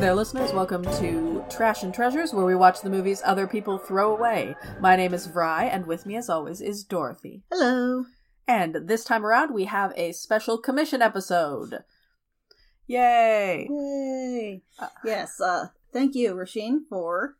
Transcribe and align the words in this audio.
There, 0.00 0.14
listeners. 0.14 0.52
Welcome 0.54 0.82
to 0.82 1.44
Trash 1.50 1.82
and 1.82 1.92
Treasures, 1.92 2.32
where 2.32 2.46
we 2.46 2.54
watch 2.54 2.80
the 2.80 2.88
movies 2.88 3.20
other 3.22 3.46
people 3.46 3.76
throw 3.76 4.16
away. 4.16 4.56
My 4.80 4.96
name 4.96 5.12
is 5.12 5.28
Vry, 5.28 5.64
and 5.70 5.84
with 5.86 6.06
me, 6.06 6.16
as 6.16 6.30
always, 6.30 6.62
is 6.62 6.84
Dorothy. 6.84 7.42
Hello. 7.52 8.06
And 8.48 8.88
this 8.88 9.04
time 9.04 9.26
around, 9.26 9.52
we 9.52 9.66
have 9.66 9.92
a 9.96 10.12
special 10.12 10.56
commission 10.56 11.02
episode. 11.02 11.80
Yay! 12.86 13.68
Yay. 13.70 14.62
Uh, 14.78 14.88
yes, 15.04 15.38
uh, 15.38 15.66
thank 15.92 16.14
you, 16.14 16.32
Rasheen, 16.34 16.78
for 16.88 17.36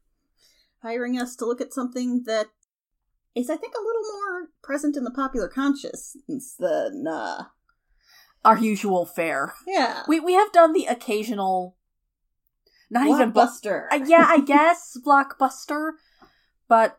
hiring 0.82 1.18
us 1.18 1.34
to 1.36 1.46
look 1.46 1.62
at 1.62 1.72
something 1.72 2.24
that 2.26 2.48
is, 3.34 3.48
I 3.48 3.56
think, 3.56 3.72
a 3.74 3.82
little 3.82 4.02
more 4.12 4.48
present 4.62 4.98
in 4.98 5.04
the 5.04 5.10
popular 5.10 5.48
consciousness 5.48 6.56
than, 6.58 7.06
uh, 7.08 7.44
Our 8.44 8.58
usual 8.58 9.06
fare. 9.06 9.54
yeah. 9.66 10.02
We 10.06 10.20
we 10.20 10.34
have 10.34 10.52
done 10.52 10.74
the 10.74 10.84
occasional, 10.86 11.76
not 12.90 13.06
even 13.06 13.30
bu- 13.30 13.40
Blockbuster. 13.40 13.86
uh, 13.90 14.00
yeah, 14.06 14.26
I 14.28 14.40
guess 14.40 14.96
blockbuster, 15.06 15.92
but 16.68 16.98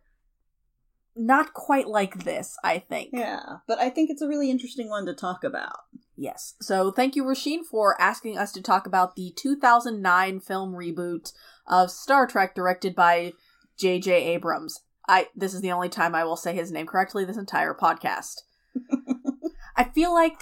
not 1.15 1.53
quite 1.53 1.87
like 1.87 2.23
this. 2.23 2.55
I 2.63 2.79
think. 2.79 3.09
Yeah, 3.13 3.57
but 3.67 3.79
I 3.79 3.89
think 3.89 4.09
it's 4.09 4.21
a 4.21 4.27
really 4.27 4.49
interesting 4.49 4.89
one 4.89 5.05
to 5.05 5.13
talk 5.13 5.43
about. 5.43 5.81
Yes. 6.15 6.55
So 6.61 6.91
thank 6.91 7.15
you, 7.15 7.23
Rasheen, 7.23 7.65
for 7.69 7.99
asking 7.99 8.37
us 8.37 8.51
to 8.53 8.61
talk 8.61 8.85
about 8.85 9.15
the 9.15 9.33
2009 9.35 10.39
film 10.39 10.73
reboot 10.73 11.33
of 11.67 11.89
Star 11.89 12.27
Trek 12.27 12.53
directed 12.53 12.95
by 12.95 13.33
J.J. 13.77 14.11
Abrams. 14.11 14.81
I 15.07 15.27
this 15.35 15.53
is 15.53 15.61
the 15.61 15.71
only 15.71 15.89
time 15.89 16.13
I 16.13 16.23
will 16.23 16.37
say 16.37 16.53
his 16.53 16.71
name 16.71 16.85
correctly 16.85 17.25
this 17.25 17.37
entire 17.37 17.73
podcast. 17.73 18.41
I 19.75 19.85
feel 19.85 20.13
like 20.13 20.39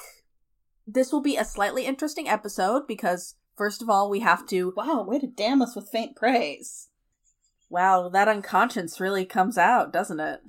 this 0.86 1.12
will 1.12 1.22
be 1.22 1.38
a 1.38 1.46
slightly 1.46 1.86
interesting 1.86 2.28
episode 2.28 2.88
because 2.88 3.36
first 3.60 3.82
of 3.82 3.90
all, 3.90 4.10
we 4.10 4.22
have 4.22 4.48
to 4.48 4.74
Wow, 4.76 5.04
way 5.04 5.20
to 5.20 5.28
damn 5.28 5.62
us 5.62 5.76
with 5.76 5.90
faint 5.90 6.16
praise. 6.16 6.88
Wow, 7.70 8.10
that 8.10 8.30
unconscious 8.30 9.00
really 9.00 9.26
comes 9.26 9.58
out, 9.58 9.92
doesn't 9.94 10.22
it? 10.22 10.40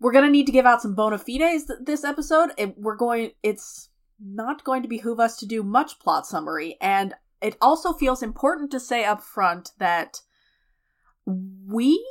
We're 0.00 0.12
gonna 0.12 0.28
need 0.28 0.46
to 0.46 0.52
give 0.52 0.66
out 0.66 0.82
some 0.82 0.94
bona 0.94 1.18
fides 1.18 1.66
th- 1.66 1.78
this 1.82 2.04
episode. 2.04 2.50
It, 2.58 2.76
we're 2.76 2.96
going. 2.96 3.30
It's 3.42 3.88
not 4.18 4.64
going 4.64 4.82
to 4.82 4.88
behoove 4.88 5.20
us 5.20 5.36
to 5.38 5.46
do 5.46 5.62
much 5.62 5.98
plot 6.00 6.26
summary, 6.26 6.76
and 6.80 7.14
it 7.40 7.56
also 7.60 7.92
feels 7.92 8.22
important 8.22 8.70
to 8.72 8.80
say 8.80 9.04
up 9.04 9.22
front 9.22 9.70
that 9.78 10.20
we 11.24 12.04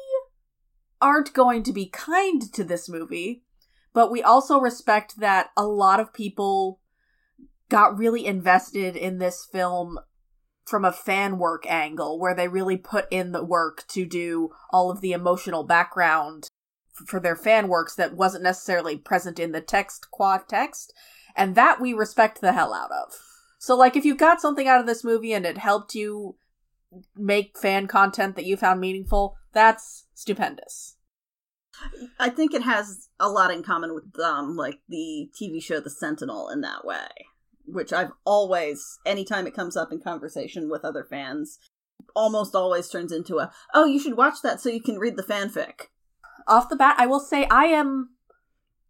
aren't 1.02 1.34
going 1.34 1.64
to 1.64 1.74
be 1.74 1.88
kind 1.88 2.42
to 2.54 2.64
this 2.64 2.90
movie, 2.90 3.44
but 3.94 4.12
we 4.12 4.24
also 4.24 4.60
respect 4.60 5.20
that 5.20 5.50
a 5.58 5.66
lot 5.66 6.00
of 6.00 6.14
people 6.14 6.80
got 7.70 7.98
really 7.98 8.26
invested 8.26 8.96
in 8.96 9.20
this 9.20 9.48
film 9.52 10.00
from 10.66 10.86
a 10.86 10.92
fan 10.92 11.38
work 11.38 11.66
angle 11.68 12.20
where 12.20 12.36
they 12.36 12.48
really 12.48 12.78
put 12.78 13.08
in 13.12 13.32
the 13.32 13.44
work 13.44 13.86
to 13.88 14.06
do 14.06 14.50
all 14.72 14.92
of 14.92 15.02
the 15.02 15.12
emotional 15.12 15.64
background 15.64 16.50
for 17.08 17.20
their 17.20 17.36
fan 17.36 17.68
works 17.68 17.96
that 17.96 18.16
wasn't 18.16 18.44
necessarily 18.44 18.98
present 18.98 19.40
in 19.40 19.52
the 19.52 19.62
text 19.62 20.08
qua 20.12 20.38
text 20.48 20.94
and 21.36 21.56
that 21.56 21.80
we 21.80 21.94
respect 21.94 22.42
the 22.42 22.54
hell 22.54 22.74
out 22.74 22.92
of. 22.92 23.14
So 23.58 23.76
like 23.76 23.96
if 23.96 24.06
you 24.06 24.16
got 24.16 24.42
something 24.42 24.68
out 24.68 24.80
of 24.80 24.86
this 24.86 25.04
movie 25.04 25.34
and 25.34 25.46
it 25.46 25.58
helped 25.58 25.96
you 25.96 26.36
make 27.16 27.58
fan 27.58 27.88
content 27.88 28.36
that 28.36 28.46
you 28.46 28.58
found 28.58 28.80
meaningful 28.80 29.36
that's 29.54 30.06
stupendous. 30.14 30.96
I 32.20 32.30
think 32.30 32.54
it 32.54 32.64
has 32.64 33.08
a 33.20 33.30
lot 33.30 33.52
in 33.52 33.64
common 33.64 33.94
with, 33.94 34.20
um, 34.20 34.56
like 34.56 34.80
the 34.90 35.30
TV 35.40 35.64
show 35.64 35.80
The 35.80 35.90
Sentinel 35.90 36.50
in 36.50 36.62
that 36.62 36.84
way, 36.84 37.08
which 37.72 37.94
I've 37.94 38.12
always, 38.26 39.00
anytime 39.06 39.48
it 39.48 39.56
comes 39.56 39.78
up 39.78 39.92
in 39.92 40.02
conversation 40.02 40.70
with 40.70 40.86
other 40.86 41.04
fans, 41.04 41.60
almost 42.16 42.56
always 42.56 42.90
turns 42.90 43.12
into 43.12 43.38
a, 43.38 43.52
oh, 43.74 43.86
you 43.86 44.00
should 44.00 44.18
watch 44.18 44.42
that 44.44 44.60
so 44.60 44.70
you 44.70 44.82
can 44.82 44.98
read 44.98 45.18
the 45.18 45.24
fanfic. 45.24 45.88
off 46.48 46.70
the 46.70 46.76
bat, 46.76 46.96
I 46.98 47.06
will 47.06 47.20
say 47.20 47.46
I 47.52 47.66
am 47.66 48.10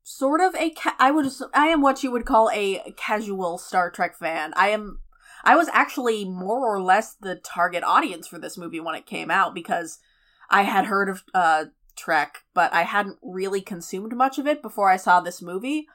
sort 0.03 0.41
of 0.41 0.56
a 0.56 0.72
ca- 0.72 0.95
I 0.97 1.12
would 1.12 1.31
I 1.53 1.68
am 1.68 1.81
what 1.81 2.03
you 2.03 2.12
would 2.12 2.25
call 2.25 2.50
a 2.51 2.94
casual 2.97 3.57
Star 3.59 3.91
Trek 3.91 4.18
fan. 4.18 4.53
I 4.56 4.69
am 4.69 5.01
I 5.44 5.56
was 5.56 5.68
actually 5.69 6.25
more 6.25 6.73
or 6.73 6.81
less 6.81 7.16
the 7.22 7.35
target 7.35 7.84
audience 7.84 8.28
for 8.28 8.39
this 8.39 8.57
movie 8.57 8.79
when 8.79 8.95
it 8.95 9.06
came 9.06 9.29
out 9.29 9.53
because 9.53 10.00
I 10.50 10.63
had 10.63 10.85
heard 10.85 11.09
of 11.09 11.23
uh 11.34 11.66
Trek, 11.95 12.39
but 12.53 12.73
I 12.73 12.84
hadn't 12.84 13.18
really 13.22 13.62
consumed 13.62 14.16
much 14.16 14.39
of 14.39 14.47
it 14.47 14.62
before 14.62 14.89
I 14.89 14.97
saw 14.97 15.19
this 15.19 15.41
movie. 15.41 15.85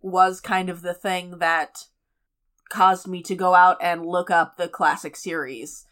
Was 0.00 0.40
kind 0.40 0.68
of 0.68 0.82
the 0.82 0.94
thing 0.94 1.38
that 1.38 1.84
caused 2.68 3.08
me 3.08 3.22
to 3.22 3.34
go 3.34 3.54
out 3.54 3.78
and 3.80 4.06
look 4.06 4.30
up 4.30 4.56
the 4.56 4.68
classic 4.68 5.16
series, 5.16 5.86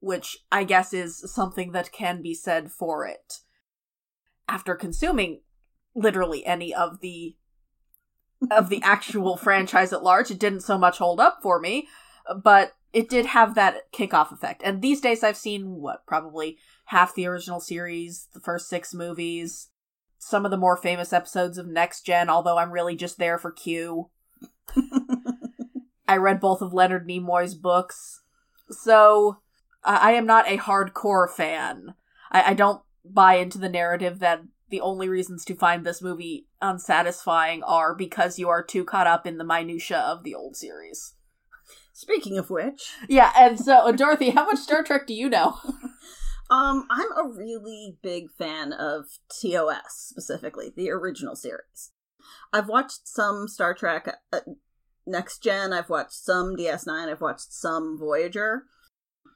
which 0.00 0.38
I 0.52 0.64
guess 0.64 0.92
is 0.92 1.32
something 1.32 1.72
that 1.72 1.92
can 1.92 2.22
be 2.22 2.34
said 2.34 2.70
for 2.70 3.06
it. 3.06 3.40
After 4.46 4.74
consuming 4.74 5.40
literally 5.94 6.44
any 6.44 6.74
of 6.74 7.00
the 7.00 7.36
of 8.50 8.68
the 8.68 8.82
actual 8.82 9.36
franchise 9.38 9.92
at 9.92 10.02
large 10.02 10.30
it 10.30 10.38
didn't 10.38 10.60
so 10.60 10.76
much 10.76 10.98
hold 10.98 11.20
up 11.20 11.38
for 11.42 11.60
me 11.60 11.86
but 12.42 12.72
it 12.92 13.08
did 13.08 13.26
have 13.26 13.54
that 13.54 13.90
kickoff 13.92 14.32
effect. 14.32 14.62
And 14.64 14.82
these 14.82 15.00
days 15.00 15.22
i've 15.22 15.36
seen 15.36 15.76
what 15.76 16.06
probably 16.06 16.58
half 16.86 17.14
the 17.14 17.26
original 17.26 17.60
series 17.60 18.28
the 18.34 18.40
first 18.40 18.68
six 18.68 18.92
movies 18.92 19.68
some 20.26 20.44
of 20.44 20.50
the 20.50 20.56
more 20.56 20.76
famous 20.76 21.12
episodes 21.12 21.58
of 21.58 21.66
next 21.66 22.02
gen 22.02 22.28
although 22.28 22.58
i'm 22.58 22.72
really 22.72 22.96
just 22.96 23.18
there 23.18 23.38
for 23.38 23.50
q 23.52 24.10
i 26.08 26.16
read 26.16 26.40
both 26.40 26.62
of 26.62 26.72
leonard 26.72 27.06
nimoy's 27.06 27.54
books 27.54 28.22
so 28.70 29.38
i 29.38 29.40
I 29.84 30.12
am 30.12 30.24
not 30.24 30.48
a 30.48 30.56
hardcore 30.56 31.30
fan 31.30 31.94
I, 32.30 32.50
I 32.50 32.54
don't 32.54 32.80
buy 33.04 33.34
into 33.34 33.58
the 33.58 33.68
narrative 33.68 34.18
that 34.20 34.42
the 34.70 34.80
only 34.80 35.08
reasons 35.08 35.44
to 35.44 35.54
find 35.54 35.84
this 35.84 36.02
movie 36.02 36.46
unsatisfying 36.60 37.62
are 37.62 37.94
because 37.94 38.38
you 38.38 38.48
are 38.48 38.62
too 38.62 38.84
caught 38.84 39.06
up 39.06 39.26
in 39.26 39.38
the 39.38 39.44
minutia 39.44 39.98
of 39.98 40.24
the 40.24 40.34
old 40.34 40.56
series. 40.56 41.14
Speaking 41.92 42.38
of 42.38 42.50
which, 42.50 42.90
Yeah, 43.08 43.30
and 43.36 43.60
so 43.60 43.86
uh, 43.86 43.92
Dorothy, 43.92 44.30
how 44.30 44.46
much 44.46 44.58
Star 44.58 44.82
Trek 44.82 45.06
do 45.06 45.14
you 45.14 45.28
know? 45.28 45.58
um, 46.50 46.86
I'm 46.90 47.12
a 47.12 47.28
really 47.28 47.96
big 48.02 48.30
fan 48.36 48.72
of 48.72 49.06
TOS, 49.28 49.82
specifically, 50.10 50.72
the 50.74 50.90
original 50.90 51.36
series. 51.36 51.92
I've 52.52 52.68
watched 52.68 53.06
some 53.08 53.48
Star 53.48 53.74
Trek 53.74 54.16
uh, 54.32 54.40
Next 55.06 55.42
Gen, 55.42 55.72
I've 55.72 55.90
watched 55.90 56.14
some 56.14 56.56
DS9, 56.56 57.10
I've 57.10 57.20
watched 57.20 57.52
some 57.52 57.98
Voyager. 57.98 58.64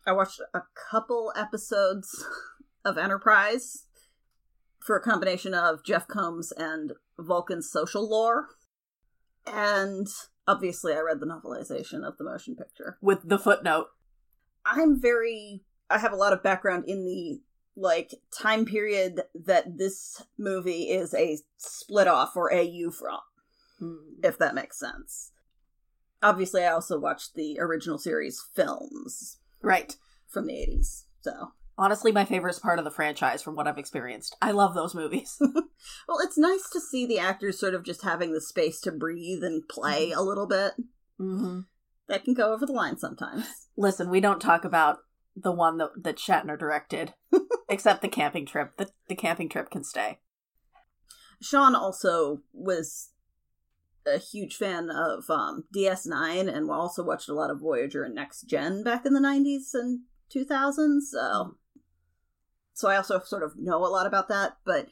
I 0.06 0.12
watched 0.12 0.40
a 0.54 0.62
couple 0.90 1.32
episodes 1.36 2.24
of 2.84 2.96
Enterprise 2.96 3.84
for 4.80 4.96
a 4.96 5.02
combination 5.02 5.52
of 5.52 5.84
Jeff 5.84 6.08
Combs 6.08 6.52
and 6.52 6.92
Vulcan's 7.18 7.70
social 7.70 8.08
lore. 8.08 8.48
And 9.46 10.06
obviously, 10.46 10.94
I 10.94 11.00
read 11.00 11.20
the 11.20 11.26
novelization 11.26 12.06
of 12.06 12.16
the 12.16 12.24
motion 12.24 12.56
picture. 12.56 12.96
With 13.02 13.28
the 13.28 13.38
footnote. 13.38 13.88
I'm 14.64 15.00
very 15.00 15.62
I 15.90 15.98
have 15.98 16.12
a 16.12 16.16
lot 16.16 16.32
of 16.32 16.42
background 16.42 16.84
in 16.86 17.04
the 17.04 17.40
like 17.76 18.14
time 18.36 18.64
period 18.64 19.22
that 19.34 19.78
this 19.78 20.22
movie 20.36 20.90
is 20.90 21.14
a 21.14 21.38
split 21.56 22.08
off 22.08 22.36
or 22.36 22.52
AU 22.52 22.90
from, 22.90 23.20
if 24.22 24.36
that 24.38 24.54
makes 24.54 24.78
sense. 24.78 25.32
Obviously, 26.22 26.64
I 26.64 26.72
also 26.72 26.98
watched 26.98 27.34
the 27.34 27.58
original 27.60 27.98
series 27.98 28.44
films 28.54 29.38
Right. 29.62 29.96
from 30.28 30.46
the 30.46 30.54
80s. 30.54 31.04
So, 31.20 31.52
Honestly, 31.80 32.10
my 32.10 32.24
favorite 32.24 32.58
part 32.60 32.80
of 32.80 32.84
the 32.84 32.90
franchise 32.90 33.40
from 33.40 33.54
what 33.54 33.68
I've 33.68 33.78
experienced. 33.78 34.36
I 34.42 34.50
love 34.50 34.74
those 34.74 34.96
movies. 34.96 35.36
well, 35.40 36.18
it's 36.20 36.36
nice 36.36 36.68
to 36.72 36.80
see 36.80 37.06
the 37.06 37.20
actors 37.20 37.60
sort 37.60 37.72
of 37.74 37.84
just 37.84 38.02
having 38.02 38.32
the 38.32 38.40
space 38.40 38.80
to 38.80 38.90
breathe 38.90 39.44
and 39.44 39.62
play 39.68 40.10
a 40.10 40.20
little 40.20 40.46
bit. 40.48 40.72
mm-hmm. 41.20 41.60
That 42.08 42.24
can 42.24 42.34
go 42.34 42.52
over 42.52 42.66
the 42.66 42.72
line 42.72 42.98
sometimes. 42.98 43.44
Listen, 43.76 44.10
we 44.10 44.18
don't 44.18 44.40
talk 44.40 44.64
about 44.64 44.98
the 45.42 45.52
one 45.52 45.78
that, 45.78 45.90
that 46.02 46.16
Shatner 46.16 46.58
directed, 46.58 47.14
except 47.68 48.02
the 48.02 48.08
camping 48.08 48.46
trip. 48.46 48.76
The, 48.76 48.90
the 49.08 49.14
camping 49.14 49.48
trip 49.48 49.70
can 49.70 49.84
stay. 49.84 50.18
Sean 51.40 51.74
also 51.74 52.42
was 52.52 53.10
a 54.06 54.18
huge 54.18 54.56
fan 54.56 54.90
of 54.90 55.28
um, 55.30 55.64
DS9 55.74 56.52
and 56.52 56.70
also 56.70 57.04
watched 57.04 57.28
a 57.28 57.34
lot 57.34 57.50
of 57.50 57.60
Voyager 57.60 58.04
and 58.04 58.14
Next 58.14 58.42
Gen 58.42 58.82
back 58.82 59.04
in 59.04 59.12
the 59.12 59.20
90s 59.20 59.74
and 59.74 60.00
2000s. 60.34 61.00
So, 61.10 61.56
so 62.72 62.88
I 62.88 62.96
also 62.96 63.20
sort 63.20 63.42
of 63.42 63.52
know 63.56 63.84
a 63.84 63.88
lot 63.88 64.06
about 64.06 64.28
that. 64.28 64.56
But 64.64 64.88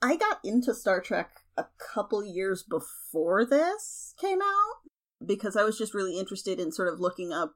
I 0.00 0.16
got 0.16 0.38
into 0.44 0.74
Star 0.74 1.00
Trek 1.00 1.30
a 1.56 1.66
couple 1.94 2.24
years 2.24 2.62
before 2.62 3.44
this 3.44 4.14
came 4.20 4.40
out 4.40 5.26
because 5.26 5.56
I 5.56 5.64
was 5.64 5.76
just 5.76 5.94
really 5.94 6.18
interested 6.18 6.60
in 6.60 6.70
sort 6.70 6.92
of 6.92 7.00
looking 7.00 7.32
up 7.32 7.54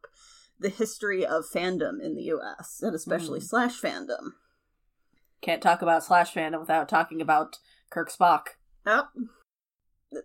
the 0.63 0.69
history 0.69 1.25
of 1.27 1.45
fandom 1.45 2.01
in 2.03 2.15
the 2.15 2.23
US 2.35 2.81
and 2.83 2.95
especially 2.95 3.41
Mm. 3.41 3.45
slash 3.45 3.81
fandom. 3.81 4.33
Can't 5.41 5.63
talk 5.63 5.83
about 5.83 6.05
Slash 6.05 6.33
fandom 6.33 6.61
without 6.61 6.89
talking 6.89 7.21
about 7.21 7.59
Kirk 7.91 8.11
Spock. 8.13 8.43
Yep. 8.87 9.07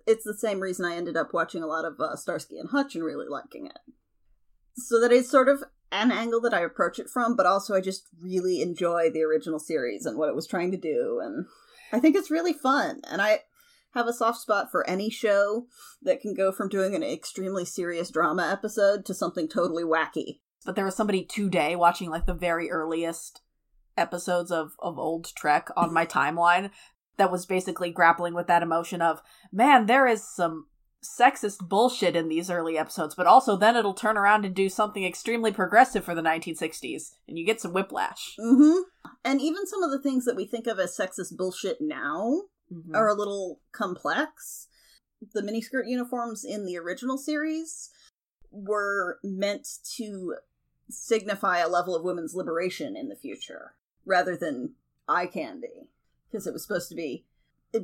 It's 0.05 0.23
the 0.23 0.37
same 0.37 0.59
reason 0.59 0.85
I 0.85 0.95
ended 0.95 1.17
up 1.17 1.33
watching 1.33 1.63
a 1.63 1.67
lot 1.67 1.85
of 1.85 1.99
uh, 1.99 2.15
Starsky 2.15 2.59
and 2.59 2.69
Hutch 2.69 2.93
and 2.93 3.03
really 3.03 3.25
liking 3.27 3.65
it. 3.65 3.79
So 4.75 4.99
that 4.99 5.11
is 5.11 5.27
sort 5.29 5.49
of 5.49 5.63
an 5.91 6.11
angle 6.11 6.39
that 6.41 6.53
I 6.53 6.59
approach 6.59 6.99
it 6.99 7.09
from, 7.09 7.35
but 7.35 7.45
also 7.47 7.73
I 7.73 7.81
just 7.81 8.03
really 8.21 8.61
enjoy 8.61 9.09
the 9.09 9.23
original 9.23 9.59
series 9.59 10.05
and 10.05 10.17
what 10.17 10.29
it 10.29 10.35
was 10.35 10.45
trying 10.45 10.69
to 10.71 10.77
do. 10.77 11.19
And 11.23 11.45
I 11.91 11.99
think 11.99 12.15
it's 12.15 12.29
really 12.29 12.53
fun. 12.53 13.01
And 13.09 13.21
I 13.21 13.39
have 13.93 14.07
a 14.07 14.13
soft 14.13 14.39
spot 14.39 14.71
for 14.71 14.87
any 14.89 15.09
show 15.09 15.65
that 16.01 16.21
can 16.21 16.33
go 16.33 16.51
from 16.51 16.69
doing 16.69 16.95
an 16.95 17.03
extremely 17.03 17.65
serious 17.65 18.09
drama 18.09 18.47
episode 18.51 19.05
to 19.05 19.13
something 19.13 19.47
totally 19.47 19.83
wacky. 19.83 20.39
But 20.65 20.75
there 20.75 20.85
was 20.85 20.95
somebody 20.95 21.23
today 21.23 21.75
watching 21.75 22.09
like 22.09 22.25
the 22.25 22.33
very 22.33 22.69
earliest 22.69 23.41
episodes 23.95 24.51
of, 24.51 24.73
of 24.79 24.99
old 24.99 25.33
Trek 25.35 25.69
on 25.75 25.93
my 25.93 26.05
timeline 26.07 26.71
that 27.17 27.31
was 27.31 27.45
basically 27.45 27.91
grappling 27.91 28.33
with 28.33 28.47
that 28.47 28.61
emotion 28.61 29.01
of, 29.01 29.21
man, 29.51 29.87
there 29.87 30.07
is 30.07 30.23
some 30.23 30.67
sexist 31.03 31.67
bullshit 31.67 32.15
in 32.15 32.27
these 32.27 32.49
early 32.49 32.77
episodes, 32.77 33.15
but 33.15 33.27
also 33.27 33.55
then 33.55 33.75
it'll 33.75 33.93
turn 33.93 34.17
around 34.17 34.45
and 34.45 34.55
do 34.55 34.69
something 34.69 35.03
extremely 35.03 35.51
progressive 35.51 36.03
for 36.03 36.15
the 36.15 36.21
1960s, 36.21 37.11
and 37.27 37.37
you 37.37 37.45
get 37.45 37.61
some 37.61 37.73
whiplash. 37.73 38.35
Mm-hmm. 38.39 38.81
And 39.23 39.41
even 39.41 39.65
some 39.67 39.83
of 39.83 39.91
the 39.91 40.01
things 40.01 40.25
that 40.25 40.35
we 40.35 40.45
think 40.45 40.67
of 40.67 40.79
as 40.79 40.97
sexist 40.97 41.35
bullshit 41.35 41.77
now 41.79 42.43
Mhm. 42.71 42.95
are 42.95 43.07
a 43.07 43.13
little 43.13 43.61
complex. 43.71 44.67
The 45.33 45.41
miniskirt 45.41 45.87
uniforms 45.87 46.43
in 46.43 46.65
the 46.65 46.77
original 46.77 47.17
series 47.17 47.89
were 48.51 49.19
meant 49.23 49.67
to 49.95 50.35
signify 50.89 51.59
a 51.59 51.67
level 51.67 51.95
of 51.95 52.03
women's 52.03 52.35
liberation 52.35 52.95
in 52.95 53.09
the 53.09 53.15
future 53.15 53.75
rather 54.05 54.37
than 54.37 54.75
eye 55.07 55.27
candy 55.27 55.89
because 56.29 56.47
it 56.47 56.53
was 56.53 56.63
supposed 56.63 56.89
to 56.89 56.95
be 56.95 57.25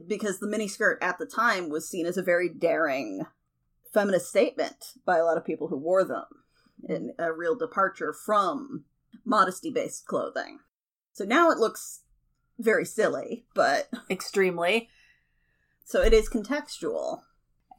because 0.08 0.40
the 0.40 0.48
miniskirt 0.48 0.98
at 1.02 1.18
the 1.18 1.26
time 1.26 1.70
was 1.70 1.88
seen 1.88 2.06
as 2.06 2.18
a 2.18 2.24
very 2.24 2.48
daring 2.50 3.26
feminist 3.92 4.30
statement 4.30 4.94
by 5.06 5.18
a 5.18 5.26
lot 5.26 5.38
of 5.38 5.46
people 5.46 5.68
who 5.68 5.78
wore 5.78 6.04
them 6.04 6.26
and 6.88 7.12
a 7.20 7.32
real 7.32 7.56
departure 7.56 8.14
from 8.14 8.86
modesty 9.26 9.70
based 9.70 10.06
clothing 10.06 10.60
so 11.12 11.26
now 11.26 11.52
it 11.52 11.58
looks 11.58 12.03
very 12.63 12.86
silly 12.86 13.45
but 13.54 13.89
Extremely. 14.10 14.89
so 15.86 16.01
it 16.01 16.13
is 16.13 16.30
contextual 16.30 17.21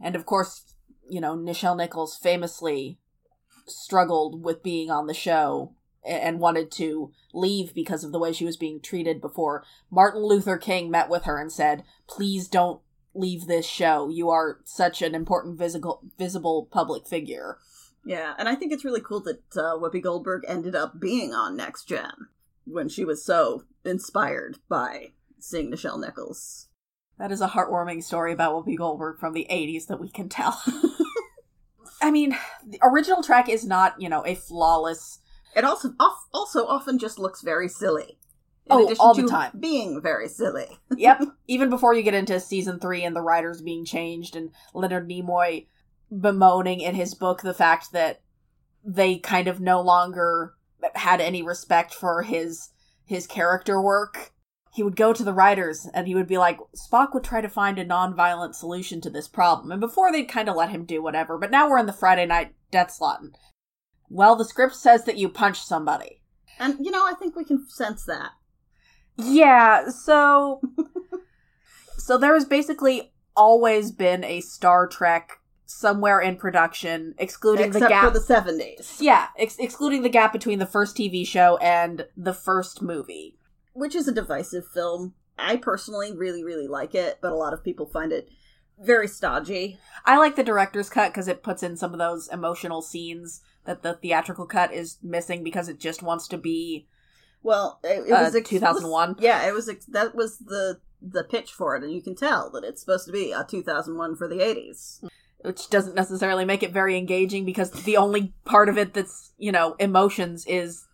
And 0.01 0.15
of 0.17 0.27
course, 0.27 0.75
you 1.09 1.21
know, 1.21 1.37
Nichelle 1.37 1.77
Nichols 1.77 2.17
famously 2.17 2.99
struggled 3.67 4.45
with 4.45 4.63
being 4.63 4.91
on 4.91 5.07
the 5.07 5.15
show 5.15 5.75
and 6.05 6.39
wanted 6.39 6.71
to 6.73 7.13
leave 7.33 7.73
because 7.75 8.05
of 8.05 8.13
the 8.13 8.19
way 8.19 8.33
she 8.33 8.45
was 8.45 8.59
being 8.59 8.81
treated 8.81 9.21
before 9.21 9.65
Martin 9.91 10.23
Luther 10.23 10.59
King 10.59 10.91
met 10.91 11.09
with 11.09 11.25
her 11.25 11.41
and 11.41 11.51
said, 11.51 11.83
"Please 12.07 12.47
don't 12.47 12.83
leave 13.15 13.47
this 13.47 13.65
show. 13.65 14.09
You 14.11 14.29
are 14.29 14.61
such 14.65 15.01
an 15.01 15.15
important 15.15 15.57
visible 15.59 16.03
visible 16.19 16.69
public 16.71 17.07
figure." 17.07 17.57
Yeah, 18.05 18.35
and 18.39 18.51
I 18.51 18.55
think 18.55 18.71
it's 18.73 18.85
really 18.85 19.01
cool 19.01 19.21
that 19.21 19.41
uh, 19.57 19.79
Whoopi 19.79 20.03
Goldberg 20.03 20.43
ended 20.47 20.75
up 20.75 21.01
being 21.01 21.33
on 21.33 21.57
Next 21.57 21.85
Gen 21.85 22.13
when 22.65 22.89
she 22.89 23.05
was 23.05 23.25
so 23.25 23.65
inspired 23.85 24.59
by 24.69 25.13
seeing 25.39 25.71
Nichelle 25.71 26.01
Nichols. 26.01 26.69
That 27.19 27.31
is 27.31 27.41
a 27.41 27.49
heartwarming 27.49 28.03
story 28.03 28.33
about 28.33 28.55
Whoopi 28.55 28.77
Goldberg 28.77 29.19
from 29.21 29.35
the 29.35 29.47
80s 29.51 29.87
that 29.87 30.01
we 30.01 30.11
can 30.11 30.29
tell. 30.29 30.61
I 32.03 32.11
mean, 32.11 32.37
the 32.67 32.79
original 32.83 33.23
track 33.23 33.49
is 33.49 33.65
not, 33.65 34.01
you 34.01 34.09
know, 34.09 34.27
a 34.27 34.35
flawless 34.35 35.21
It 35.55 35.65
also 35.65 35.95
off, 36.01 36.27
also 36.33 36.67
often 36.67 36.99
just 36.99 37.19
looks 37.19 37.41
very 37.41 37.69
silly. 37.69 38.19
Oh, 38.71 38.95
all 38.99 39.15
the 39.15 39.27
time. 39.27 39.53
being 39.59 40.01
very 40.01 40.27
silly. 40.27 40.79
yep. 40.97 41.23
Even 41.47 41.69
before 41.69 41.95
you 41.95 42.03
get 42.03 42.15
into 42.15 42.41
season 42.41 42.81
three 42.81 43.05
and 43.05 43.15
the 43.15 43.21
writers 43.21 43.61
being 43.61 43.85
changed 43.85 44.37
and 44.37 44.51
Leonard 44.73 45.09
Nimoy 45.09 45.67
bemoaning 46.11 46.81
in 46.81 46.95
his 46.95 47.15
book 47.15 47.43
the 47.43 47.55
fact 47.55 47.93
that 47.93 48.23
they 48.83 49.19
kind 49.19 49.49
of 49.49 49.61
no 49.61 49.81
longer 49.81 50.55
had 50.95 51.21
any 51.21 51.43
respect 51.43 51.95
for 51.95 52.23
his 52.23 52.71
his 53.05 53.27
character 53.27 53.81
work. 53.81 54.33
He 54.73 54.83
would 54.83 54.97
go 54.97 55.13
to 55.13 55.23
the 55.23 55.33
writers 55.33 55.87
and 55.95 56.09
he 56.09 56.15
would 56.15 56.27
be 56.27 56.39
like, 56.39 56.59
Spock 56.75 57.15
would 57.15 57.23
try 57.23 57.41
to 57.41 57.49
find 57.49 57.79
a 57.79 57.85
non-violent 57.85 58.57
solution 58.57 59.01
to 59.03 59.11
this 59.11 59.29
problem. 59.29 59.71
And 59.71 59.81
before 59.81 60.11
they'd 60.11 60.25
kind 60.25 60.49
of 60.49 60.57
let 60.57 60.71
him 60.71 60.85
do 60.85 61.01
whatever, 61.01 61.39
but 61.39 61.51
now 61.51 61.69
we're 61.69 61.79
in 61.79 61.87
the 61.87 61.93
Friday 61.93 62.27
night 62.27 62.55
death 62.73 62.91
slot. 62.91 63.21
Well, 64.09 64.35
the 64.37 64.45
script 64.45 64.75
says 64.75 65.05
that 65.05 65.17
you 65.17 65.29
punch 65.29 65.63
somebody. 65.63 66.23
And 66.59 66.77
you 66.81 66.91
know, 66.91 67.07
I 67.07 67.15
think 67.15 67.37
we 67.37 67.45
can 67.45 67.69
sense 67.69 68.05
that. 68.07 68.33
Yeah, 69.17 69.91
so 69.91 70.61
so 71.99 72.19
there 72.19 72.35
has 72.35 72.45
basically 72.45 73.13
always 73.37 73.93
been 73.93 74.25
a 74.25 74.41
Star 74.41 74.87
Trek 74.87 75.39
somewhere 75.67 76.21
in 76.21 76.37
production, 76.37 77.15
excluding 77.19 77.67
Except 77.67 77.83
the 77.85 77.89
gap. 77.89 78.05
for 78.05 78.11
the 78.11 78.21
seventies. 78.21 78.99
yeah, 79.01 79.29
ex- 79.39 79.59
excluding 79.59 80.03
the 80.03 80.09
gap 80.09 80.33
between 80.33 80.59
the 80.59 80.67
first 80.67 80.97
TV 80.97 81.27
show 81.27 81.57
and 81.59 82.07
the 82.17 82.35
first 82.35 82.83
movie. 82.83 83.37
Which 83.73 83.95
is 83.95 84.07
a 84.09 84.13
divisive 84.13 84.67
film. 84.69 85.15
I 85.39 85.57
personally 85.57 86.13
really, 86.17 86.45
really 86.45 86.69
like 86.69 86.95
it, 86.95 87.19
but 87.21 87.33
a 87.33 87.37
lot 87.37 87.53
of 87.53 87.65
people 87.65 87.87
find 87.87 88.13
it 88.13 88.29
very 88.79 89.09
stodgy. 89.09 89.79
I 90.05 90.19
like 90.19 90.37
the 90.37 90.45
director's 90.45 90.89
cut 90.91 91.11
because 91.13 91.29
it 91.29 91.43
puts 91.43 91.63
in 91.63 91.77
some 91.77 91.93
of 91.93 91.99
those 91.99 92.29
emotional 92.29 92.83
scenes 92.83 93.41
that 93.65 93.83
the 93.83 93.95
theatrical 93.95 94.47
cut 94.47 94.73
is 94.73 94.99
missing 95.03 95.43
because 95.43 95.69
it 95.69 95.81
just 95.81 96.03
wants 96.03 96.29
to 96.29 96.39
be. 96.39 96.87
Well, 97.43 97.81
it, 97.83 98.07
it 98.09 98.13
Uh, 98.13 98.23
was 98.23 98.35
ex- 98.37 98.49
2001? 98.51 99.17
Yeah, 99.19 99.47
it 99.49 99.53
was. 99.55 99.69
Ex- 99.69 99.87
that 99.87 100.15
was 100.15 100.39
the 100.39 100.81
the 101.03 101.25
pitch 101.25 101.53
for 101.53 101.77
it, 101.77 101.83
and 101.83 101.93
you 101.93 102.01
can 102.01 102.15
tell 102.15 102.49
that 102.51 102.65
it's 102.65 102.81
supposed 102.81 103.05
to 103.07 103.13
be 103.13 103.31
a 103.33 103.45
2001 103.45 104.17
for 104.17 104.27
the 104.27 104.37
80s. 104.37 105.05
Which 105.45 105.69
doesn't 105.69 105.95
necessarily 105.95 106.45
make 106.45 106.63
it 106.63 106.73
very 106.73 106.97
engaging 106.97 107.45
because 107.45 107.71
the 107.71 107.97
only 107.97 108.33
part 108.45 108.69
of 108.69 108.79
it 108.79 108.95
that's, 108.95 109.33
you 109.37 109.53
know, 109.53 109.77
emotions 109.79 110.47
is 110.47 110.87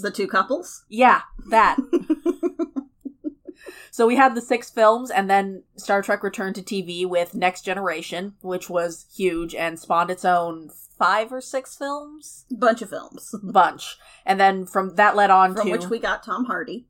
The 0.00 0.10
two 0.10 0.28
couples. 0.28 0.84
Yeah, 0.88 1.22
that. 1.50 1.78
so 3.90 4.06
we 4.06 4.16
had 4.16 4.34
the 4.34 4.40
six 4.40 4.70
films, 4.70 5.10
and 5.10 5.28
then 5.28 5.64
Star 5.76 6.00
Trek 6.00 6.22
returned 6.22 6.54
to 6.54 6.62
TV 6.62 7.06
with 7.06 7.34
Next 7.34 7.62
Generation, 7.62 8.34
which 8.40 8.70
was 8.70 9.06
huge 9.14 9.54
and 9.54 9.80
spawned 9.80 10.10
its 10.10 10.24
own 10.24 10.70
five 10.96 11.32
or 11.32 11.40
six 11.40 11.76
films 11.76 12.44
Bunch 12.50 12.82
of 12.82 12.90
films. 12.90 13.34
bunch. 13.42 13.96
And 14.24 14.38
then 14.38 14.66
from 14.66 14.94
that 14.94 15.16
led 15.16 15.30
on 15.30 15.56
From 15.56 15.66
to 15.66 15.72
which 15.72 15.86
we 15.86 15.98
got 15.98 16.22
Tom 16.22 16.44
Hardy. 16.44 16.86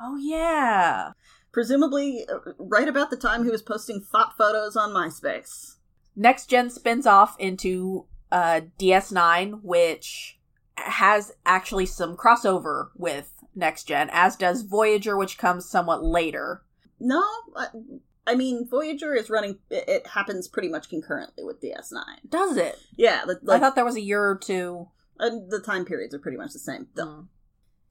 oh 0.00 0.16
yeah, 0.16 1.12
Presumably, 1.54 2.26
uh, 2.28 2.52
right 2.58 2.88
about 2.88 3.10
the 3.10 3.16
time 3.16 3.44
he 3.44 3.50
was 3.50 3.62
posting 3.62 4.00
thought 4.00 4.36
photos 4.36 4.74
on 4.74 4.90
MySpace. 4.90 5.76
Next 6.16 6.46
Gen 6.46 6.70
spins 6.70 7.06
off 7.06 7.38
into 7.38 8.06
uh, 8.30 8.62
DS9, 8.78 9.62
which 9.62 10.38
has 10.76 11.32
actually 11.46 11.86
some 11.86 12.16
crossover 12.16 12.88
with 12.96 13.32
Next 13.54 13.84
Gen, 13.84 14.10
as 14.12 14.36
does 14.36 14.62
Voyager, 14.62 15.16
which 15.16 15.38
comes 15.38 15.68
somewhat 15.68 16.04
later. 16.04 16.62
No, 17.00 17.22
I, 17.56 17.66
I 18.26 18.34
mean 18.34 18.66
Voyager 18.68 19.14
is 19.14 19.30
running. 19.30 19.58
It, 19.70 19.88
it 19.88 20.06
happens 20.08 20.48
pretty 20.48 20.68
much 20.68 20.88
concurrently 20.88 21.44
with 21.44 21.60
DS9. 21.60 22.02
Does 22.28 22.56
it? 22.56 22.78
Yeah, 22.96 23.24
the, 23.26 23.40
I 23.52 23.58
thought 23.58 23.74
there 23.74 23.84
was 23.84 23.96
a 23.96 24.00
year 24.00 24.24
or 24.24 24.36
two. 24.36 24.88
and 25.18 25.50
the 25.50 25.60
time 25.60 25.84
periods 25.84 26.14
are 26.14 26.18
pretty 26.18 26.38
much 26.38 26.52
the 26.52 26.58
same. 26.58 26.88
Mm. 26.96 27.28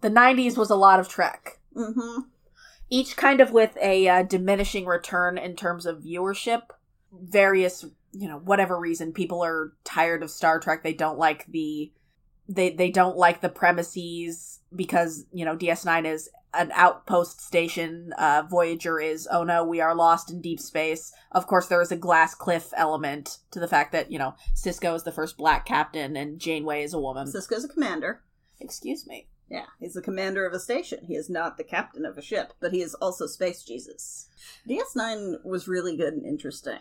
The 0.01 0.09
90s 0.09 0.57
was 0.57 0.69
a 0.69 0.75
lot 0.75 0.99
of 0.99 1.07
Trek. 1.07 1.59
Mm-hmm. 1.75 2.23
Each 2.89 3.15
kind 3.15 3.39
of 3.39 3.51
with 3.51 3.77
a 3.81 4.07
uh, 4.07 4.23
diminishing 4.23 4.85
return 4.85 5.37
in 5.37 5.55
terms 5.55 5.85
of 5.85 6.03
viewership. 6.03 6.63
Various, 7.11 7.85
you 8.13 8.27
know, 8.27 8.37
whatever 8.37 8.79
reason, 8.79 9.11
people 9.11 9.43
are 9.43 9.73
tired 9.83 10.23
of 10.23 10.31
Star 10.31 10.59
Trek. 10.59 10.83
They 10.83 10.93
don't 10.93 11.17
like 11.17 11.45
the. 11.47 11.91
They, 12.49 12.71
they 12.71 12.91
don't 12.91 13.15
like 13.15 13.39
the 13.39 13.47
premises 13.47 14.59
because, 14.75 15.25
you 15.31 15.45
know, 15.45 15.55
DS9 15.55 16.05
is 16.05 16.29
an 16.53 16.71
outpost 16.73 17.41
station. 17.41 18.13
Uh, 18.17 18.43
Voyager 18.49 18.99
is, 18.99 19.27
oh 19.31 19.43
no, 19.43 19.63
we 19.63 19.81
are 19.81 19.95
lost 19.95 20.31
in 20.31 20.41
deep 20.41 20.59
space. 20.59 21.13
Of 21.31 21.47
course, 21.47 21.67
there 21.67 21.81
is 21.81 21.91
a 21.91 21.97
glass 21.97 22.35
cliff 22.35 22.73
element 22.75 23.39
to 23.51 23.59
the 23.59 23.67
fact 23.67 23.91
that, 23.93 24.11
you 24.11 24.19
know, 24.19 24.35
Sisko 24.55 24.95
is 24.95 25.03
the 25.03 25.11
first 25.11 25.37
black 25.37 25.65
captain 25.65 26.15
and 26.15 26.39
Janeway 26.39 26.83
is 26.83 26.93
a 26.93 26.99
woman. 26.99 27.27
Sisko's 27.27 27.63
a 27.63 27.69
commander. 27.69 28.21
Excuse 28.59 29.07
me. 29.07 29.27
Yeah, 29.49 29.65
he's 29.79 29.93
the 29.93 30.01
commander 30.01 30.45
of 30.45 30.53
a 30.53 30.59
station. 30.59 31.05
He 31.05 31.15
is 31.15 31.29
not 31.29 31.57
the 31.57 31.63
captain 31.63 32.05
of 32.05 32.17
a 32.17 32.21
ship, 32.21 32.53
but 32.59 32.71
he 32.71 32.81
is 32.81 32.95
also 32.95 33.27
Space 33.27 33.63
Jesus. 33.63 34.29
DS9 34.67 35.45
was 35.45 35.67
really 35.67 35.95
good 35.95 36.13
and 36.13 36.25
interesting. 36.25 36.79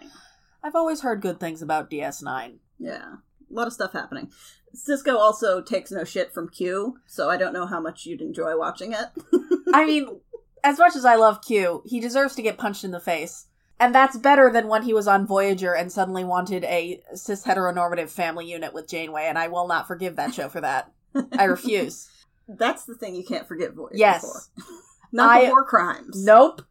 I've 0.62 0.74
always 0.76 1.00
heard 1.02 1.20
good 1.20 1.40
things 1.40 1.62
about 1.62 1.90
DS9. 1.90 2.54
Yeah, 2.78 3.14
a 3.14 3.54
lot 3.54 3.66
of 3.66 3.72
stuff 3.72 3.92
happening. 3.92 4.30
Sisko 4.74 5.14
also 5.16 5.60
takes 5.60 5.90
no 5.90 6.04
shit 6.04 6.32
from 6.32 6.48
Q, 6.48 6.98
so 7.06 7.28
I 7.28 7.36
don't 7.36 7.52
know 7.52 7.66
how 7.66 7.80
much 7.80 8.06
you'd 8.06 8.22
enjoy 8.22 8.56
watching 8.56 8.92
it. 8.92 9.06
I 9.74 9.84
mean, 9.84 10.20
as 10.64 10.78
much 10.78 10.96
as 10.96 11.04
I 11.04 11.16
love 11.16 11.42
Q, 11.44 11.82
he 11.84 12.00
deserves 12.00 12.34
to 12.36 12.42
get 12.42 12.58
punched 12.58 12.84
in 12.84 12.90
the 12.90 13.00
face. 13.00 13.46
And 13.80 13.92
that's 13.94 14.16
better 14.16 14.50
than 14.50 14.68
when 14.68 14.84
he 14.84 14.94
was 14.94 15.08
on 15.08 15.26
Voyager 15.26 15.74
and 15.74 15.90
suddenly 15.90 16.22
wanted 16.24 16.62
a 16.64 17.02
cis 17.14 17.44
heteronormative 17.44 18.10
family 18.10 18.46
unit 18.48 18.72
with 18.72 18.88
Janeway, 18.88 19.24
and 19.26 19.36
I 19.36 19.48
will 19.48 19.66
not 19.66 19.88
forgive 19.88 20.16
that 20.16 20.32
show 20.34 20.48
for 20.48 20.60
that. 20.60 20.92
I 21.36 21.44
refuse. 21.44 22.08
That's 22.48 22.84
the 22.84 22.94
thing 22.94 23.14
you 23.14 23.24
can't 23.24 23.46
forget 23.48 23.72
Voyager 23.74 23.96
Yes. 23.96 24.22
for. 24.56 24.62
Not 25.12 25.30
I- 25.30 25.44
the 25.46 25.50
war 25.50 25.64
crimes. 25.64 26.24
Nope. 26.24 26.62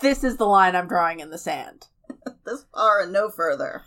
This 0.00 0.24
is 0.24 0.36
the 0.38 0.46
line 0.46 0.74
I'm 0.74 0.88
drawing 0.88 1.20
in 1.20 1.30
the 1.30 1.38
sand. 1.38 1.86
This 2.44 2.66
far 2.74 3.00
and 3.00 3.12
no 3.12 3.30
further. 3.30 3.82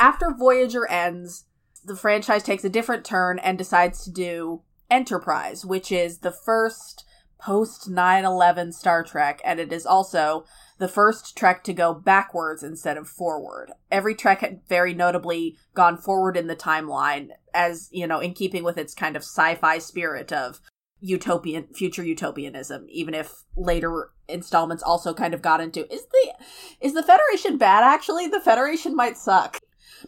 After 0.00 0.34
Voyager 0.36 0.88
ends, 0.88 1.44
the 1.84 1.94
franchise 1.94 2.42
takes 2.42 2.64
a 2.64 2.68
different 2.68 3.04
turn 3.04 3.38
and 3.38 3.56
decides 3.56 4.02
to 4.04 4.10
do 4.10 4.62
Enterprise, 4.90 5.64
which 5.64 5.92
is 5.92 6.18
the 6.18 6.32
first 6.32 7.04
post 7.40 7.88
9 7.88 8.24
11 8.24 8.72
Star 8.72 9.02
Trek, 9.02 9.40
and 9.44 9.60
it 9.60 9.72
is 9.72 9.86
also 9.86 10.44
the 10.78 10.88
first 10.88 11.36
Trek 11.36 11.62
to 11.64 11.72
go 11.72 11.94
backwards 11.94 12.62
instead 12.62 12.96
of 12.96 13.08
forward. 13.08 13.72
Every 13.90 14.14
Trek 14.14 14.40
had 14.40 14.60
very 14.68 14.94
notably 14.94 15.56
gone 15.74 15.96
forward 15.96 16.36
in 16.36 16.46
the 16.46 16.56
timeline, 16.56 17.28
as, 17.52 17.88
you 17.92 18.06
know, 18.06 18.20
in 18.20 18.34
keeping 18.34 18.64
with 18.64 18.78
its 18.78 18.94
kind 18.94 19.16
of 19.16 19.22
sci 19.22 19.54
fi 19.56 19.78
spirit 19.78 20.32
of 20.32 20.60
utopian 21.04 21.66
future 21.74 22.02
utopianism 22.02 22.86
even 22.88 23.12
if 23.14 23.44
later 23.56 24.10
installments 24.26 24.82
also 24.82 25.12
kind 25.12 25.34
of 25.34 25.42
got 25.42 25.60
into 25.60 25.80
is 25.92 26.06
the 26.10 26.34
is 26.80 26.94
the 26.94 27.02
federation 27.02 27.58
bad 27.58 27.84
actually 27.84 28.26
the 28.26 28.40
federation 28.40 28.96
might 28.96 29.18
suck 29.18 29.58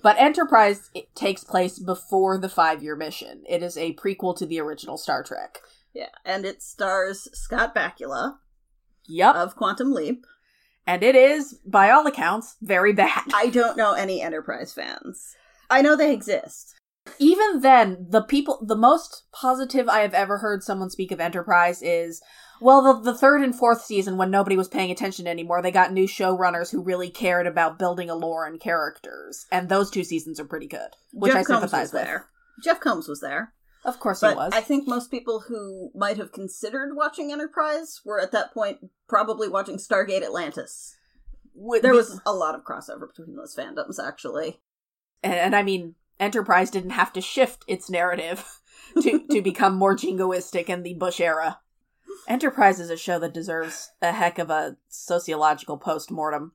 but 0.03 0.17
enterprise 0.19 0.91
takes 1.15 1.45
place 1.45 1.79
before 1.79 2.39
the 2.39 2.49
five 2.49 2.83
year 2.83 2.97
mission 2.97 3.43
it 3.47 3.63
is 3.63 3.77
a 3.77 3.95
prequel 3.95 4.35
to 4.37 4.47
the 4.47 4.59
original 4.59 4.97
star 4.97 5.23
trek 5.23 5.59
Yeah, 5.93 6.09
and 6.25 6.47
it 6.47 6.63
stars 6.63 7.29
Scott 7.35 7.75
Bakula 7.75 8.37
yep 9.07 9.35
of 9.35 9.55
Quantum 9.55 9.93
Leap. 9.93 10.25
and 10.87 11.03
it 11.03 11.15
is 11.15 11.61
by 11.67 11.91
all 11.91 12.07
accounts 12.07 12.57
very 12.63 12.95
bad 12.95 13.25
I 13.35 13.49
don't 13.51 13.77
know 13.77 13.93
any 13.93 14.23
Enterprise 14.23 14.73
fans. 14.73 15.35
I 15.69 15.83
know 15.83 15.95
they 15.97 16.13
exist. 16.15 16.76
Even 17.19 17.61
then 17.61 18.07
the 18.09 18.23
people 18.23 18.59
the 18.65 18.77
most 18.77 19.25
positive 19.33 19.89
i 19.89 20.01
have 20.01 20.15
ever 20.15 20.39
heard 20.39 20.63
someone 20.63 20.91
speak 20.91 21.11
of 21.13 21.21
enterprise 21.21 21.83
is 21.83 22.21
well 22.61 22.83
the, 22.83 23.13
the 23.13 23.19
third 23.19 23.43
and 23.43 23.55
fourth 23.55 23.83
season 23.83 24.17
when 24.17 24.31
nobody 24.31 24.57
was 24.57 24.69
paying 24.69 24.91
attention 24.91 25.27
anymore 25.27 25.63
they 25.63 25.71
got 25.71 25.93
new 25.93 26.07
showrunners 26.07 26.71
who 26.71 26.83
really 26.83 27.11
cared 27.11 27.47
about 27.47 27.79
building 27.79 28.09
a 28.11 28.15
lore 28.15 28.47
and 28.47 28.61
characters 28.61 29.47
and 29.53 29.69
those 29.69 29.91
two 29.91 30.05
seasons 30.05 30.41
are 30.41 30.45
pretty 30.45 30.67
good 30.67 30.89
which 31.13 31.33
Jeff 31.33 31.41
i 31.41 31.45
Combs 31.45 31.61
sympathize 31.61 31.81
was 31.89 31.93
with 31.93 32.03
there. 32.05 32.27
Jeff 32.63 32.81
Combs 32.81 33.09
was 33.09 33.21
there. 33.21 33.53
of 33.85 34.01
course 34.01 34.21
But 34.21 34.31
he 34.31 34.37
was 34.37 34.53
I 34.55 34.61
think 34.61 34.89
most 34.89 35.11
people 35.11 35.45
who 35.49 35.91
might 35.95 36.17
have 36.17 36.33
considered 36.33 36.95
watching 36.97 37.31
Enterprise 37.33 38.01
were 38.05 38.21
at 38.21 38.33
that 38.33 38.53
point 38.55 38.79
probably 39.09 39.49
watching 39.49 39.77
Stargate 39.77 40.23
Atlantis. 40.23 40.97
There 41.81 41.95
was 41.95 42.21
a 42.27 42.33
lot 42.33 42.55
of 42.55 42.65
crossover 42.65 43.07
between 43.09 43.37
those 43.37 43.55
fandoms, 43.57 43.99
actually. 44.03 44.61
and, 45.23 45.35
and 45.35 45.57
i 45.57 45.63
mean 45.63 45.95
enterprise 46.19 46.71
didn't 46.71 46.91
have 46.91 47.13
to 47.13 47.21
shift 47.21 47.65
its 47.67 47.91
narrative 47.91 48.61
to 49.03 49.27
to 49.31 49.41
become 49.43 49.75
more 49.77 49.97
jingoistic 49.97 50.69
in 50.69 50.83
the 50.83 50.95
bush 50.95 51.21
era 51.21 51.61
enterprise 52.29 52.81
is 52.81 52.91
a 52.91 52.97
show 52.97 53.19
that 53.19 53.35
deserves 53.35 53.93
a 54.03 54.13
heck 54.13 54.39
of 54.39 54.51
a 54.51 54.77
sociological 54.89 55.77
post-mortem 55.77 56.53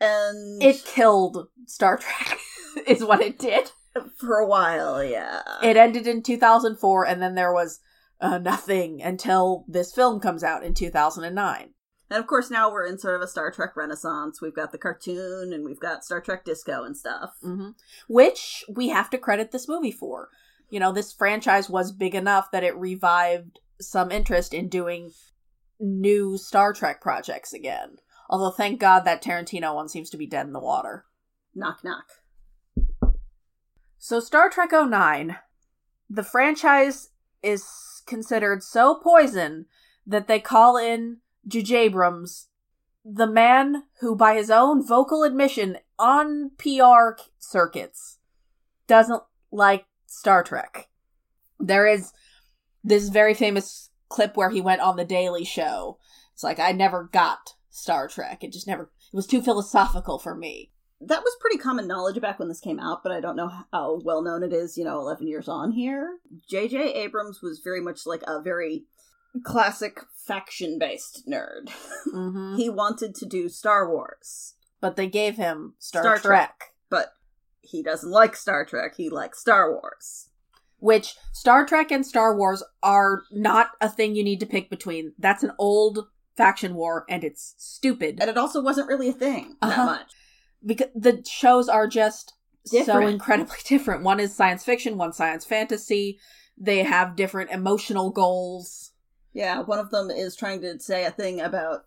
And 0.00 0.62
it 0.62 0.84
killed 0.84 1.48
Star 1.66 1.98
Trek, 1.98 2.38
is 2.86 3.04
what 3.04 3.20
it 3.20 3.38
did. 3.38 3.70
for 4.16 4.36
a 4.36 4.46
while, 4.46 5.02
yeah. 5.02 5.42
It 5.62 5.76
ended 5.76 6.06
in 6.06 6.22
2004, 6.22 7.06
and 7.06 7.20
then 7.22 7.34
there 7.34 7.52
was 7.52 7.80
uh, 8.20 8.38
nothing 8.38 9.02
until 9.02 9.64
this 9.68 9.92
film 9.92 10.20
comes 10.20 10.44
out 10.44 10.64
in 10.64 10.74
2009. 10.74 11.70
And 12.10 12.18
of 12.18 12.26
course, 12.26 12.50
now 12.50 12.70
we're 12.70 12.86
in 12.86 12.98
sort 12.98 13.14
of 13.14 13.22
a 13.22 13.28
Star 13.28 13.52
Trek 13.52 13.76
renaissance. 13.76 14.42
We've 14.42 14.54
got 14.54 14.72
the 14.72 14.78
cartoon, 14.78 15.52
and 15.52 15.64
we've 15.64 15.78
got 15.78 16.04
Star 16.04 16.20
Trek 16.20 16.44
Disco 16.44 16.82
and 16.82 16.96
stuff. 16.96 17.30
hmm 17.40 17.70
Which 18.08 18.64
we 18.68 18.88
have 18.88 19.10
to 19.10 19.18
credit 19.18 19.52
this 19.52 19.68
movie 19.68 19.92
for. 19.92 20.28
You 20.70 20.80
know, 20.80 20.92
this 20.92 21.12
franchise 21.12 21.70
was 21.70 21.92
big 21.92 22.14
enough 22.14 22.50
that 22.50 22.64
it 22.64 22.76
revived 22.76 23.60
some 23.80 24.10
interest 24.10 24.52
in 24.52 24.68
doing 24.68 25.12
new 25.78 26.36
Star 26.36 26.72
Trek 26.72 27.00
projects 27.00 27.52
again. 27.52 27.96
Although, 28.28 28.50
thank 28.50 28.80
God 28.80 29.00
that 29.00 29.22
Tarantino 29.22 29.74
one 29.74 29.88
seems 29.88 30.10
to 30.10 30.16
be 30.16 30.26
dead 30.26 30.46
in 30.46 30.52
the 30.52 30.60
water. 30.60 31.04
Knock 31.54 31.84
knock. 31.84 32.06
So, 33.98 34.18
Star 34.18 34.50
Trek 34.50 34.70
09, 34.72 35.36
the 36.08 36.24
franchise 36.24 37.10
is 37.42 38.02
considered 38.06 38.64
so 38.64 38.96
poison 38.96 39.66
that 40.06 40.26
they 40.26 40.40
call 40.40 40.76
in 40.76 41.18
J.J. 41.46 41.76
Abrams, 41.76 42.48
the 43.04 43.26
man 43.26 43.84
who, 44.00 44.14
by 44.14 44.34
his 44.34 44.50
own 44.50 44.86
vocal 44.86 45.22
admission 45.22 45.78
on 45.98 46.50
PR 46.58 47.20
circuits, 47.38 48.18
doesn't 48.86 49.22
like 49.50 49.86
Star 50.06 50.42
Trek. 50.42 50.88
There 51.58 51.86
is 51.86 52.12
this 52.82 53.08
very 53.08 53.34
famous 53.34 53.90
clip 54.08 54.36
where 54.36 54.50
he 54.50 54.60
went 54.60 54.80
on 54.80 54.96
The 54.96 55.04
Daily 55.04 55.44
Show. 55.44 55.98
It's 56.34 56.42
like, 56.42 56.58
I 56.58 56.72
never 56.72 57.08
got 57.12 57.54
Star 57.70 58.08
Trek. 58.08 58.42
It 58.44 58.52
just 58.52 58.66
never, 58.66 58.84
it 58.84 59.16
was 59.16 59.26
too 59.26 59.42
philosophical 59.42 60.18
for 60.18 60.34
me. 60.34 60.72
That 61.00 61.22
was 61.22 61.36
pretty 61.40 61.56
common 61.56 61.86
knowledge 61.86 62.20
back 62.20 62.38
when 62.38 62.48
this 62.48 62.60
came 62.60 62.78
out, 62.78 63.02
but 63.02 63.12
I 63.12 63.20
don't 63.20 63.36
know 63.36 63.50
how 63.72 64.00
well 64.04 64.20
known 64.20 64.42
it 64.42 64.52
is, 64.52 64.76
you 64.76 64.84
know, 64.84 64.98
11 64.98 65.26
years 65.26 65.48
on 65.48 65.72
here. 65.72 66.18
J.J. 66.48 66.92
Abrams 66.94 67.40
was 67.40 67.60
very 67.64 67.80
much 67.80 68.06
like 68.06 68.22
a 68.26 68.42
very 68.42 68.84
classic 69.44 70.00
faction 70.26 70.78
based 70.78 71.22
nerd. 71.28 71.70
hmm 72.10 72.56
he 72.56 72.68
wanted 72.68 73.14
to 73.16 73.26
do 73.26 73.48
Star 73.48 73.88
Wars, 73.90 74.54
but 74.80 74.96
they 74.96 75.06
gave 75.08 75.36
him 75.36 75.74
Star, 75.78 76.02
Star 76.02 76.18
Trek, 76.18 76.22
Trek. 76.58 76.60
but 76.88 77.12
he 77.60 77.82
doesn't 77.82 78.10
like 78.10 78.34
Star 78.36 78.64
Trek. 78.64 78.94
He 78.96 79.08
likes 79.10 79.40
Star 79.40 79.70
Wars. 79.72 80.28
which 80.78 81.14
Star 81.32 81.64
Trek 81.66 81.90
and 81.92 82.04
Star 82.06 82.36
Wars 82.36 82.62
are 82.82 83.22
not 83.30 83.70
a 83.80 83.88
thing 83.88 84.14
you 84.14 84.24
need 84.24 84.40
to 84.40 84.46
pick 84.46 84.70
between. 84.70 85.12
That's 85.18 85.42
an 85.42 85.52
old 85.58 86.06
faction 86.36 86.74
war, 86.74 87.04
and 87.08 87.22
it's 87.22 87.54
stupid 87.58 88.18
And 88.20 88.30
it 88.30 88.38
also 88.38 88.62
wasn't 88.62 88.88
really 88.88 89.08
a 89.10 89.12
thing 89.12 89.56
that 89.60 89.68
Uh-huh. 89.72 89.84
much. 89.84 90.12
because 90.64 90.88
the 90.94 91.22
shows 91.28 91.68
are 91.68 91.86
just 91.86 92.32
so 92.64 93.06
incredibly 93.06 93.56
different. 93.66 94.02
One 94.04 94.20
is 94.20 94.34
science 94.34 94.64
fiction, 94.64 94.96
one 94.96 95.12
science 95.12 95.44
fantasy. 95.44 96.18
They 96.56 96.82
have 96.82 97.14
different 97.16 97.50
emotional 97.50 98.10
goals. 98.10 98.89
Yeah, 99.32 99.60
one 99.60 99.78
of 99.78 99.90
them 99.90 100.10
is 100.10 100.36
trying 100.36 100.60
to 100.62 100.78
say 100.80 101.04
a 101.04 101.10
thing 101.10 101.40
about 101.40 101.86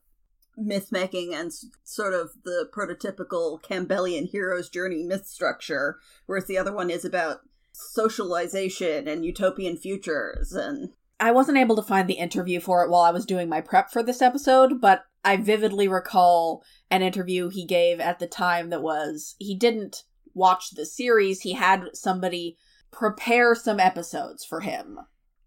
myth 0.55 0.91
making 0.91 1.33
and 1.33 1.51
sort 1.83 2.13
of 2.13 2.31
the 2.43 2.69
prototypical 2.71 3.61
Campbellian 3.61 4.29
hero's 4.29 4.69
journey 4.69 5.03
myth 5.03 5.25
structure, 5.25 5.97
whereas 6.25 6.45
the 6.45 6.57
other 6.57 6.73
one 6.73 6.89
is 6.89 7.03
about 7.03 7.41
socialization 7.73 9.07
and 9.07 9.25
utopian 9.25 9.75
futures 9.75 10.53
and 10.53 10.89
I 11.19 11.31
wasn't 11.31 11.57
able 11.57 11.75
to 11.77 11.81
find 11.81 12.09
the 12.09 12.15
interview 12.15 12.59
for 12.59 12.83
it 12.83 12.89
while 12.89 13.01
I 13.01 13.11
was 13.11 13.25
doing 13.25 13.47
my 13.47 13.61
prep 13.61 13.89
for 13.91 14.03
this 14.03 14.21
episode, 14.21 14.81
but 14.81 15.05
I 15.23 15.37
vividly 15.37 15.87
recall 15.87 16.63
an 16.91 17.01
interview 17.01 17.49
he 17.49 17.65
gave 17.65 17.99
at 17.99 18.19
the 18.19 18.27
time 18.27 18.69
that 18.71 18.81
was 18.81 19.35
he 19.39 19.55
didn't 19.55 20.03
watch 20.33 20.71
the 20.71 20.85
series, 20.85 21.41
he 21.41 21.53
had 21.53 21.89
somebody 21.93 22.57
prepare 22.91 23.55
some 23.55 23.79
episodes 23.79 24.43
for 24.43 24.61
him. 24.61 24.99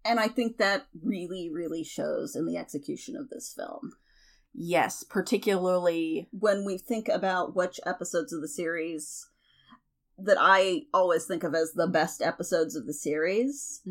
And 0.07 0.19
I 0.19 0.27
think 0.27 0.57
that 0.57 0.87
really 1.03 1.49
really 1.53 1.83
shows 1.83 2.35
in 2.35 2.45
the 2.45 2.57
execution 2.57 3.15
of 3.15 3.29
this 3.29 3.53
film. 3.55 3.91
Yes, 4.53 5.03
particularly 5.03 6.29
When 6.31 6.65
we 6.65 6.77
think 6.77 7.07
about 7.09 7.55
which 7.55 7.79
episodes 7.85 8.33
of 8.33 8.41
the 8.41 8.47
series 8.47 9.27
that 10.17 10.37
I 10.39 10.83
always 10.93 11.25
think 11.25 11.43
of 11.43 11.53
as 11.53 11.73
the 11.73 11.87
best 11.87 12.21
episodes 12.23 12.75
of 12.75 12.87
the 12.87 12.93
series, 12.93 13.81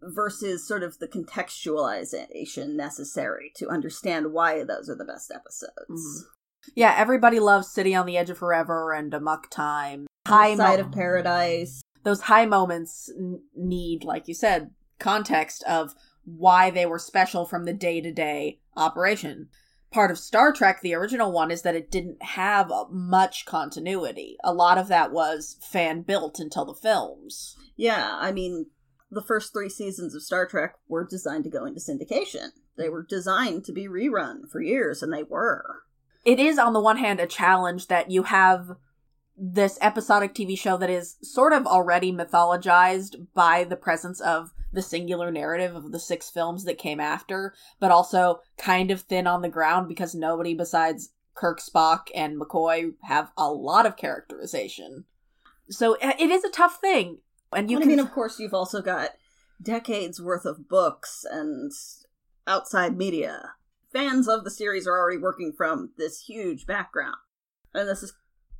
versus 0.00 0.66
sort 0.66 0.82
of 0.82 0.98
the 0.98 1.08
contextualization 1.08 2.74
necessary 2.74 3.52
to 3.56 3.68
understand 3.68 4.32
why 4.32 4.62
those 4.64 4.88
are 4.88 4.96
the 4.96 5.04
best 5.04 5.30
episodes. 5.34 5.74
Mhm. 5.90 6.72
Yeah, 6.74 6.94
everybody 6.96 7.40
loves 7.40 7.70
City 7.70 7.94
on 7.94 8.06
the 8.06 8.16
Edge 8.16 8.30
of 8.30 8.38
Forever 8.38 8.92
and 8.92 9.12
Amok 9.12 9.50
Time. 9.50 10.06
High 10.26 10.56
Side 10.56 10.80
mo- 10.80 10.86
of 10.86 10.92
Paradise. 10.92 11.82
those 12.04 12.22
high 12.22 12.46
moments 12.46 13.10
n- 13.10 13.42
need, 13.54 14.04
like 14.04 14.28
you 14.28 14.34
said, 14.34 14.70
context 15.04 15.62
of 15.68 15.94
why 16.24 16.70
they 16.70 16.86
were 16.86 16.98
special 16.98 17.44
from 17.44 17.64
the 17.64 17.74
day 17.74 18.00
to 18.00 18.10
day 18.10 18.58
operation. 18.76 19.48
Part 19.92 20.10
of 20.10 20.18
Star 20.18 20.52
Trek, 20.52 20.80
the 20.80 20.94
original 20.94 21.30
one, 21.30 21.52
is 21.52 21.62
that 21.62 21.76
it 21.76 21.90
didn't 21.90 22.20
have 22.22 22.72
much 22.90 23.44
continuity. 23.44 24.36
A 24.42 24.52
lot 24.52 24.78
of 24.78 24.88
that 24.88 25.12
was 25.12 25.56
fan 25.60 26.02
built 26.02 26.40
until 26.40 26.64
the 26.64 26.74
films. 26.74 27.54
Yeah, 27.76 28.16
I 28.18 28.32
mean, 28.32 28.66
the 29.10 29.22
first 29.22 29.52
three 29.52 29.68
seasons 29.68 30.14
of 30.14 30.22
Star 30.22 30.46
Trek 30.46 30.74
were 30.88 31.06
designed 31.06 31.44
to 31.44 31.50
go 31.50 31.64
into 31.64 31.78
syndication. 31.78 32.48
They 32.76 32.88
were 32.88 33.06
designed 33.08 33.64
to 33.66 33.72
be 33.72 33.86
rerun 33.86 34.50
for 34.50 34.60
years, 34.60 35.02
and 35.02 35.12
they 35.12 35.22
were. 35.22 35.82
It 36.24 36.40
is, 36.40 36.58
on 36.58 36.72
the 36.72 36.80
one 36.80 36.96
hand, 36.96 37.20
a 37.20 37.26
challenge 37.26 37.86
that 37.86 38.10
you 38.10 38.24
have 38.24 38.70
this 39.36 39.78
episodic 39.80 40.34
TV 40.34 40.58
show 40.58 40.76
that 40.76 40.90
is 40.90 41.16
sort 41.22 41.52
of 41.52 41.66
already 41.66 42.12
mythologized 42.12 43.26
by 43.34 43.64
the 43.64 43.76
presence 43.76 44.20
of 44.20 44.52
the 44.72 44.82
singular 44.82 45.30
narrative 45.30 45.74
of 45.74 45.92
the 45.92 45.98
six 45.98 46.30
films 46.30 46.64
that 46.64 46.78
came 46.78 47.00
after, 47.00 47.54
but 47.80 47.90
also 47.90 48.40
kind 48.58 48.90
of 48.90 49.02
thin 49.02 49.26
on 49.26 49.42
the 49.42 49.48
ground 49.48 49.88
because 49.88 50.14
nobody 50.14 50.54
besides 50.54 51.10
Kirk, 51.34 51.60
Spock, 51.60 52.08
and 52.14 52.40
McCoy 52.40 52.94
have 53.02 53.32
a 53.36 53.50
lot 53.50 53.86
of 53.86 53.96
characterization. 53.96 55.04
So 55.68 55.96
it 56.00 56.30
is 56.30 56.44
a 56.44 56.50
tough 56.50 56.80
thing. 56.80 57.18
And 57.52 57.70
you 57.70 57.78
I 57.78 57.80
can 57.80 57.88
mean, 57.88 58.00
of 58.00 58.12
course, 58.12 58.38
you've 58.38 58.54
also 58.54 58.82
got 58.82 59.10
decades 59.62 60.20
worth 60.20 60.44
of 60.44 60.68
books 60.68 61.24
and 61.28 61.72
outside 62.46 62.96
media. 62.96 63.52
Fans 63.92 64.28
of 64.28 64.44
the 64.44 64.50
series 64.50 64.86
are 64.86 64.98
already 64.98 65.18
working 65.18 65.52
from 65.56 65.90
this 65.96 66.24
huge 66.26 66.66
background. 66.66 67.16
And 67.72 67.88
this 67.88 68.02
is 68.02 68.12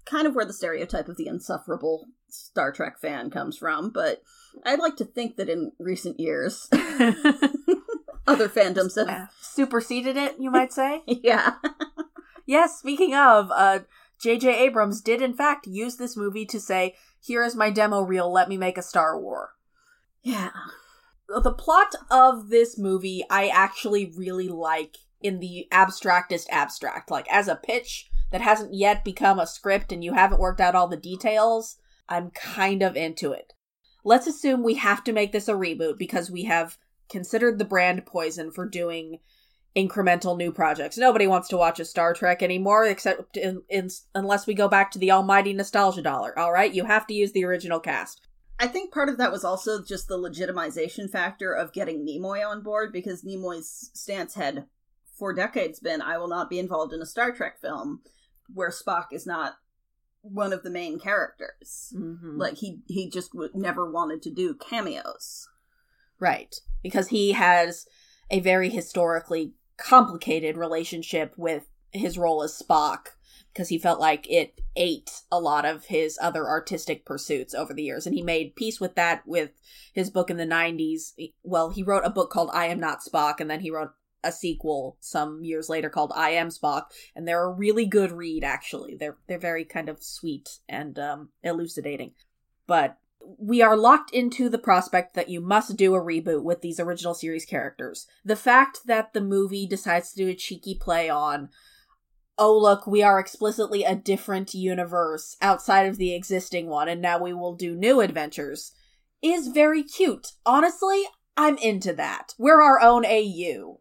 kind 0.06 0.26
of 0.26 0.34
where 0.34 0.44
the 0.44 0.52
stereotype 0.52 1.08
of 1.08 1.16
the 1.16 1.26
insufferable 1.26 2.06
Star 2.28 2.72
Trek 2.72 2.98
fan 3.00 3.30
comes 3.30 3.56
from, 3.56 3.90
but 3.90 4.22
I'd 4.64 4.80
like 4.80 4.96
to 4.96 5.04
think 5.04 5.36
that 5.36 5.48
in 5.48 5.72
recent 5.78 6.18
years, 6.20 6.68
other 8.26 8.48
fandoms 8.48 8.96
have. 8.96 9.30
Superseded 9.40 10.16
it, 10.16 10.36
you 10.38 10.50
might 10.50 10.72
say? 10.72 11.02
Yeah. 11.06 11.54
yes, 12.46 12.78
speaking 12.78 13.14
of, 13.14 13.50
uh, 13.50 13.80
J.J. 14.20 14.64
Abrams 14.64 15.00
did 15.00 15.22
in 15.22 15.34
fact 15.34 15.66
use 15.66 15.96
this 15.96 16.16
movie 16.16 16.46
to 16.46 16.60
say, 16.60 16.94
here 17.20 17.42
is 17.42 17.56
my 17.56 17.70
demo 17.70 18.02
reel, 18.02 18.30
let 18.32 18.48
me 18.48 18.56
make 18.56 18.78
a 18.78 18.82
Star 18.82 19.18
War. 19.18 19.50
Yeah. 20.22 20.50
The 21.28 21.52
plot 21.52 21.94
of 22.10 22.50
this 22.50 22.78
movie 22.78 23.24
I 23.30 23.48
actually 23.48 24.12
really 24.16 24.48
like 24.48 24.98
in 25.22 25.40
the 25.40 25.66
abstractest 25.72 26.46
abstract. 26.50 27.10
Like, 27.10 27.26
as 27.32 27.48
a 27.48 27.56
pitch 27.56 28.10
that 28.34 28.42
hasn't 28.42 28.74
yet 28.74 29.04
become 29.04 29.38
a 29.38 29.46
script 29.46 29.92
and 29.92 30.02
you 30.02 30.12
haven't 30.12 30.40
worked 30.40 30.60
out 30.60 30.74
all 30.74 30.88
the 30.88 30.96
details, 30.96 31.76
I'm 32.08 32.32
kind 32.32 32.82
of 32.82 32.96
into 32.96 33.30
it. 33.30 33.52
Let's 34.04 34.26
assume 34.26 34.64
we 34.64 34.74
have 34.74 35.04
to 35.04 35.12
make 35.12 35.30
this 35.30 35.46
a 35.46 35.52
reboot 35.52 35.98
because 35.98 36.32
we 36.32 36.42
have 36.42 36.76
considered 37.08 37.60
the 37.60 37.64
brand 37.64 38.04
poison 38.06 38.50
for 38.50 38.68
doing 38.68 39.20
incremental 39.76 40.36
new 40.36 40.50
projects. 40.50 40.98
Nobody 40.98 41.28
wants 41.28 41.46
to 41.50 41.56
watch 41.56 41.78
a 41.78 41.84
Star 41.84 42.12
Trek 42.12 42.42
anymore, 42.42 42.84
except 42.86 43.36
in, 43.36 43.62
in, 43.68 43.88
unless 44.16 44.48
we 44.48 44.54
go 44.54 44.66
back 44.66 44.90
to 44.90 44.98
the 44.98 45.12
almighty 45.12 45.52
nostalgia 45.52 46.02
dollar. 46.02 46.36
All 46.36 46.50
right, 46.50 46.74
you 46.74 46.86
have 46.86 47.06
to 47.06 47.14
use 47.14 47.30
the 47.30 47.44
original 47.44 47.78
cast. 47.78 48.26
I 48.58 48.66
think 48.66 48.92
part 48.92 49.08
of 49.08 49.16
that 49.18 49.30
was 49.30 49.44
also 49.44 49.80
just 49.80 50.08
the 50.08 50.18
legitimization 50.18 51.08
factor 51.08 51.52
of 51.52 51.72
getting 51.72 52.04
Nimoy 52.04 52.44
on 52.44 52.64
board 52.64 52.92
because 52.92 53.22
Nimoy's 53.22 53.92
stance 53.94 54.34
had 54.34 54.66
for 55.16 55.32
decades 55.32 55.78
been 55.78 56.02
I 56.02 56.18
will 56.18 56.26
not 56.26 56.50
be 56.50 56.58
involved 56.58 56.92
in 56.92 57.00
a 57.00 57.06
Star 57.06 57.30
Trek 57.30 57.60
film 57.60 58.00
where 58.52 58.70
Spock 58.70 59.06
is 59.12 59.26
not 59.26 59.54
one 60.22 60.52
of 60.52 60.62
the 60.62 60.70
main 60.70 60.98
characters. 60.98 61.92
Mm-hmm. 61.94 62.38
Like 62.38 62.56
he 62.56 62.80
he 62.86 63.10
just 63.10 63.32
w- 63.32 63.50
never 63.54 63.90
wanted 63.90 64.22
to 64.22 64.30
do 64.30 64.54
cameos. 64.54 65.48
Right, 66.18 66.54
because 66.82 67.08
he 67.08 67.32
has 67.32 67.86
a 68.30 68.40
very 68.40 68.70
historically 68.70 69.54
complicated 69.76 70.56
relationship 70.56 71.34
with 71.36 71.64
his 71.92 72.16
role 72.16 72.42
as 72.42 72.60
Spock 72.60 73.08
because 73.52 73.68
he 73.68 73.78
felt 73.78 74.00
like 74.00 74.28
it 74.28 74.60
ate 74.74 75.22
a 75.30 75.38
lot 75.38 75.64
of 75.64 75.86
his 75.86 76.18
other 76.20 76.48
artistic 76.48 77.04
pursuits 77.04 77.54
over 77.54 77.72
the 77.72 77.84
years 77.84 78.06
and 78.06 78.14
he 78.14 78.22
made 78.22 78.56
peace 78.56 78.80
with 78.80 78.96
that 78.96 79.22
with 79.26 79.50
his 79.92 80.10
book 80.10 80.28
in 80.28 80.36
the 80.36 80.44
90s 80.44 81.12
well 81.44 81.70
he 81.70 81.82
wrote 81.82 82.02
a 82.04 82.10
book 82.10 82.30
called 82.30 82.50
i 82.52 82.66
am 82.66 82.80
not 82.80 82.98
spock 83.00 83.36
and 83.38 83.48
then 83.48 83.60
he 83.60 83.70
wrote 83.70 83.92
a 84.24 84.32
sequel 84.32 84.96
some 85.00 85.44
years 85.44 85.68
later 85.68 85.88
called 85.88 86.12
i 86.16 86.30
am 86.30 86.48
spock 86.48 86.84
and 87.14 87.28
they're 87.28 87.44
a 87.44 87.52
really 87.52 87.86
good 87.86 88.12
read 88.12 88.44
actually. 88.44 88.96
They're 88.96 89.16
they're 89.26 89.38
very 89.38 89.64
kind 89.64 89.88
of 89.88 90.02
sweet 90.02 90.58
and 90.68 90.98
um, 90.98 91.30
elucidating. 91.42 92.12
But 92.66 92.98
we 93.38 93.62
are 93.62 93.76
locked 93.76 94.12
into 94.12 94.48
the 94.48 94.58
prospect 94.58 95.14
that 95.14 95.30
you 95.30 95.40
must 95.40 95.76
do 95.76 95.94
a 95.94 96.00
reboot 96.00 96.42
with 96.42 96.60
these 96.60 96.78
original 96.78 97.14
series 97.14 97.46
characters. 97.46 98.06
The 98.24 98.36
fact 98.36 98.80
that 98.86 99.12
the 99.12 99.20
movie 99.20 99.66
decides 99.66 100.12
to 100.12 100.24
do 100.24 100.28
a 100.28 100.34
cheeky 100.34 100.74
play 100.74 101.08
on 101.08 101.48
oh 102.36 102.56
look 102.58 102.86
we 102.86 103.02
are 103.02 103.20
explicitly 103.20 103.84
a 103.84 103.94
different 103.94 104.54
universe 104.54 105.36
outside 105.40 105.86
of 105.86 105.98
the 105.98 106.14
existing 106.14 106.66
one 106.66 106.88
and 106.88 107.00
now 107.00 107.16
we 107.16 107.32
will 107.32 107.54
do 107.54 107.76
new 107.76 108.00
adventures 108.00 108.72
is 109.22 109.48
very 109.48 109.82
cute. 109.82 110.32
Honestly 110.44 111.04
i'm 111.36 111.56
into 111.58 111.92
that. 111.94 112.34
We're 112.38 112.62
our 112.62 112.80
own 112.80 113.04
au 113.06 113.80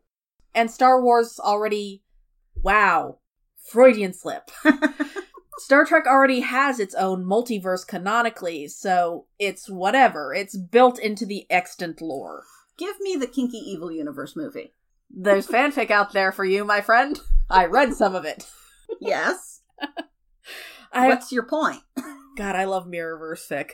and 0.55 0.69
star 0.71 1.01
wars 1.01 1.39
already 1.39 2.03
wow 2.63 3.19
freudian 3.69 4.13
slip 4.13 4.49
star 5.57 5.85
trek 5.85 6.05
already 6.05 6.41
has 6.41 6.79
its 6.79 6.95
own 6.95 7.23
multiverse 7.23 7.85
canonically 7.87 8.67
so 8.67 9.25
it's 9.39 9.69
whatever 9.69 10.33
it's 10.33 10.57
built 10.57 10.99
into 10.99 11.25
the 11.25 11.45
extant 11.49 12.01
lore 12.01 12.43
Give 12.77 12.99
me 13.01 13.15
the 13.15 13.27
kinky 13.27 13.57
evil 13.57 13.91
universe 13.91 14.35
movie. 14.35 14.73
there's 15.09 15.47
fanfic 15.47 15.91
out 15.91 16.11
there 16.13 16.31
for 16.31 16.43
you 16.45 16.65
my 16.65 16.81
friend 16.81 17.19
i 17.49 17.65
read 17.65 17.93
some 17.93 18.15
of 18.15 18.25
it 18.25 18.45
Yes. 18.99 19.61
I, 20.91 21.07
What's 21.07 21.31
your 21.31 21.43
point? 21.47 21.81
God, 22.37 22.55
I 22.55 22.65
love 22.65 22.85
Mirrorverse 22.85 23.47
fic. 23.49 23.71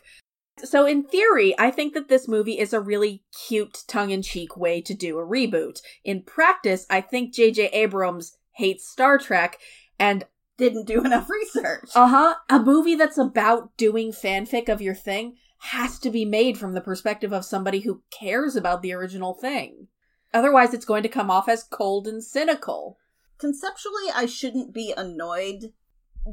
So, 0.64 0.86
in 0.86 1.04
theory, 1.04 1.54
I 1.58 1.72
think 1.72 1.94
that 1.94 2.10
this 2.10 2.28
movie 2.28 2.60
is 2.60 2.74
a 2.74 2.80
really 2.80 3.24
cute, 3.48 3.84
tongue 3.88 4.12
in 4.12 4.22
cheek 4.22 4.58
way 4.58 4.82
to 4.82 4.94
do 4.94 5.18
a 5.18 5.26
reboot. 5.26 5.82
In 6.04 6.24
practice, 6.24 6.86
I 6.90 7.02
think 7.02 7.34
J.J. 7.34 7.68
Abrams 7.68 8.38
hates 8.54 8.88
Star 8.88 9.18
Trek, 9.18 9.58
and 9.98 10.26
Didn't 10.58 10.86
do 10.88 11.02
enough 11.06 11.30
research. 11.30 11.90
uh 11.96 12.08
huh, 12.08 12.36
a 12.50 12.60
movie 12.60 12.96
that's 12.96 13.18
about 13.18 13.76
doing 13.78 14.12
fanfic 14.12 14.70
of 14.70 14.82
your 14.82 14.96
thing 14.96 15.38
has 15.64 16.00
to 16.00 16.10
be 16.10 16.24
made 16.26 16.58
from 16.58 16.74
the 16.74 16.82
perspective 16.82 17.34
of 17.34 17.44
somebody 17.46 17.82
who 17.82 18.02
cares 18.12 18.56
about 18.56 18.82
the 18.82 18.94
original 18.94 19.34
thing. 19.34 19.88
Otherwise, 20.34 20.74
it's 20.74 20.86
going 20.86 21.04
to 21.04 21.10
come 21.10 21.30
off 21.30 21.50
as 21.50 21.64
cold 21.64 22.08
and 22.08 22.24
cynical. 22.24 22.98
Conceptually, 23.40 24.10
I 24.14 24.26
shouldn't 24.26 24.74
be 24.74 24.94
annoyed 24.96 25.74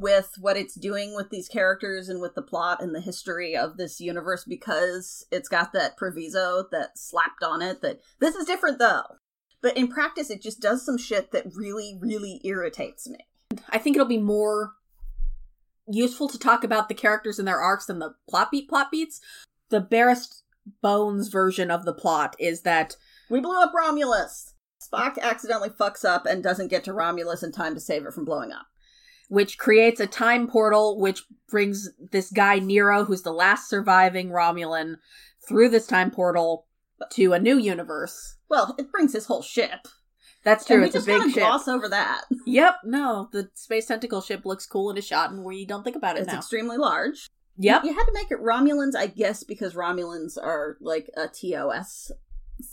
with 0.01 0.35
what 0.39 0.57
it's 0.57 0.75
doing 0.75 1.15
with 1.15 1.31
these 1.31 1.49
characters 1.49 2.09
and 2.09 2.21
with 2.21 2.35
the 2.35 2.43
plot 2.43 2.83
and 2.83 2.95
the 2.95 3.01
history 3.01 3.57
of 3.57 3.77
this 3.77 4.01
universe 4.01 4.45
because 4.45 5.27
it's 5.31 5.49
got 5.49 5.73
that 5.73 5.97
proviso 5.97 6.65
that 6.71 6.99
slapped 6.99 7.43
on 7.43 7.63
it 7.63 7.81
that 7.83 8.01
this 8.21 8.35
is 8.35 8.47
different 8.47 8.79
though. 8.79 9.05
But 9.63 9.77
in 9.77 9.89
practice, 9.89 10.31
it 10.31 10.43
just 10.43 10.61
does 10.61 10.85
some 10.85 10.99
shit 10.99 11.33
that 11.33 11.47
really, 11.55 11.99
really 12.01 12.41
irritates 12.45 13.09
me. 13.09 13.19
I 13.71 13.79
think 13.79 13.97
it'll 13.97 14.07
be 14.07 14.19
more 14.19 14.75
useful 15.89 16.29
to 16.29 16.39
talk 16.39 16.63
about 16.63 16.89
the 16.89 16.95
characters 16.95 17.39
and 17.39 17.49
their 17.49 17.61
arcs 17.61 17.87
than 17.87 17.99
the 17.99 18.15
plot 18.29 18.51
beat 18.51 18.69
plot 18.69 18.91
beats. 18.91 19.21
The 19.71 19.81
barest 19.81 20.43
bones 20.83 21.29
version 21.29 21.71
of 21.71 21.85
the 21.85 21.95
plot 21.95 22.37
is 22.39 22.63
that 22.63 22.97
We 23.31 23.41
blew 23.41 23.61
up 23.61 23.73
Romulus! 23.75 24.55
Spock 24.81 25.19
accidentally 25.19 25.71
fucks 25.71 26.05
up 26.05 26.27
and 26.27 26.43
doesn't 26.43 26.69
get 26.69 26.85
to 26.85 26.93
Romulus 26.93 27.43
in 27.43 27.51
time 27.51 27.75
to 27.75 27.81
save 27.81 28.07
it 28.07 28.13
from 28.13 28.25
blowing 28.25 28.53
up. 28.53 28.67
Which 29.29 29.59
creates 29.59 30.01
a 30.01 30.07
time 30.07 30.47
portal 30.49 30.99
which 31.01 31.23
brings 31.51 31.89
this 32.13 32.31
guy 32.31 32.59
Nero 32.59 33.05
who's 33.05 33.23
the 33.23 33.33
last 33.33 33.69
surviving 33.69 34.31
Romulan 34.31 34.97
through 35.49 35.69
this 35.71 35.87
time 35.87 36.11
portal 36.11 36.67
to 37.13 37.33
a 37.33 37.39
new 37.39 37.57
universe. 37.59 38.37
Well, 38.49 38.75
it 38.79 38.91
brings 38.91 39.13
his 39.13 39.27
whole 39.27 39.43
ship. 39.43 39.87
That's 40.45 40.65
true. 40.65 40.77
and 40.77 40.83
we 40.83 40.87
It's 40.87 40.95
a 40.95 40.99
just 40.99 41.07
big 41.07 41.19
kind 41.19 41.29
of 41.31 41.35
ship. 41.35 41.43
gloss 41.43 41.69
over 41.69 41.89
that. 41.89 42.23
Yep. 42.47 42.75
No, 42.85 43.29
the 43.33 43.51
space 43.55 43.87
tentacle 43.87 44.21
ship 44.21 44.45
looks 44.45 44.65
cool 44.67 44.91
in 44.91 44.97
a 44.99 45.03
shot, 45.03 45.31
and 45.33 45.43
where 45.45 45.55
you 45.55 45.67
don't 45.67 45.83
think 45.83 45.97
about 45.97 46.17
it 46.17 46.21
It's 46.21 46.33
now. 46.33 46.39
extremely 46.39 46.77
large. 46.77 47.27
Yep. 47.59 47.85
You 47.85 47.95
had 47.95 48.05
to 48.05 48.13
make 48.13 48.31
it 48.31 48.39
Romulans, 48.41 48.95
I 48.97 49.09
guess, 49.09 49.43
because 49.43 49.75
Romulans 49.75 50.39
are 50.41 50.77
like 50.81 51.11
a 51.17 51.27
TOS 51.27 52.13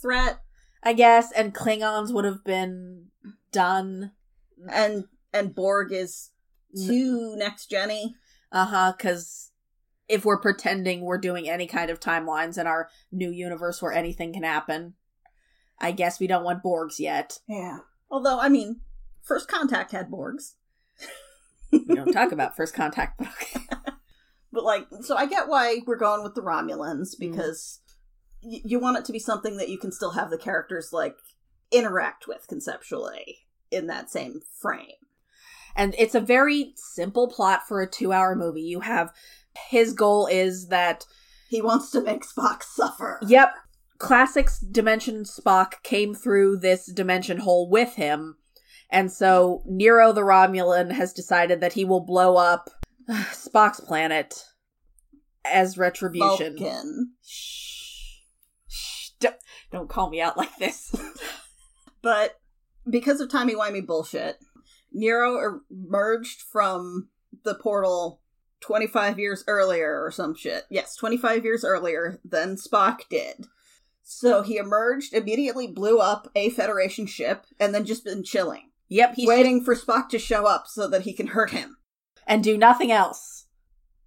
threat, 0.00 0.38
I 0.84 0.92
guess, 0.92 1.32
and 1.32 1.52
Klingons 1.54 2.12
would 2.12 2.24
have 2.24 2.44
been 2.44 3.06
done. 3.50 4.12
and 4.70 5.04
and 5.32 5.52
Borg 5.54 5.92
is 5.92 6.30
too 6.76 7.34
next 7.36 7.70
genny. 7.70 8.14
Uh 8.52 8.66
huh. 8.66 8.92
Because 8.96 9.50
if 10.08 10.24
we're 10.24 10.40
pretending 10.40 11.00
we're 11.00 11.18
doing 11.18 11.48
any 11.48 11.66
kind 11.66 11.90
of 11.90 12.00
timelines 12.00 12.58
in 12.58 12.66
our 12.66 12.88
new 13.10 13.30
universe 13.30 13.80
where 13.80 13.92
anything 13.92 14.32
can 14.32 14.42
happen, 14.42 14.94
I 15.80 15.92
guess 15.92 16.20
we 16.20 16.26
don't 16.26 16.44
want 16.44 16.62
Borgs 16.62 16.98
yet. 16.98 17.40
Yeah. 17.48 17.78
Although, 18.10 18.38
I 18.38 18.48
mean, 18.48 18.80
First 19.22 19.48
Contact 19.48 19.92
had 19.92 20.10
Borgs, 20.10 20.52
We 21.88 21.94
don't 21.94 22.12
talk 22.12 22.32
about 22.32 22.56
first 22.56 22.74
contact, 22.74 23.18
but 23.18 23.28
okay. 23.28 23.60
but 24.52 24.64
like, 24.64 24.86
so 25.02 25.16
I 25.16 25.26
get 25.26 25.48
why 25.48 25.80
we're 25.86 25.96
going 25.96 26.22
with 26.22 26.34
the 26.34 26.42
Romulans 26.42 27.18
because 27.18 27.80
y- 28.42 28.60
you 28.64 28.78
want 28.78 28.98
it 28.98 29.04
to 29.06 29.12
be 29.12 29.18
something 29.18 29.56
that 29.56 29.68
you 29.68 29.78
can 29.78 29.90
still 29.90 30.12
have 30.12 30.30
the 30.30 30.38
characters 30.38 30.92
like 30.92 31.16
interact 31.72 32.28
with 32.28 32.46
conceptually 32.48 33.38
in 33.70 33.86
that 33.88 34.10
same 34.10 34.40
frame. 34.60 34.92
And 35.76 35.94
it's 35.98 36.14
a 36.14 36.20
very 36.20 36.72
simple 36.76 37.28
plot 37.28 37.66
for 37.66 37.80
a 37.82 37.90
two 37.90 38.12
hour 38.12 38.34
movie. 38.36 38.62
You 38.62 38.80
have 38.80 39.12
his 39.70 39.92
goal 39.92 40.26
is 40.26 40.68
that, 40.68 41.04
He 41.48 41.60
wants 41.62 41.90
to 41.92 42.00
make 42.00 42.24
Spock 42.24 42.62
suffer. 42.62 43.20
yep, 43.26 43.54
Classics 43.98 44.58
Dimension 44.60 45.22
Spock 45.24 45.82
came 45.82 46.14
through 46.14 46.58
this 46.58 46.86
dimension 46.86 47.38
hole 47.38 47.68
with 47.68 47.94
him. 47.94 48.36
And 48.90 49.10
so 49.10 49.62
Nero 49.66 50.12
the 50.12 50.20
Romulan 50.22 50.92
has 50.92 51.12
decided 51.12 51.60
that 51.60 51.72
he 51.72 51.84
will 51.84 52.04
blow 52.04 52.36
up 52.36 52.70
Spock's 53.10 53.80
planet 53.80 54.44
as 55.44 55.76
retribution. 55.78 56.56
Vulcan. 56.56 57.12
Shh. 57.24 58.18
Shh. 58.68 59.08
Don't, 59.20 59.36
don't 59.72 59.88
call 59.88 60.10
me 60.10 60.20
out 60.20 60.36
like 60.36 60.56
this. 60.58 60.94
But 62.02 62.38
because 62.90 63.18
of 63.22 63.30
timey-wimey 63.30 63.86
bullshit, 63.86 64.36
Nero 64.94 65.60
emerged 65.70 66.40
from 66.40 67.08
the 67.44 67.54
portal 67.54 68.20
25 68.60 69.18
years 69.18 69.44
earlier 69.46 70.02
or 70.02 70.10
some 70.10 70.34
shit. 70.34 70.64
Yes, 70.70 70.96
25 70.96 71.44
years 71.44 71.64
earlier 71.64 72.20
than 72.24 72.56
Spock 72.56 73.00
did. 73.10 73.46
So 74.02 74.42
he 74.42 74.56
emerged, 74.56 75.12
immediately 75.12 75.66
blew 75.66 75.98
up 75.98 76.28
a 76.34 76.50
Federation 76.50 77.06
ship, 77.06 77.46
and 77.58 77.74
then 77.74 77.84
just 77.84 78.04
been 78.04 78.22
chilling, 78.22 78.70
yep, 78.88 79.14
he's 79.16 79.28
waiting 79.28 79.64
for 79.64 79.74
Spock 79.74 80.08
to 80.10 80.18
show 80.18 80.46
up 80.46 80.66
so 80.66 80.88
that 80.88 81.02
he 81.02 81.12
can 81.12 81.28
hurt 81.28 81.50
him. 81.50 81.76
and 82.26 82.42
do 82.42 82.56
nothing 82.56 82.90
else. 82.90 83.46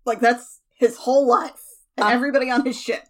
Like 0.05 0.19
that's 0.19 0.61
his 0.75 0.97
whole 0.97 1.27
life. 1.27 1.61
And 1.97 2.05
Uh, 2.05 2.09
everybody 2.09 2.49
on 2.49 2.65
his 2.65 2.79
ship. 2.79 3.03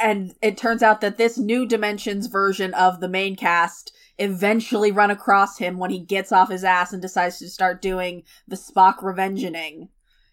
And 0.00 0.34
it 0.42 0.56
turns 0.56 0.82
out 0.82 1.00
that 1.02 1.18
this 1.18 1.36
new 1.36 1.66
dimensions 1.66 2.26
version 2.26 2.72
of 2.74 3.00
the 3.00 3.08
main 3.08 3.36
cast 3.36 3.92
eventually 4.20 4.92
run 4.92 5.10
across 5.10 5.58
him 5.58 5.78
when 5.78 5.90
he 5.90 5.98
gets 5.98 6.30
off 6.30 6.50
his 6.50 6.62
ass 6.62 6.92
and 6.92 7.02
decides 7.02 7.38
to 7.38 7.48
start 7.48 7.82
doing 7.82 8.22
the 8.46 8.56
Spock 8.56 8.98
revengeing 8.98 9.88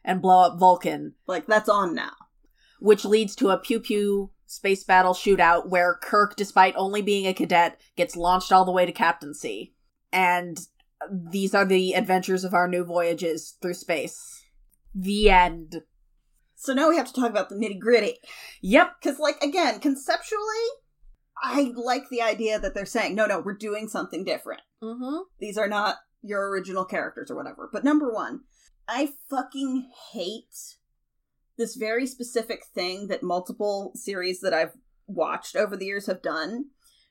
and 0.05 0.21
blow 0.21 0.41
up 0.43 0.59
Vulcan, 0.59 1.13
Like 1.25 1.47
that's 1.47 1.69
on 1.69 1.95
now. 1.95 2.11
which 2.79 3.03
leads 3.05 3.35
to 3.37 3.49
a 3.49 3.57
pew 3.57 3.79
pew 3.79 4.29
space 4.45 4.83
battle 4.83 5.13
shootout 5.13 5.67
where 5.69 5.95
Kirk, 6.01 6.35
despite 6.35 6.73
only 6.77 7.01
being 7.01 7.25
a 7.25 7.33
cadet, 7.33 7.79
gets 7.95 8.15
launched 8.15 8.51
all 8.51 8.65
the 8.65 8.71
way 8.71 8.85
to 8.85 8.91
captaincy. 8.91 9.73
And 10.11 10.57
these 11.11 11.53
are 11.55 11.65
the 11.65 11.93
adventures 11.93 12.43
of 12.43 12.53
our 12.53 12.67
new 12.67 12.83
voyages 12.85 13.55
through 13.61 13.73
space. 13.73 14.43
The 14.95 15.29
end. 15.29 15.81
So 16.55 16.73
now 16.73 16.89
we 16.89 16.97
have 16.97 17.07
to 17.07 17.13
talk 17.13 17.29
about 17.29 17.49
the 17.49 17.55
nitty 17.55 17.79
gritty. 17.79 18.15
Yep. 18.61 18.95
Because, 19.01 19.19
like, 19.19 19.41
again, 19.43 19.79
conceptually, 19.79 20.41
I 21.43 21.71
like 21.75 22.09
the 22.09 22.21
idea 22.21 22.59
that 22.59 22.73
they're 22.73 22.85
saying, 22.85 23.15
no, 23.15 23.25
no, 23.25 23.39
we're 23.39 23.57
doing 23.57 23.87
something 23.87 24.23
different. 24.23 24.61
Mm-hmm. 24.83 25.23
These 25.39 25.57
are 25.57 25.67
not 25.67 25.97
your 26.21 26.49
original 26.49 26.85
characters 26.85 27.29
or 27.29 27.35
whatever. 27.35 27.69
But 27.71 27.83
number 27.83 28.11
one, 28.11 28.41
I 28.87 29.13
fucking 29.29 29.89
hate 30.11 30.55
this 31.57 31.75
very 31.75 32.07
specific 32.07 32.63
thing 32.73 33.07
that 33.07 33.23
multiple 33.23 33.91
series 33.95 34.41
that 34.41 34.53
I've 34.53 34.73
watched 35.07 35.55
over 35.55 35.75
the 35.75 35.85
years 35.85 36.07
have 36.07 36.21
done, 36.21 36.65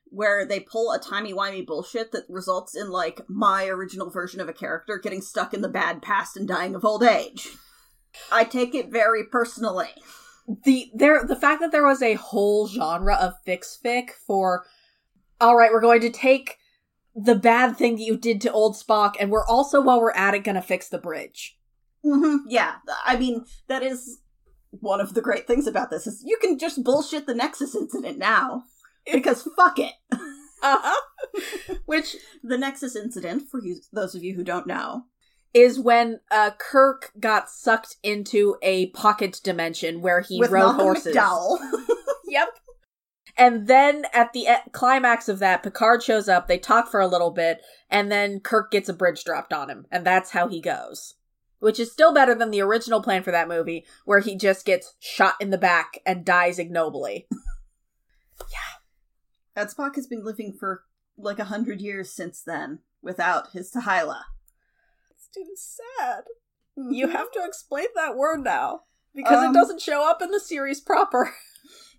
where 0.05 0.47
they 0.47 0.61
pull 0.61 0.93
a 0.93 1.01
timey-wimey 1.01 1.67
bullshit 1.67 2.13
that 2.13 2.25
results 2.29 2.77
in, 2.77 2.91
like, 2.91 3.21
my 3.29 3.67
original 3.67 4.11
version 4.11 4.41
of 4.41 4.49
a 4.49 4.53
character 4.53 4.99
getting 5.03 5.21
stuck 5.21 5.53
in 5.53 5.63
the 5.63 5.69
bad 5.69 6.03
past 6.03 6.37
and 6.37 6.47
dying 6.47 6.75
of 6.75 6.85
old 6.85 7.03
age. 7.03 7.49
I 8.31 8.45
take 8.45 8.75
it 8.75 8.91
very 8.91 9.25
personally. 9.25 9.91
The 10.65 10.91
there 10.95 11.25
the 11.25 11.37
fact 11.37 11.61
that 11.61 11.73
there 11.73 11.87
was 11.87 12.03
a 12.03 12.15
whole 12.15 12.69
genre 12.69 13.15
of 13.15 13.35
fix 13.45 13.79
fic 13.85 14.11
for 14.27 14.65
all 15.41 15.57
right 15.57 15.73
we're 15.73 15.81
going 15.81 16.01
to 16.01 16.11
take 16.11 16.59
the 17.15 17.35
bad 17.35 17.77
thing 17.77 17.97
that 17.97 18.03
you 18.03 18.17
did 18.17 18.41
to 18.43 18.53
old 18.53 18.77
spock 18.77 19.15
and 19.19 19.31
we're 19.31 19.47
also 19.47 19.81
while 19.81 20.01
we're 20.01 20.13
at 20.13 20.35
it 20.35 20.45
gonna 20.45 20.63
fix 20.63 20.89
the 20.89 20.99
bridge. 20.99 21.59
Hmm 22.03 22.39
Yeah, 22.49 22.77
I 23.05 23.17
mean 23.17 23.45
that 23.69 23.83
is 23.83 24.21
one 24.71 25.01
of 25.01 25.15
the 25.15 25.23
great 25.23 25.47
things 25.47 25.67
about 25.67 25.91
this 25.91 26.07
is 26.07 26.23
you 26.25 26.37
can 26.41 26.59
just 26.59 26.85
bullshit 26.85 27.27
the 27.27 27.35
Nexus 27.35 27.75
incident 27.75 28.19
now. 28.19 28.65
Because 29.11 29.49
fuck 29.57 29.79
it. 29.79 29.93
uh-huh. 30.63 31.75
Which 31.87 32.17
The 32.43 32.59
Nexus 32.59 32.97
incident, 32.97 33.45
for 33.51 33.63
you, 33.63 33.77
those 33.93 34.15
of 34.15 34.25
you 34.25 34.35
who 34.35 34.43
don't 34.43 34.67
know, 34.67 35.05
is 35.55 35.79
when 35.79 36.21
uh 36.31 36.51
kirk 36.59 37.13
got 37.19 37.49
sucked 37.49 37.97
into 38.03 38.57
a 38.63 38.87
pocket 38.91 39.41
dimension 39.43 40.03
where 40.03 40.21
he 40.21 40.39
with 40.39 40.51
rode 40.51 40.63
Malcolm 40.63 40.81
horses 40.81 41.17
McDowell. 41.17 41.59
Yep. 42.29 42.49
And 43.39 43.67
then 43.67 44.05
at 44.13 44.33
the 44.33 44.41
e- 44.41 44.71
climax 44.73 45.29
of 45.29 45.39
that, 45.39 45.63
Picard 45.63 46.03
shows 46.03 46.29
up, 46.29 46.49
they 46.49 46.59
talk 46.59 46.91
for 46.91 47.01
a 47.01 47.07
little 47.07 47.31
bit, 47.31 47.61
and 47.91 48.11
then 48.11 48.41
Kirk 48.41 48.71
gets 48.71 48.89
a 48.89 48.95
bridge 48.95 49.25
dropped 49.25 49.53
on 49.53 49.69
him, 49.71 49.87
and 49.91 50.05
that's 50.05 50.31
how 50.31 50.49
he 50.49 50.61
goes. 50.61 51.15
Which 51.59 51.79
is 51.79 51.93
still 51.93 52.13
better 52.13 52.35
than 52.35 52.51
the 52.51 52.61
original 52.63 53.03
plan 53.03 53.23
for 53.23 53.31
that 53.31 53.49
movie, 53.49 53.85
where 54.05 54.21
he 54.21 54.37
just 54.37 54.65
gets 54.67 54.95
shot 55.01 55.35
in 55.41 55.51
the 55.51 55.59
back 55.59 56.01
and 56.05 56.25
dies 56.25 56.59
ignobly. 56.59 57.27
Yeah. 58.51 58.75
That 59.55 59.69
Spock 59.75 59.95
has 59.95 60.07
been 60.07 60.23
living 60.23 60.53
for 60.53 60.83
like 61.17 61.39
a 61.39 61.45
hundred 61.45 61.81
years 61.81 62.11
since 62.11 62.43
then 62.43 62.81
without 63.01 63.53
his 63.53 63.73
t'hy'la. 63.73 64.25
It's 65.27 65.35
too 65.35 65.55
sad. 65.99 66.25
Mhm. 66.79 66.95
You 66.95 67.09
have 67.09 67.31
to 67.33 67.45
explain 67.45 67.87
that 67.95 68.17
word 68.17 68.43
now. 68.45 68.83
Because 69.15 69.45
Um, 69.45 69.51
it 69.51 69.59
doesn't 69.59 69.81
show 69.81 70.09
up 70.09 70.21
in 70.23 70.31
the 70.31 70.41
series 70.41 70.81
proper. 70.81 71.35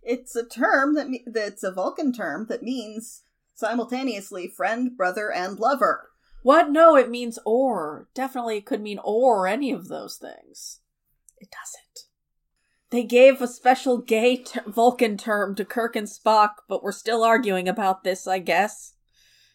It's 0.03 0.37
a 0.37 0.45
term 0.45 0.93
that 0.95 1.09
me- 1.09 1.25
that's 1.27 1.63
a 1.63 1.71
Vulcan 1.71 2.13
term 2.13 2.45
that 2.47 2.63
means 2.63 3.23
simultaneously 3.55 4.47
friend, 4.47 4.95
brother, 4.95 5.29
and 5.29 5.59
lover. 5.59 6.11
What? 6.43 6.69
No, 6.69 6.95
it 6.95 7.09
means 7.09 7.37
or. 7.45 8.07
Definitely 8.13 8.57
it 8.57 8.65
could 8.65 8.79
mean 8.81 8.99
or 9.03 9.47
any 9.47 9.73
of 9.73 9.89
those 9.89 10.15
things. 10.15 10.79
It 11.39 11.49
doesn't. 11.51 12.07
They 12.89 13.03
gave 13.03 13.41
a 13.41 13.47
special 13.49 13.97
gay 13.97 14.37
ter- 14.43 14.61
Vulcan 14.65 15.17
term 15.17 15.55
to 15.55 15.65
Kirk 15.65 15.97
and 15.97 16.07
Spock, 16.07 16.51
but 16.69 16.81
we're 16.81 16.93
still 16.93 17.23
arguing 17.23 17.67
about 17.67 18.05
this, 18.05 18.27
I 18.27 18.39
guess. 18.39 18.93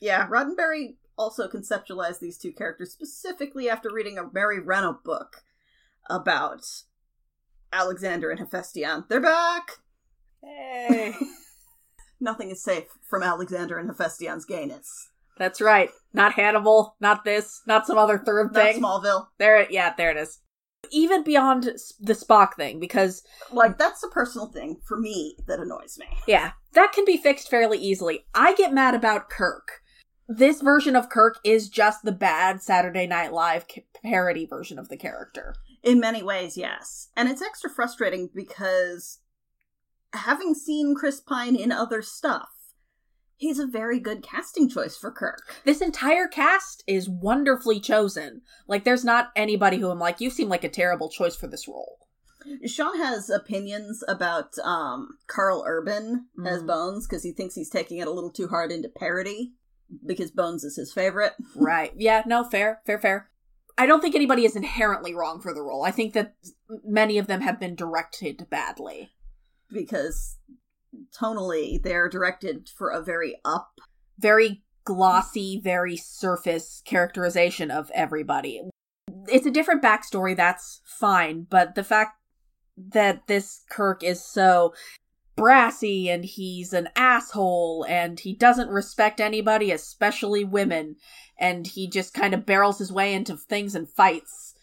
Yeah, 0.00 0.28
Roddenberry 0.28 0.96
also 1.16 1.48
conceptualized 1.48 2.20
these 2.20 2.38
two 2.38 2.52
characters 2.52 2.92
specifically 2.92 3.68
after 3.68 3.90
reading 3.92 4.18
a 4.18 4.30
Mary 4.32 4.60
Renault 4.60 5.00
book 5.04 5.42
about 6.08 6.64
Alexander 7.72 8.30
and 8.30 8.40
Hephaestion. 8.40 9.04
They're 9.08 9.20
back! 9.20 9.78
Hey. 10.42 11.14
Nothing 12.20 12.50
is 12.50 12.62
safe 12.62 12.84
from 13.08 13.22
Alexander 13.22 13.78
and 13.78 13.88
Hephaestion's 13.88 14.44
gayness. 14.44 15.08
That's 15.38 15.60
right. 15.60 15.90
Not 16.12 16.34
Hannibal, 16.34 16.96
not 17.00 17.24
this, 17.24 17.62
not 17.66 17.86
some 17.86 17.98
other 17.98 18.18
third 18.18 18.52
thing. 18.52 18.80
Not. 18.80 19.02
Smallville. 19.02 19.26
There, 19.38 19.56
it- 19.62 19.70
yeah, 19.70 19.94
there 19.96 20.10
it 20.10 20.16
is. 20.16 20.38
Even 20.90 21.22
beyond 21.22 21.70
the 22.00 22.12
Spock 22.12 22.54
thing, 22.54 22.80
because 22.80 23.22
Like, 23.52 23.78
that's 23.78 24.02
a 24.02 24.08
personal 24.08 24.48
thing 24.48 24.80
for 24.84 24.98
me 24.98 25.36
that 25.46 25.60
annoys 25.60 25.96
me. 25.98 26.06
Yeah, 26.26 26.52
that 26.74 26.92
can 26.92 27.04
be 27.04 27.16
fixed 27.16 27.48
fairly 27.48 27.78
easily. 27.78 28.26
I 28.34 28.54
get 28.54 28.74
mad 28.74 28.94
about 28.94 29.30
Kirk. 29.30 29.80
This 30.34 30.62
version 30.62 30.96
of 30.96 31.10
Kirk 31.10 31.38
is 31.44 31.68
just 31.68 32.04
the 32.04 32.12
bad 32.12 32.62
Saturday 32.62 33.06
Night 33.06 33.34
Live 33.34 33.66
parody 34.02 34.46
version 34.46 34.78
of 34.78 34.88
the 34.88 34.96
character. 34.96 35.54
In 35.82 36.00
many 36.00 36.22
ways, 36.22 36.56
yes. 36.56 37.08
And 37.14 37.28
it's 37.28 37.42
extra 37.42 37.68
frustrating 37.68 38.30
because 38.34 39.18
having 40.14 40.54
seen 40.54 40.94
Chris 40.94 41.20
Pine 41.20 41.54
in 41.54 41.70
other 41.70 42.00
stuff, 42.00 42.48
he's 43.36 43.58
a 43.58 43.66
very 43.66 44.00
good 44.00 44.22
casting 44.22 44.70
choice 44.70 44.96
for 44.96 45.10
Kirk. 45.10 45.54
This 45.66 45.82
entire 45.82 46.28
cast 46.28 46.82
is 46.86 47.10
wonderfully 47.10 47.78
chosen. 47.78 48.40
Like, 48.66 48.84
there's 48.84 49.04
not 49.04 49.32
anybody 49.36 49.76
who 49.76 49.90
I'm 49.90 49.98
like, 49.98 50.18
you 50.22 50.30
seem 50.30 50.48
like 50.48 50.64
a 50.64 50.70
terrible 50.70 51.10
choice 51.10 51.36
for 51.36 51.46
this 51.46 51.68
role. 51.68 51.98
Sean 52.64 52.96
has 52.96 53.28
opinions 53.28 54.02
about 54.08 54.58
um, 54.64 55.18
Karl 55.26 55.62
Urban 55.66 56.28
as 56.46 56.62
Mm. 56.62 56.66
Bones 56.66 57.06
because 57.06 57.22
he 57.22 57.32
thinks 57.32 57.54
he's 57.54 57.68
taking 57.68 57.98
it 57.98 58.08
a 58.08 58.10
little 58.10 58.32
too 58.32 58.48
hard 58.48 58.72
into 58.72 58.88
parody 58.88 59.52
because 60.06 60.30
Bones 60.30 60.64
is 60.64 60.76
his 60.76 60.92
favorite. 60.92 61.32
Right. 61.56 61.92
Yeah, 61.96 62.22
no, 62.26 62.44
fair, 62.44 62.80
fair, 62.86 62.98
fair. 62.98 63.30
I 63.78 63.86
don't 63.86 64.00
think 64.00 64.14
anybody 64.14 64.44
is 64.44 64.56
inherently 64.56 65.14
wrong 65.14 65.40
for 65.40 65.54
the 65.54 65.62
role. 65.62 65.84
I 65.84 65.90
think 65.90 66.12
that 66.14 66.34
many 66.84 67.18
of 67.18 67.26
them 67.26 67.40
have 67.40 67.58
been 67.58 67.74
directed 67.74 68.46
badly. 68.50 69.10
Because 69.70 70.38
tonally, 71.18 71.82
they're 71.82 72.08
directed 72.08 72.68
for 72.68 72.90
a 72.90 73.02
very 73.02 73.36
up. 73.44 73.80
very 74.18 74.62
glossy, 74.84 75.60
very 75.62 75.96
surface 75.96 76.82
characterization 76.84 77.70
of 77.70 77.90
everybody. 77.94 78.62
It's 79.28 79.46
a 79.46 79.50
different 79.50 79.82
backstory, 79.82 80.36
that's 80.36 80.80
fine, 80.84 81.46
but 81.48 81.74
the 81.74 81.84
fact 81.84 82.18
that 82.76 83.26
this 83.26 83.62
Kirk 83.70 84.02
is 84.02 84.24
so 84.24 84.74
brassy 85.36 86.10
and 86.10 86.24
he's 86.24 86.72
an 86.72 86.88
asshole 86.96 87.86
and 87.88 88.20
he 88.20 88.34
doesn't 88.34 88.68
respect 88.68 89.20
anybody, 89.20 89.70
especially 89.70 90.44
women, 90.44 90.96
and 91.38 91.66
he 91.66 91.88
just 91.88 92.14
kind 92.14 92.34
of 92.34 92.46
barrels 92.46 92.78
his 92.78 92.92
way 92.92 93.14
into 93.14 93.36
things 93.36 93.74
and 93.74 93.88
fights. 93.88 94.54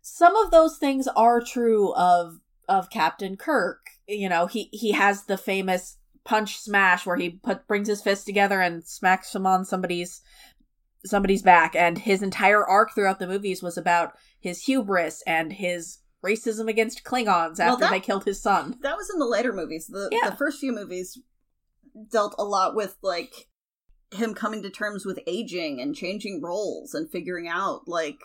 Some 0.00 0.36
of 0.36 0.50
those 0.50 0.78
things 0.78 1.08
are 1.08 1.40
true 1.40 1.94
of 1.94 2.40
of 2.68 2.90
Captain 2.90 3.36
Kirk. 3.36 3.80
You 4.06 4.28
know, 4.28 4.46
he 4.46 4.68
he 4.72 4.92
has 4.92 5.24
the 5.24 5.38
famous 5.38 5.98
punch 6.24 6.58
smash 6.58 7.04
where 7.04 7.16
he 7.16 7.30
put 7.30 7.66
brings 7.66 7.88
his 7.88 8.02
fist 8.02 8.26
together 8.26 8.60
and 8.60 8.84
smacks 8.84 9.34
him 9.34 9.46
on 9.46 9.64
somebody's 9.64 10.20
somebody's 11.04 11.42
back 11.42 11.74
and 11.74 11.98
his 11.98 12.22
entire 12.22 12.64
arc 12.64 12.94
throughout 12.94 13.18
the 13.18 13.26
movies 13.26 13.60
was 13.60 13.76
about 13.76 14.12
his 14.38 14.62
hubris 14.62 15.20
and 15.26 15.52
his 15.52 15.98
racism 16.24 16.68
against 16.68 17.04
Klingons 17.04 17.58
after 17.58 17.64
Well, 17.66 17.76
that- 17.78 17.90
they 17.90 18.00
killed 18.00 18.24
his 18.24 18.40
son. 18.40 18.78
That 18.82 18.96
was 18.96 19.10
in 19.10 19.18
the 19.18 19.26
later 19.26 19.52
movies. 19.52 19.86
The, 19.88 20.08
Yeah. 20.12 20.30
the 20.30 20.36
first 20.36 20.58
few 20.60 20.72
movies 20.72 21.18
dealt 22.10 22.34
a 22.38 22.44
lot 22.44 22.74
with, 22.74 22.96
like, 23.02 23.48
him 24.12 24.34
coming 24.34 24.62
to 24.62 24.70
terms 24.70 25.04
with 25.04 25.18
aging 25.26 25.80
and 25.80 25.94
changing 25.94 26.40
roles 26.42 26.94
and 26.94 27.10
figuring 27.10 27.48
out, 27.48 27.88
like, 27.88 28.18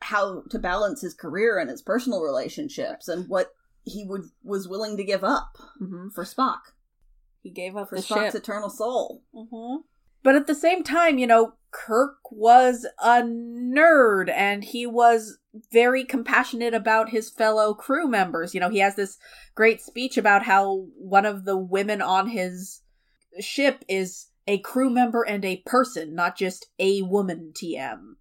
how 0.00 0.42
to 0.50 0.58
balance 0.58 1.00
his 1.00 1.14
career 1.14 1.58
and 1.58 1.70
his 1.70 1.80
personal 1.82 2.20
relationships 2.22 3.08
and 3.08 3.28
what 3.28 3.52
he 3.84 4.04
would 4.04 4.22
was 4.42 4.68
willing 4.68 4.96
to 4.98 5.04
give 5.04 5.24
up 5.24 5.56
hmm 5.78 6.08
for 6.10 6.24
Spock. 6.24 6.60
He 7.42 7.50
gave 7.50 7.76
up 7.76 7.88
For 7.90 7.96
Spock's 7.96 8.32
ship. 8.32 8.34
eternal 8.34 8.68
soul. 8.70 9.22
hmm 9.34 9.76
But 10.22 10.34
at 10.36 10.46
the 10.46 10.54
same 10.54 10.82
time, 10.84 11.18
you 11.18 11.26
know, 11.26 11.54
Kirk 11.70 12.16
was 12.30 12.86
a 13.02 13.22
nerd 13.22 14.30
and 14.30 14.62
he 14.64 14.86
was 14.86 15.38
very 15.72 16.04
compassionate 16.04 16.74
about 16.74 17.10
his 17.10 17.30
fellow 17.30 17.74
crew 17.74 18.08
members. 18.08 18.54
You 18.54 18.60
know, 18.60 18.70
he 18.70 18.78
has 18.80 18.96
this 18.96 19.18
great 19.54 19.80
speech 19.80 20.16
about 20.16 20.44
how 20.44 20.86
one 20.96 21.26
of 21.26 21.44
the 21.44 21.56
women 21.56 22.02
on 22.02 22.28
his 22.28 22.82
ship 23.40 23.84
is 23.88 24.28
a 24.46 24.58
crew 24.58 24.90
member 24.90 25.22
and 25.22 25.44
a 25.44 25.62
person, 25.66 26.14
not 26.14 26.36
just 26.36 26.66
a 26.78 27.02
woman 27.02 27.52
TM. 27.54 28.14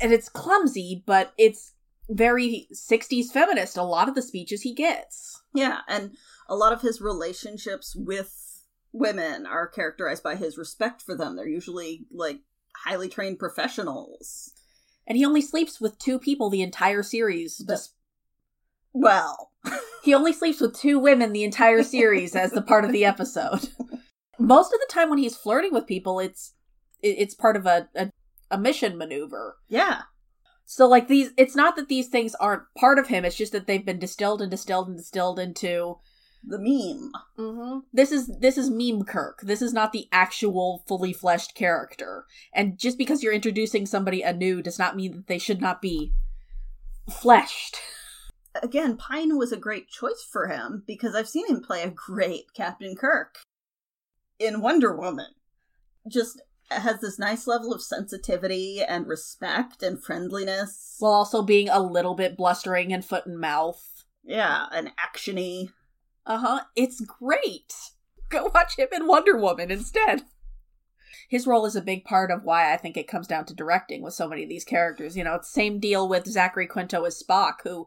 And 0.00 0.12
it's 0.12 0.28
clumsy, 0.28 1.02
but 1.06 1.32
it's 1.38 1.74
very 2.08 2.68
60s 2.72 3.26
feminist, 3.26 3.76
a 3.76 3.82
lot 3.82 4.08
of 4.08 4.14
the 4.14 4.22
speeches 4.22 4.62
he 4.62 4.74
gets. 4.74 5.42
Yeah, 5.54 5.80
and 5.88 6.16
a 6.48 6.56
lot 6.56 6.72
of 6.72 6.82
his 6.82 7.00
relationships 7.00 7.94
with 7.96 8.64
women 8.92 9.46
are 9.46 9.66
characterized 9.66 10.22
by 10.22 10.36
his 10.36 10.58
respect 10.58 11.02
for 11.02 11.16
them. 11.16 11.36
They're 11.36 11.48
usually 11.48 12.06
like 12.12 12.40
highly 12.84 13.08
trained 13.08 13.38
professionals. 13.38 14.52
And 15.06 15.18
he 15.18 15.24
only 15.24 15.40
sleeps 15.42 15.80
with 15.80 15.98
two 15.98 16.18
people 16.18 16.48
the 16.50 16.62
entire 16.62 17.02
series. 17.02 17.58
But- 17.58 17.74
Just 17.74 17.94
Well, 18.92 19.50
he 20.04 20.14
only 20.14 20.32
sleeps 20.32 20.60
with 20.60 20.76
two 20.78 20.98
women 20.98 21.32
the 21.32 21.44
entire 21.44 21.82
series 21.82 22.34
as 22.36 22.52
the 22.52 22.62
part 22.62 22.84
of 22.84 22.92
the 22.92 23.04
episode. 23.04 23.68
Most 24.38 24.72
of 24.72 24.80
the 24.80 24.88
time 24.90 25.08
when 25.10 25.18
he's 25.18 25.36
flirting 25.36 25.72
with 25.72 25.86
people, 25.86 26.18
it's 26.20 26.54
it- 27.02 27.16
it's 27.18 27.34
part 27.34 27.56
of 27.56 27.66
a, 27.66 27.88
a 27.94 28.10
a 28.50 28.58
mission 28.58 28.98
maneuver. 28.98 29.56
yeah. 29.68 30.02
So 30.64 30.86
like 30.88 31.08
these 31.08 31.30
it's 31.36 31.56
not 31.56 31.76
that 31.76 31.88
these 31.88 32.08
things 32.08 32.34
aren't 32.36 32.62
part 32.78 32.98
of 32.98 33.08
him, 33.08 33.24
it's 33.24 33.36
just 33.36 33.52
that 33.52 33.66
they've 33.66 33.84
been 33.84 33.98
distilled 33.98 34.40
and 34.40 34.50
distilled 34.50 34.88
and 34.88 34.96
distilled 34.96 35.38
into 35.38 35.98
The 36.44 36.58
meme. 36.58 37.12
hmm 37.36 37.78
This 37.92 38.10
is 38.10 38.26
this 38.40 38.58
is 38.58 38.68
meme 38.70 39.04
Kirk. 39.04 39.40
This 39.42 39.62
is 39.62 39.72
not 39.72 39.92
the 39.92 40.08
actual 40.10 40.82
fully 40.88 41.12
fleshed 41.12 41.54
character. 41.54 42.26
And 42.52 42.78
just 42.78 42.98
because 42.98 43.22
you're 43.22 43.32
introducing 43.32 43.86
somebody 43.86 44.22
anew 44.22 44.60
does 44.62 44.78
not 44.78 44.96
mean 44.96 45.12
that 45.12 45.26
they 45.28 45.38
should 45.38 45.60
not 45.60 45.80
be 45.80 46.12
fleshed. 47.10 47.78
Again, 48.62 48.96
Pine 48.96 49.38
was 49.38 49.52
a 49.52 49.56
great 49.56 49.88
choice 49.88 50.26
for 50.30 50.48
him 50.48 50.82
because 50.86 51.14
I've 51.14 51.28
seen 51.28 51.46
him 51.48 51.62
play 51.62 51.82
a 51.82 51.90
great 51.90 52.52
Captain 52.54 52.94
Kirk 52.96 53.38
in 54.38 54.60
Wonder 54.60 54.94
Woman. 54.94 55.28
Just 56.08 56.42
has 56.70 57.00
this 57.00 57.18
nice 57.18 57.46
level 57.46 57.72
of 57.72 57.82
sensitivity 57.82 58.82
and 58.82 59.06
respect 59.06 59.82
and 59.82 60.02
friendliness. 60.02 60.96
While 60.98 61.12
also 61.12 61.42
being 61.42 61.68
a 61.68 61.80
little 61.80 62.14
bit 62.14 62.36
blustering 62.36 62.92
and 62.92 63.04
foot 63.04 63.26
and 63.26 63.38
mouth. 63.38 64.04
yeah, 64.24 64.66
and 64.72 64.90
actiony. 64.96 65.70
Uh-huh. 66.26 66.60
It's 66.76 67.00
great. 67.00 67.72
Go 68.28 68.50
watch 68.54 68.78
him 68.78 68.88
in 68.92 69.06
Wonder 69.06 69.36
Woman 69.36 69.70
instead. 69.70 70.22
His 71.28 71.46
role 71.46 71.64
is 71.66 71.76
a 71.76 71.82
big 71.82 72.04
part 72.04 72.30
of 72.30 72.44
why 72.44 72.72
I 72.72 72.76
think 72.76 72.96
it 72.96 73.08
comes 73.08 73.26
down 73.26 73.46
to 73.46 73.54
directing 73.54 74.02
with 74.02 74.14
so 74.14 74.28
many 74.28 74.42
of 74.42 74.48
these 74.48 74.64
characters. 74.64 75.16
You 75.16 75.24
know, 75.24 75.34
it's 75.34 75.50
same 75.50 75.80
deal 75.80 76.08
with 76.08 76.26
Zachary 76.26 76.66
Quinto 76.66 77.04
as 77.04 77.22
Spock, 77.22 77.62
who 77.64 77.86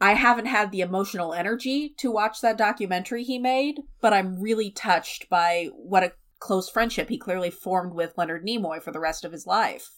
I 0.00 0.14
haven't 0.14 0.46
had 0.46 0.72
the 0.72 0.80
emotional 0.80 1.34
energy 1.34 1.94
to 1.98 2.10
watch 2.10 2.40
that 2.40 2.56
documentary 2.56 3.22
he 3.22 3.38
made, 3.38 3.80
but 4.00 4.14
I'm 4.14 4.40
really 4.40 4.70
touched 4.70 5.28
by 5.28 5.68
what 5.74 6.02
a 6.02 6.12
close 6.38 6.70
friendship 6.70 7.10
he 7.10 7.18
clearly 7.18 7.50
formed 7.50 7.92
with 7.92 8.16
Leonard 8.16 8.46
Nimoy 8.46 8.82
for 8.82 8.92
the 8.92 9.00
rest 9.00 9.26
of 9.26 9.32
his 9.32 9.46
life. 9.46 9.90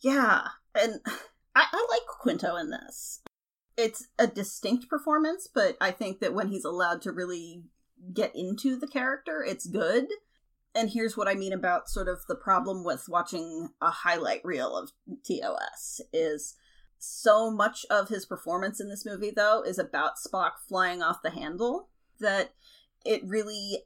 Yeah, 0.00 0.46
and 0.76 1.00
I, 1.56 1.64
I 1.72 1.86
like 1.90 2.06
Quinto 2.06 2.54
in 2.56 2.70
this. 2.70 3.20
It's 3.76 4.08
a 4.18 4.26
distinct 4.26 4.88
performance, 4.88 5.48
but 5.52 5.76
I 5.80 5.90
think 5.90 6.20
that 6.20 6.34
when 6.34 6.48
he's 6.48 6.64
allowed 6.64 7.02
to 7.02 7.12
really 7.12 7.64
get 8.12 8.34
into 8.34 8.76
the 8.76 8.86
character, 8.86 9.44
it's 9.46 9.66
good. 9.66 10.06
And 10.74 10.90
here's 10.90 11.16
what 11.16 11.28
I 11.28 11.34
mean 11.34 11.52
about 11.52 11.88
sort 11.88 12.08
of 12.08 12.20
the 12.28 12.34
problem 12.34 12.84
with 12.84 13.08
watching 13.08 13.70
a 13.80 13.90
highlight 13.90 14.40
reel 14.44 14.76
of 14.76 14.90
TOS 15.22 16.00
is 16.12 16.54
so 16.98 17.50
much 17.50 17.84
of 17.90 18.08
his 18.08 18.24
performance 18.24 18.80
in 18.80 18.88
this 18.88 19.04
movie 19.04 19.32
though 19.34 19.62
is 19.62 19.76
about 19.78 20.12
Spock 20.24 20.52
flying 20.68 21.02
off 21.02 21.20
the 21.20 21.30
handle 21.30 21.88
that 22.20 22.54
it 23.04 23.20
really 23.26 23.82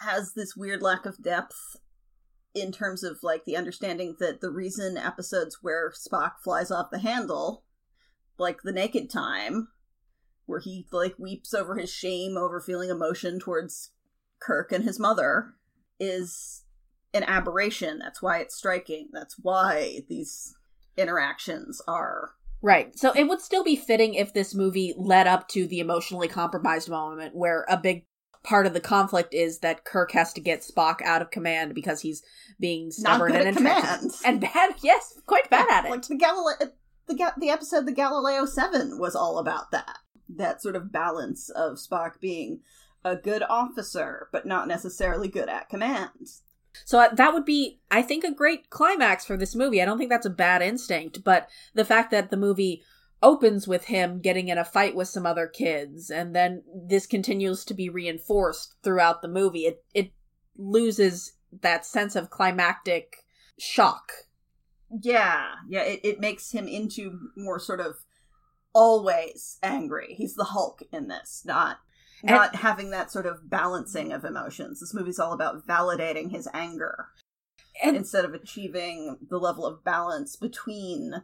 has 0.00 0.34
this 0.34 0.56
weird 0.56 0.82
lack 0.82 1.06
of 1.06 1.22
depth 1.22 1.76
in 2.54 2.72
terms 2.72 3.02
of 3.04 3.18
like 3.22 3.44
the 3.44 3.56
understanding 3.56 4.16
that 4.18 4.40
the 4.40 4.50
reason 4.50 4.96
episodes 4.96 5.58
where 5.62 5.90
Spock 5.92 6.32
flies 6.42 6.70
off 6.70 6.90
the 6.90 6.98
handle, 6.98 7.62
like 8.42 8.62
the 8.62 8.72
Naked 8.72 9.10
Time, 9.10 9.68
where 10.46 10.60
he 10.60 10.86
like 10.92 11.18
weeps 11.18 11.54
over 11.54 11.76
his 11.76 11.90
shame 11.90 12.36
over 12.36 12.60
feeling 12.60 12.90
emotion 12.90 13.38
towards 13.38 13.90
Kirk 14.40 14.72
and 14.72 14.84
his 14.84 14.98
mother, 15.00 15.54
is 15.98 16.64
an 17.14 17.22
aberration. 17.24 17.98
That's 17.98 18.20
why 18.20 18.38
it's 18.38 18.56
striking. 18.56 19.08
That's 19.12 19.36
why 19.38 20.00
these 20.08 20.54
interactions 20.96 21.80
are 21.88 22.32
Right. 22.62 22.96
So 22.96 23.12
it 23.12 23.24
would 23.24 23.40
still 23.40 23.64
be 23.64 23.74
fitting 23.74 24.14
if 24.14 24.32
this 24.32 24.54
movie 24.54 24.94
led 24.96 25.26
up 25.26 25.48
to 25.48 25.66
the 25.66 25.80
emotionally 25.80 26.28
compromised 26.28 26.88
moment 26.88 27.34
where 27.34 27.66
a 27.68 27.76
big 27.76 28.06
part 28.44 28.66
of 28.66 28.72
the 28.72 28.80
conflict 28.80 29.34
is 29.34 29.58
that 29.58 29.84
Kirk 29.84 30.12
has 30.12 30.32
to 30.34 30.40
get 30.40 30.62
Spock 30.62 31.02
out 31.02 31.22
of 31.22 31.30
command 31.30 31.74
because 31.74 32.00
he's 32.00 32.22
being 32.60 32.92
stubborn 32.92 33.34
and 33.34 33.48
at 33.48 33.56
command. 33.56 34.10
And 34.24 34.40
bad, 34.40 34.74
yes, 34.82 35.18
quite 35.26 35.50
bad 35.50 35.68
at 35.70 35.84
it. 35.86 35.90
Like 35.90 36.06
the 36.06 36.16
Galileo, 36.16 36.72
the 37.12 37.18
Ga- 37.18 37.34
the 37.38 37.50
episode 37.50 37.86
the 37.86 37.92
Galileo 37.92 38.46
Seven 38.46 38.98
was 38.98 39.14
all 39.14 39.38
about 39.38 39.70
that. 39.70 39.98
That 40.28 40.62
sort 40.62 40.76
of 40.76 40.92
balance 40.92 41.50
of 41.50 41.76
Spock 41.76 42.20
being 42.20 42.60
a 43.04 43.16
good 43.16 43.42
officer, 43.42 44.28
but 44.32 44.46
not 44.46 44.68
necessarily 44.68 45.28
good 45.28 45.48
at 45.48 45.68
command. 45.68 46.30
So 46.84 47.00
uh, 47.00 47.14
that 47.14 47.34
would 47.34 47.44
be, 47.44 47.80
I 47.90 48.00
think, 48.02 48.24
a 48.24 48.32
great 48.32 48.70
climax 48.70 49.24
for 49.24 49.36
this 49.36 49.54
movie. 49.54 49.82
I 49.82 49.84
don't 49.84 49.98
think 49.98 50.10
that's 50.10 50.26
a 50.26 50.30
bad 50.30 50.62
instinct, 50.62 51.22
but 51.22 51.48
the 51.74 51.84
fact 51.84 52.10
that 52.12 52.30
the 52.30 52.36
movie 52.36 52.82
opens 53.22 53.68
with 53.68 53.84
him 53.84 54.20
getting 54.20 54.48
in 54.48 54.58
a 54.58 54.64
fight 54.64 54.96
with 54.96 55.08
some 55.08 55.26
other 55.26 55.46
kids, 55.46 56.10
and 56.10 56.34
then 56.34 56.62
this 56.74 57.06
continues 57.06 57.64
to 57.66 57.74
be 57.74 57.88
reinforced 57.88 58.74
throughout 58.82 59.22
the 59.22 59.28
movie, 59.28 59.66
it 59.66 59.84
it 59.94 60.12
loses 60.56 61.34
that 61.60 61.84
sense 61.84 62.16
of 62.16 62.30
climactic 62.30 63.18
shock. 63.58 64.12
Yeah, 65.00 65.46
yeah, 65.68 65.82
it, 65.82 66.00
it 66.04 66.20
makes 66.20 66.50
him 66.52 66.68
into 66.68 67.18
more 67.36 67.58
sort 67.58 67.80
of 67.80 67.96
always 68.74 69.58
angry. 69.62 70.14
He's 70.16 70.34
the 70.34 70.44
Hulk 70.44 70.82
in 70.92 71.08
this, 71.08 71.42
not 71.44 71.78
And- 72.22 72.32
not 72.32 72.56
having 72.56 72.90
that 72.90 73.10
sort 73.10 73.26
of 73.26 73.48
balancing 73.48 74.12
of 74.12 74.24
emotions. 74.24 74.80
This 74.80 74.94
movie's 74.94 75.18
all 75.18 75.32
about 75.32 75.66
validating 75.66 76.30
his 76.30 76.48
anger 76.54 77.08
And 77.82 77.96
instead 77.96 78.24
of 78.24 78.34
achieving 78.34 79.18
the 79.28 79.38
level 79.38 79.66
of 79.66 79.82
balance 79.84 80.36
between 80.36 81.22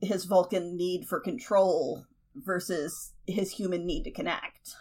his 0.00 0.24
Vulcan 0.24 0.76
need 0.76 1.06
for 1.06 1.20
control 1.20 2.04
versus 2.34 3.12
his 3.26 3.52
human 3.52 3.86
need 3.86 4.02
to 4.04 4.10
connect. 4.10 4.74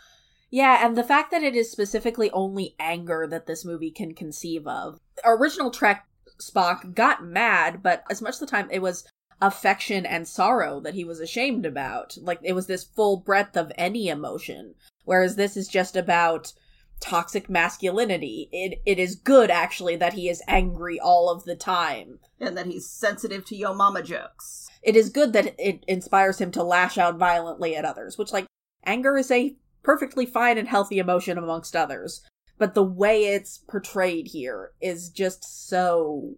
Yeah, 0.50 0.86
and 0.86 0.98
the 0.98 1.04
fact 1.04 1.32
that 1.32 1.44
it 1.44 1.56
is 1.56 1.72
specifically 1.72 2.30
only 2.32 2.76
anger 2.80 3.26
that 3.30 3.46
this 3.46 3.64
movie 3.64 3.92
can 3.92 4.14
conceive 4.14 4.68
of. 4.68 5.00
Original 5.24 5.72
Trek 5.72 6.06
Spock 6.42 6.94
got 6.94 7.24
mad, 7.24 7.82
but 7.84 8.04
as 8.10 8.22
much 8.22 8.36
of 8.36 8.40
the 8.42 8.46
time 8.48 8.70
it 8.72 8.82
was 8.82 9.06
affection 9.42 10.06
and 10.06 10.28
sorrow 10.28 10.80
that 10.80 10.94
he 10.94 11.04
was 11.04 11.20
ashamed 11.20 11.66
about. 11.66 12.18
Like 12.22 12.40
it 12.44 12.54
was 12.54 12.68
this 12.68 12.84
full 12.84 13.18
breadth 13.18 13.58
of 13.58 13.72
any 13.78 14.08
emotion. 14.08 14.76
Whereas 15.06 15.36
this 15.36 15.58
is 15.58 15.68
just 15.68 15.96
about 15.96 16.54
toxic 17.02 17.50
masculinity. 17.50 18.48
It 18.54 18.82
it 18.86 18.98
is 18.98 19.16
good 19.16 19.52
actually 19.52 19.98
that 19.98 20.14
he 20.14 20.30
is 20.30 20.42
angry 20.48 21.00
all 21.00 21.30
of 21.30 21.44
the 21.44 21.56
time. 21.56 22.20
And 22.40 22.58
that 22.58 22.68
he's 22.68 22.90
sensitive 22.90 23.46
to 23.46 23.56
yo 23.56 23.74
mama 23.74 24.02
jokes. 24.02 24.70
It 24.82 24.96
is 24.96 25.10
good 25.10 25.34
that 25.34 25.56
it 25.60 25.84
inspires 25.88 26.40
him 26.40 26.52
to 26.52 26.64
lash 26.64 26.98
out 26.98 27.18
violently 27.18 27.76
at 27.76 27.86
others, 27.86 28.18
which 28.18 28.32
like 28.32 28.46
anger 28.86 29.18
is 29.18 29.32
a 29.32 29.56
perfectly 29.82 30.26
fine 30.26 30.58
and 30.58 30.68
healthy 30.68 31.00
emotion 31.00 31.38
amongst 31.38 31.76
others. 31.76 32.22
But 32.58 32.74
the 32.74 32.84
way 32.84 33.26
it's 33.26 33.58
portrayed 33.58 34.28
here 34.28 34.72
is 34.82 35.10
just 35.10 35.68
so 35.68 36.36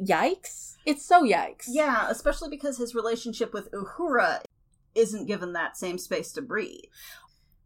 yikes. 0.00 0.76
It's 0.86 1.04
so 1.04 1.24
yikes. 1.24 1.64
Yeah, 1.68 2.06
especially 2.08 2.48
because 2.48 2.78
his 2.78 2.94
relationship 2.94 3.52
with 3.52 3.70
Uhura 3.72 4.42
isn't 4.94 5.26
given 5.26 5.52
that 5.52 5.76
same 5.76 5.98
space 5.98 6.32
to 6.32 6.42
breathe. 6.42 6.84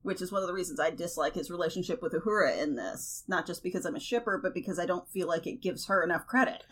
Which 0.03 0.23
is 0.23 0.33
one 0.33 0.41
of 0.41 0.49
the 0.49 0.55
reasons 0.55 0.81
I 0.81 0.91
dislike 0.91 1.35
his 1.35 1.51
relationship 1.51 2.01
with 2.01 2.15
Uhura 2.15 2.59
in 2.59 2.75
this. 2.75 3.23
Not 3.29 3.47
just 3.47 3.63
because 3.63 3.85
I'm 3.85 3.97
a 3.97 4.01
shipper, 4.01 4.41
but 4.43 4.55
because 4.55 4.79
I 4.79 4.87
don't 4.87 5.09
feel 5.11 5.29
like 5.29 5.47
it 5.47 5.61
gives 5.61 5.87
her 5.87 6.03
enough 6.03 6.27
credit. 6.27 6.65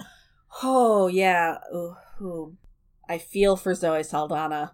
Oh 0.62 1.08
yeah. 1.08 1.58
Ooh, 1.74 1.94
ooh. 2.22 2.56
I 3.06 3.18
feel 3.18 3.56
for 3.56 3.74
Zoe 3.74 4.02
Saldana. 4.02 4.72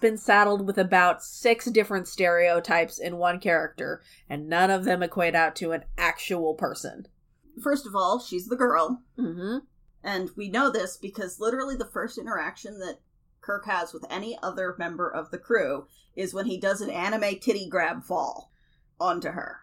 Been 0.00 0.18
saddled 0.18 0.66
with 0.66 0.76
about 0.76 1.22
six 1.22 1.64
different 1.66 2.06
stereotypes 2.06 2.98
in 2.98 3.16
one 3.16 3.40
character, 3.40 4.02
and 4.28 4.48
none 4.48 4.70
of 4.70 4.84
them 4.84 5.02
equate 5.02 5.34
out 5.34 5.56
to 5.56 5.72
an 5.72 5.84
actual 5.96 6.54
person. 6.54 7.06
First 7.62 7.86
of 7.86 7.96
all, 7.96 8.18
she's 8.18 8.48
the 8.48 8.56
girl. 8.56 9.02
Mm-hmm. 9.18 9.58
And 10.04 10.30
we 10.36 10.50
know 10.50 10.70
this 10.70 10.96
because 10.96 11.40
literally 11.40 11.76
the 11.76 11.86
first 11.86 12.18
interaction 12.18 12.80
that 12.80 13.00
Kirk 13.40 13.66
has 13.66 13.92
with 13.92 14.04
any 14.10 14.38
other 14.42 14.74
member 14.78 15.08
of 15.08 15.30
the 15.30 15.38
crew 15.38 15.86
is 16.14 16.34
when 16.34 16.46
he 16.46 16.58
does 16.58 16.80
an 16.80 16.90
anime 16.90 17.38
titty 17.40 17.68
grab 17.68 18.04
fall 18.04 18.52
onto 19.00 19.30
her. 19.30 19.60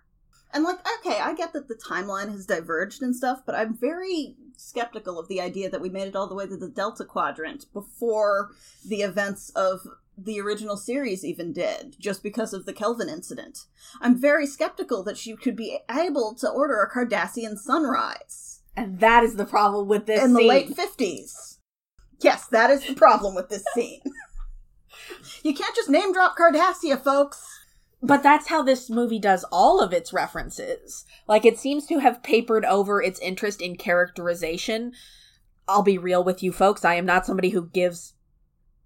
And 0.52 0.64
like, 0.64 0.80
okay, 1.00 1.20
I 1.20 1.36
get 1.36 1.54
that 1.54 1.68
the 1.68 1.76
timeline 1.76 2.30
has 2.32 2.46
diverged 2.46 3.02
and 3.02 3.16
stuff, 3.16 3.42
but 3.46 3.56
I'm 3.56 3.78
very 3.78 4.36
skeptical 4.58 5.20
of 5.20 5.28
the 5.28 5.40
idea 5.40 5.70
that 5.70 5.82
we 5.82 5.90
made 5.90 6.08
it 6.08 6.16
all 6.16 6.28
the 6.28 6.36
way 6.36 6.48
to 6.48 6.58
the 6.58 6.70
Delta 6.70 7.06
Quadrant 7.06 7.72
before 7.72 8.50
the 8.86 9.02
events 9.02 9.52
of 9.52 9.82
the 10.18 10.40
original 10.40 10.76
series 10.76 11.24
even 11.24 11.54
did, 11.54 11.96
just 12.00 12.24
because 12.24 12.54
of 12.54 12.66
the 12.66 12.74
Kelvin 12.74 13.10
incident. 13.10 13.66
I'm 14.02 14.20
very 14.20 14.46
skeptical 14.46 15.04
that 15.04 15.18
she 15.18 15.36
could 15.36 15.56
be 15.56 15.80
able 15.90 16.36
to 16.36 16.50
order 16.50 16.82
a 16.82 16.92
Cardassian 16.92 17.58
sunrise 17.58 18.62
And 18.76 19.00
that 19.00 19.24
is 19.24 19.36
the 19.36 19.46
problem 19.46 19.88
with 19.88 20.08
this 20.08 20.24
in 20.24 20.34
the 20.34 20.44
late 20.44 20.76
50s. 20.76 21.58
Yes, 22.22 22.48
that 22.48 22.70
is 22.70 22.86
the 22.86 22.96
problem 22.96 23.36
with 23.36 23.50
this 23.50 23.64
scene. 23.74 24.02
You 25.44 25.54
can't 25.54 25.76
just 25.76 25.90
name 25.90 26.12
drop 26.12 26.36
Cardassia, 26.38 27.02
folks. 27.02 27.59
But 28.02 28.24
that's 28.24 28.48
how 28.48 28.64
this 28.64 28.90
movie 28.90 29.20
does 29.20 29.44
all 29.52 29.82
of 29.82 29.92
its 29.92 30.14
references. 30.14 31.06
Like, 31.28 31.46
it 31.46 31.60
seems 31.60 31.86
to 31.88 32.00
have 32.00 32.24
papered 32.24 32.64
over 32.64 33.02
its 33.02 33.20
interest 33.20 33.62
in 33.62 33.76
characterization. 33.76 34.94
I'll 35.68 35.84
be 35.84 35.98
real 35.98 36.24
with 36.24 36.42
you 36.42 36.52
folks, 36.52 36.86
I 36.86 36.96
am 36.96 37.06
not 37.06 37.26
somebody 37.26 37.50
who 37.50 37.68
gives 37.68 38.14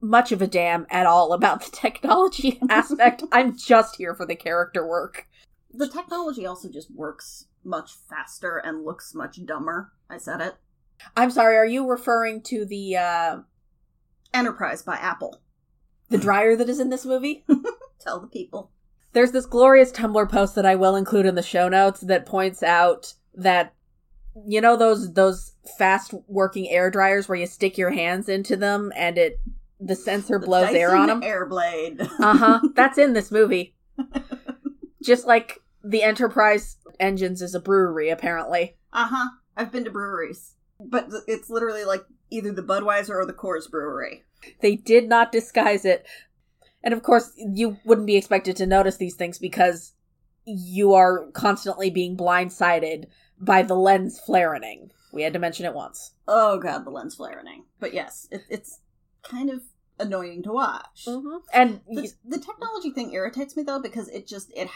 much 0.02 0.32
of 0.32 0.41
a 0.41 0.47
damn 0.47 0.86
at 0.89 1.06
all 1.06 1.32
about 1.32 1.63
the 1.63 1.71
technology 1.71 2.60
aspect. 2.69 3.23
I'm 3.32 3.58
just 3.58 3.95
here 3.95 4.13
for 4.13 4.26
the 4.26 4.36
character 4.36 4.86
work. 4.86 5.28
The 5.71 5.88
technology 5.88 6.45
also 6.45 6.69
just 6.69 6.91
works 6.91 7.45
much 7.63 7.93
faster 8.10 8.58
and 8.58 8.84
looks 8.84 9.15
much 9.15 9.43
dumber. 9.45 9.93
I 10.10 10.17
said 10.17 10.41
it. 10.41 10.56
I'm 11.15 11.32
sorry, 11.32 11.56
are 11.56 11.65
you 11.65 11.88
referring 11.88 12.41
to 12.43 12.65
the 12.65 12.97
uh 12.97 13.38
Enterprise 14.34 14.82
by 14.82 14.95
Apple. 14.95 15.41
the 16.10 16.17
dryer 16.17 16.56
that 16.56 16.67
is 16.67 16.80
in 16.80 16.89
this 16.89 17.06
movie? 17.06 17.45
Tell 17.99 18.19
the 18.19 18.28
people. 18.28 18.71
There's 19.13 19.32
this 19.32 19.45
glorious 19.45 19.91
Tumblr 19.91 20.30
post 20.30 20.56
that 20.56 20.65
I 20.65 20.76
will 20.76 20.95
include 20.95 21.26
in 21.26 21.36
the 21.36 21.41
show 21.41 21.69
notes 21.69 22.02
that 22.02 22.26
points 22.26 22.63
out 22.63 23.13
that 23.36 23.73
you 24.47 24.60
know 24.62 24.76
those 24.76 25.13
those 25.13 25.54
fast 25.78 26.13
working 26.28 26.67
air 26.69 26.89
dryers 26.89 27.30
where 27.30 27.38
you 27.38 27.45
stick 27.45 27.78
your 27.78 27.91
hands 27.91 28.28
into 28.28 28.56
them 28.56 28.91
and 28.95 29.17
it 29.17 29.39
the 29.80 29.95
sensor 29.95 30.39
The 30.39 30.45
blows 30.45 30.73
air 30.73 30.95
on 30.95 31.08
them. 31.08 31.23
Air 31.23 31.45
blade. 31.45 32.02
Uh-huh. 32.19 32.60
That's 32.73 32.97
in 32.97 33.13
this 33.13 33.32
movie. 33.32 33.76
Just 35.04 35.28
like 35.28 35.62
the 35.84 36.02
Enterprise 36.04 36.78
engines 36.99 37.41
is 37.41 37.54
a 37.54 37.60
brewery 37.60 38.10
apparently. 38.10 38.78
Uh 38.91 39.08
huh. 39.08 39.30
I've 39.56 39.71
been 39.71 39.84
to 39.84 39.91
breweries, 39.91 40.56
but 40.80 41.10
it's 41.28 41.49
literally 41.49 41.84
like 41.84 42.06
either 42.32 42.52
the 42.52 42.63
Budweiser 42.63 43.10
or 43.12 43.26
the 43.26 43.34
Coors 43.34 43.69
Brewery. 43.69 44.23
They 44.62 44.76
did 44.76 45.08
not 45.08 45.32
disguise 45.32 45.86
it. 45.86 46.06
And 46.84 46.93
of 46.93 47.04
course, 47.04 47.32
you 47.38 47.78
wouldn't 47.86 48.08
be 48.08 48.17
expected 48.17 48.56
to 48.58 48.65
notice 48.65 48.98
these 48.98 49.15
things 49.15 49.39
because 49.39 49.93
you 50.46 50.93
are 50.93 51.28
constantly 51.32 51.89
being 51.89 52.17
blindsided 52.17 53.06
by 53.39 53.62
the 53.62 53.76
lens 53.76 54.19
flaring. 54.19 54.91
We 55.13 55.24
had 55.24 55.34
to 55.34 55.39
mention 55.39 55.65
it 55.65 55.74
once. 55.74 56.12
Oh 56.28 56.58
god, 56.60 56.86
the 56.86 56.89
lens 56.89 57.15
flaring. 57.15 57.65
But 57.80 57.93
yes, 57.93 58.28
it, 58.32 58.41
it's 58.50 58.80
kind 59.22 59.50
of 59.50 59.62
annoying 60.00 60.43
to 60.43 60.52
watch. 60.52 61.06
Mm-hmm. 61.08 61.38
And 61.54 61.82
The, 61.88 62.12
the 62.26 62.39
technology 62.39 62.89
thing 62.89 63.13
irritates 63.13 63.56
me 63.56 63.63
though 63.63 63.82
because 63.82 64.10
it 64.10 64.28
just 64.28 64.52
it 64.56 64.69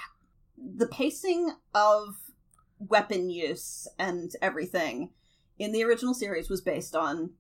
the 0.57 0.87
pacing 0.87 1.51
of 1.73 2.15
weapon 2.79 3.29
use 3.29 3.87
and 3.99 4.31
everything 4.41 5.11
in 5.59 5.71
the 5.71 5.83
original 5.83 6.13
series 6.13 6.49
was 6.49 6.61
based 6.61 6.95
on 6.95 7.31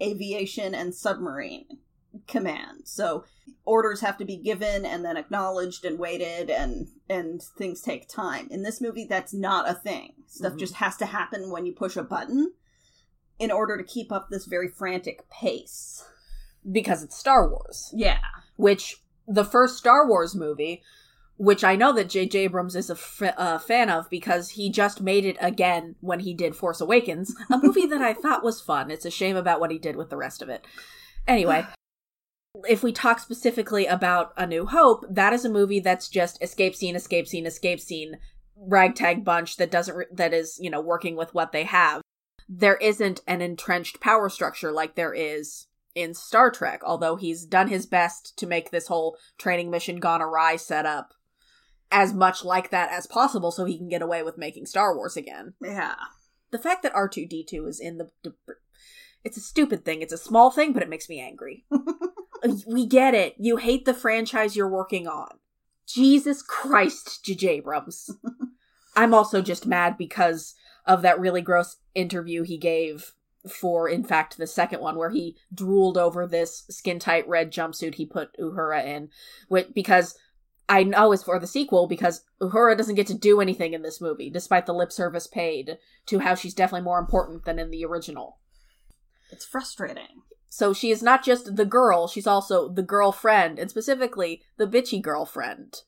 aviation 0.00 0.74
and 0.74 0.94
submarine 0.94 1.78
command. 2.26 2.82
So 2.84 3.24
orders 3.64 4.00
have 4.00 4.18
to 4.18 4.24
be 4.24 4.36
given 4.36 4.84
and 4.84 5.04
then 5.04 5.16
acknowledged 5.16 5.84
and 5.84 5.98
waited 5.98 6.50
and 6.50 6.88
and 7.08 7.42
things 7.42 7.80
take 7.80 8.08
time. 8.08 8.48
In 8.50 8.62
this 8.62 8.80
movie 8.80 9.06
that's 9.08 9.32
not 9.34 9.68
a 9.68 9.74
thing. 9.74 10.14
Stuff 10.28 10.54
Mhm. 10.54 10.58
just 10.58 10.74
has 10.74 10.96
to 10.98 11.06
happen 11.06 11.50
when 11.50 11.66
you 11.66 11.72
push 11.72 11.96
a 11.96 12.02
button 12.02 12.52
in 13.38 13.50
order 13.50 13.76
to 13.76 13.84
keep 13.84 14.12
up 14.12 14.28
this 14.30 14.46
very 14.46 14.68
frantic 14.68 15.28
pace. 15.30 16.04
because 16.70 17.02
it's 17.02 17.16
Star 17.18 17.48
Wars, 17.50 17.90
Yeah. 17.92 18.20
which 18.54 19.02
the 19.26 19.44
first 19.44 19.76
Star 19.76 20.06
Wars 20.06 20.32
movie, 20.32 20.80
which 21.36 21.64
I 21.64 21.74
know 21.74 21.92
that 21.94 22.08
J.J. 22.08 22.38
Abrams 22.38 22.76
is 22.76 22.88
a 22.88 22.92
f- 22.92 23.34
uh, 23.36 23.58
fan 23.58 23.90
of 23.90 24.08
because 24.08 24.50
he 24.50 24.70
just 24.70 25.00
made 25.00 25.24
it 25.24 25.36
again 25.40 25.96
when 26.00 26.20
he 26.20 26.32
did 26.34 26.54
Force 26.54 26.80
Awakens, 26.80 27.34
a 27.50 27.58
movie 27.58 27.86
that 27.86 28.00
I 28.00 28.14
thought 28.22 28.44
was 28.44 28.60
fun. 28.60 28.92
It's 28.92 29.04
a 29.04 29.10
shame 29.10 29.34
about 29.34 29.58
what 29.58 29.72
he 29.72 29.78
did 29.78 29.96
with 29.96 30.08
the 30.08 30.16
rest 30.16 30.40
of 30.40 30.48
it. 30.48 30.64
Anyway, 31.26 31.66
if 32.68 32.82
we 32.82 32.92
talk 32.92 33.18
specifically 33.18 33.86
about 33.86 34.32
A 34.36 34.46
New 34.46 34.66
Hope, 34.66 35.04
that 35.08 35.32
is 35.32 35.44
a 35.44 35.50
movie 35.50 35.80
that's 35.80 36.08
just 36.08 36.42
escape 36.42 36.74
scene, 36.74 36.96
escape 36.96 37.26
scene, 37.26 37.46
escape 37.46 37.80
scene, 37.80 38.18
ragtag 38.56 39.24
bunch 39.24 39.56
that 39.56 39.70
doesn't 39.70 39.96
re- 39.96 40.06
that 40.12 40.32
is 40.32 40.58
you 40.60 40.70
know 40.70 40.80
working 40.80 41.16
with 41.16 41.34
what 41.34 41.52
they 41.52 41.64
have. 41.64 42.02
There 42.48 42.76
isn't 42.76 43.20
an 43.26 43.40
entrenched 43.40 44.00
power 44.00 44.28
structure 44.28 44.70
like 44.70 44.94
there 44.94 45.14
is 45.14 45.66
in 45.94 46.14
Star 46.14 46.50
Trek, 46.50 46.82
although 46.84 47.16
he's 47.16 47.44
done 47.44 47.68
his 47.68 47.86
best 47.86 48.36
to 48.38 48.46
make 48.46 48.70
this 48.70 48.88
whole 48.88 49.16
training 49.38 49.70
mission 49.70 49.96
gone 49.96 50.22
awry 50.22 50.56
setup 50.56 51.14
as 51.90 52.14
much 52.14 52.44
like 52.44 52.70
that 52.70 52.90
as 52.90 53.06
possible 53.06 53.50
so 53.50 53.64
he 53.64 53.76
can 53.76 53.88
get 53.88 54.02
away 54.02 54.22
with 54.22 54.38
making 54.38 54.66
Star 54.66 54.96
Wars 54.96 55.16
again. 55.16 55.54
Yeah. 55.62 55.94
The 56.50 56.58
fact 56.58 56.82
that 56.82 56.94
R2D2 56.94 57.68
is 57.68 57.80
in 57.80 57.98
the, 57.98 58.10
the 58.22 58.34
it's 59.24 59.36
a 59.36 59.40
stupid 59.40 59.84
thing. 59.84 60.02
It's 60.02 60.12
a 60.12 60.18
small 60.18 60.50
thing, 60.50 60.72
but 60.72 60.82
it 60.82 60.88
makes 60.88 61.08
me 61.08 61.20
angry. 61.20 61.64
we 62.66 62.86
get 62.86 63.14
it. 63.14 63.34
You 63.38 63.56
hate 63.56 63.84
the 63.84 63.94
franchise 63.94 64.56
you're 64.56 64.68
working 64.68 65.06
on. 65.06 65.38
Jesus 65.86 66.42
Christ, 66.42 67.24
J.J. 67.24 67.48
Abrams. 67.48 68.10
I'm 68.96 69.14
also 69.14 69.42
just 69.42 69.66
mad 69.66 69.96
because 69.98 70.54
of 70.86 71.02
that 71.02 71.20
really 71.20 71.42
gross 71.42 71.76
interview 71.94 72.42
he 72.42 72.58
gave 72.58 73.12
for, 73.48 73.88
in 73.88 74.04
fact, 74.04 74.38
the 74.38 74.46
second 74.46 74.80
one, 74.80 74.96
where 74.96 75.10
he 75.10 75.36
drooled 75.52 75.98
over 75.98 76.26
this 76.26 76.64
skin 76.70 76.98
tight 76.98 77.28
red 77.28 77.52
jumpsuit 77.52 77.94
he 77.94 78.06
put 78.06 78.36
Uhura 78.38 78.84
in. 78.84 79.08
Which, 79.48 79.68
because 79.74 80.16
I 80.68 80.84
know 80.84 81.12
is 81.12 81.22
for 81.22 81.38
the 81.38 81.46
sequel, 81.46 81.86
because 81.86 82.22
Uhura 82.40 82.76
doesn't 82.76 82.94
get 82.94 83.08
to 83.08 83.14
do 83.14 83.40
anything 83.40 83.74
in 83.74 83.82
this 83.82 84.00
movie, 84.00 84.30
despite 84.30 84.66
the 84.66 84.74
lip 84.74 84.92
service 84.92 85.26
paid 85.26 85.78
to 86.06 86.20
how 86.20 86.34
she's 86.34 86.54
definitely 86.54 86.84
more 86.84 87.00
important 87.00 87.44
than 87.44 87.58
in 87.58 87.70
the 87.70 87.84
original. 87.84 88.38
It's 89.30 89.44
frustrating. 89.44 90.22
So 90.54 90.74
she 90.74 90.90
is 90.90 91.02
not 91.02 91.24
just 91.24 91.56
the 91.56 91.64
girl, 91.64 92.06
she's 92.06 92.26
also 92.26 92.68
the 92.68 92.82
girlfriend, 92.82 93.58
and 93.58 93.70
specifically 93.70 94.42
the 94.58 94.66
bitchy 94.66 95.00
girlfriend. 95.00 95.80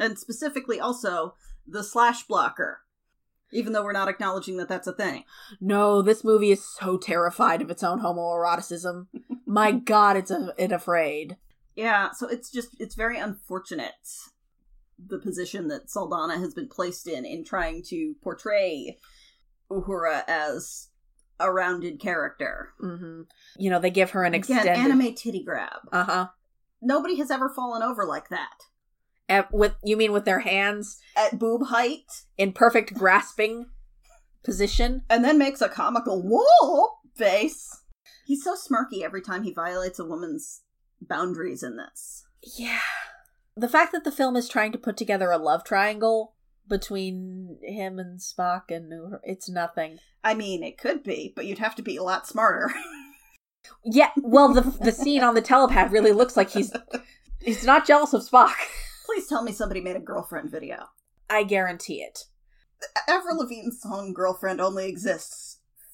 And 0.00 0.18
specifically 0.18 0.80
also 0.80 1.36
the 1.64 1.84
slash 1.84 2.24
blocker. 2.24 2.80
Even 3.52 3.72
though 3.72 3.84
we're 3.84 3.92
not 3.92 4.08
acknowledging 4.08 4.56
that 4.56 4.66
that's 4.66 4.88
a 4.88 4.92
thing. 4.92 5.26
No, 5.60 6.02
this 6.02 6.24
movie 6.24 6.50
is 6.50 6.64
so 6.64 6.98
terrified 6.98 7.62
of 7.62 7.70
its 7.70 7.84
own 7.84 8.00
homoeroticism. 8.00 9.06
My 9.46 9.70
god, 9.70 10.16
it's 10.16 10.32
a, 10.32 10.52
it 10.58 10.72
afraid. 10.72 11.36
Yeah, 11.76 12.10
so 12.10 12.26
it's 12.26 12.50
just 12.50 12.74
it's 12.80 12.96
very 12.96 13.16
unfortunate 13.16 13.92
the 14.98 15.20
position 15.20 15.68
that 15.68 15.88
Saldana 15.88 16.36
has 16.36 16.52
been 16.52 16.68
placed 16.68 17.06
in 17.06 17.24
in 17.24 17.44
trying 17.44 17.84
to 17.84 18.16
portray 18.24 18.98
Uhura 19.70 20.24
as 20.26 20.89
a 21.40 21.50
rounded 21.50 21.98
character. 22.00 22.68
hmm 22.78 23.22
You 23.56 23.70
know, 23.70 23.80
they 23.80 23.90
give 23.90 24.10
her 24.10 24.22
an 24.24 24.34
Again, 24.34 24.58
extended. 24.58 24.78
anime 24.92 25.14
titty 25.14 25.42
grab. 25.42 25.80
Uh 25.90 26.04
huh. 26.04 26.26
Nobody 26.82 27.16
has 27.16 27.30
ever 27.30 27.48
fallen 27.48 27.82
over 27.82 28.04
like 28.04 28.28
that. 28.28 29.46
With 29.52 29.74
you 29.84 29.96
mean 29.96 30.12
with 30.12 30.24
their 30.24 30.40
hands 30.40 30.98
At 31.16 31.38
boob 31.38 31.66
height, 31.66 32.24
in 32.36 32.52
perfect 32.52 32.94
grasping 32.94 33.66
position? 34.42 35.02
and 35.10 35.24
then 35.24 35.38
makes 35.38 35.60
a 35.60 35.68
comical 35.68 36.22
whoa 36.22 36.88
face. 37.16 37.82
He's 38.26 38.42
so 38.44 38.54
smirky 38.54 39.02
every 39.02 39.22
time 39.22 39.42
he 39.42 39.52
violates 39.52 39.98
a 39.98 40.04
woman's 40.04 40.62
boundaries 41.00 41.62
in 41.62 41.76
this. 41.76 42.24
Yeah. 42.56 42.78
The 43.56 43.68
fact 43.68 43.92
that 43.92 44.04
the 44.04 44.12
film 44.12 44.36
is 44.36 44.48
trying 44.48 44.72
to 44.72 44.78
put 44.78 44.96
together 44.96 45.30
a 45.30 45.38
love 45.38 45.64
triangle 45.64 46.34
between 46.70 47.58
him 47.62 47.98
and 47.98 48.18
Spock 48.18 48.70
and 48.70 49.18
it's 49.22 49.50
nothing. 49.50 49.98
I 50.24 50.32
mean, 50.32 50.62
it 50.62 50.78
could 50.78 51.02
be, 51.02 51.34
but 51.36 51.44
you'd 51.44 51.58
have 51.58 51.74
to 51.74 51.82
be 51.82 51.96
a 51.96 52.02
lot 52.02 52.26
smarter. 52.26 52.72
Yeah, 53.84 54.08
well, 54.16 54.52
the 54.52 54.62
the 54.62 54.90
scene 54.90 55.22
on 55.22 55.34
the 55.34 55.42
telepath 55.42 55.92
really 55.92 56.12
looks 56.12 56.34
like 56.36 56.50
he's 56.50 56.72
he's 57.40 57.64
not 57.64 57.86
jealous 57.86 58.14
of 58.14 58.22
Spock. 58.22 58.54
Please 59.06 59.26
tell 59.26 59.42
me 59.42 59.52
somebody 59.52 59.80
made 59.80 59.96
a 59.96 60.00
girlfriend 60.00 60.50
video. 60.50 60.88
I 61.28 61.44
guarantee 61.44 62.02
it. 62.02 62.24
Avril 63.06 63.38
Lavigne's 63.38 63.80
song 63.80 64.14
"Girlfriend" 64.14 64.62
only 64.62 64.88
exists 64.88 65.49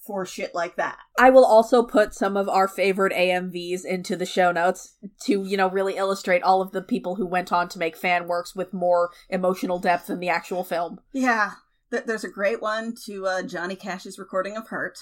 for 0.07 0.25
shit 0.25 0.55
like 0.55 0.77
that. 0.77 0.99
I 1.19 1.31
will 1.31 1.45
also 1.45 1.83
put 1.83 2.15
some 2.15 2.37
of 2.37 2.49
our 2.49 2.69
favorite 2.69 3.13
AMVs 3.13 3.85
into 3.85 4.17
the 4.17 4.27
show 4.27 4.53
notes 4.53 4.97
to, 5.23 5.45
you 5.45 5.57
know, 5.57 5.69
really 5.69 5.97
illustrate 5.97 6.43
all 6.43 6.63
of 6.63 6.73
the 6.73 6.83
people 6.83 7.17
who 7.17 7.27
went 7.27 7.53
on 7.53 7.69
to 7.71 7.79
make 7.79 7.97
fan 7.97 8.29
works 8.29 8.55
with 8.55 8.73
more 8.73 9.11
emotional 9.29 9.79
depth 9.79 10.07
than 10.07 10.21
the 10.21 10.29
actual 10.29 10.65
film. 10.65 11.01
Yeah, 11.13 11.53
Th- 11.91 12.05
there's 12.05 12.25
a 12.25 12.31
great 12.31 12.61
one 12.61 12.95
to 13.07 13.27
uh, 13.27 13.43
Johnny 13.43 13.77
Cash's 13.77 14.19
recording 14.19 14.57
of 14.57 14.69
"Hurt." 14.69 14.99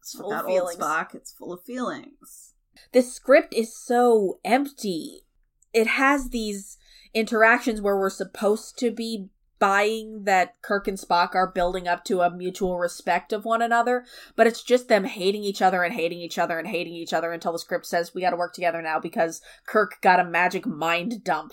It's 0.00 0.14
full 0.14 0.32
of 0.32 0.46
old 0.46 0.46
feelings. 0.46 0.78
Spock, 0.78 1.14
it's 1.14 1.32
full 1.32 1.52
of 1.52 1.62
feelings. 1.62 2.54
This 2.92 3.12
script 3.12 3.54
is 3.54 3.76
so 3.76 4.40
empty. 4.44 5.26
It 5.72 5.86
has 5.86 6.30
these 6.30 6.78
interactions 7.14 7.80
where 7.80 7.96
we're 7.96 8.10
supposed 8.10 8.78
to 8.78 8.90
be 8.90 9.28
buying 9.62 10.24
that 10.24 10.60
Kirk 10.60 10.88
and 10.88 10.98
Spock 10.98 11.36
are 11.36 11.46
building 11.52 11.86
up 11.86 12.02
to 12.06 12.20
a 12.20 12.34
mutual 12.34 12.80
respect 12.80 13.32
of 13.32 13.44
one 13.44 13.62
another, 13.62 14.04
but 14.34 14.48
it's 14.48 14.60
just 14.60 14.88
them 14.88 15.04
hating 15.04 15.44
each 15.44 15.62
other 15.62 15.84
and 15.84 15.94
hating 15.94 16.18
each 16.18 16.36
other 16.36 16.58
and 16.58 16.66
hating 16.66 16.94
each 16.94 17.12
other 17.12 17.30
until 17.30 17.52
the 17.52 17.60
script 17.60 17.86
says 17.86 18.12
we 18.12 18.20
got 18.22 18.30
to 18.30 18.36
work 18.36 18.54
together 18.54 18.82
now 18.82 18.98
because 18.98 19.40
Kirk 19.68 20.00
got 20.00 20.18
a 20.18 20.24
magic 20.24 20.66
mind 20.66 21.22
dump 21.22 21.52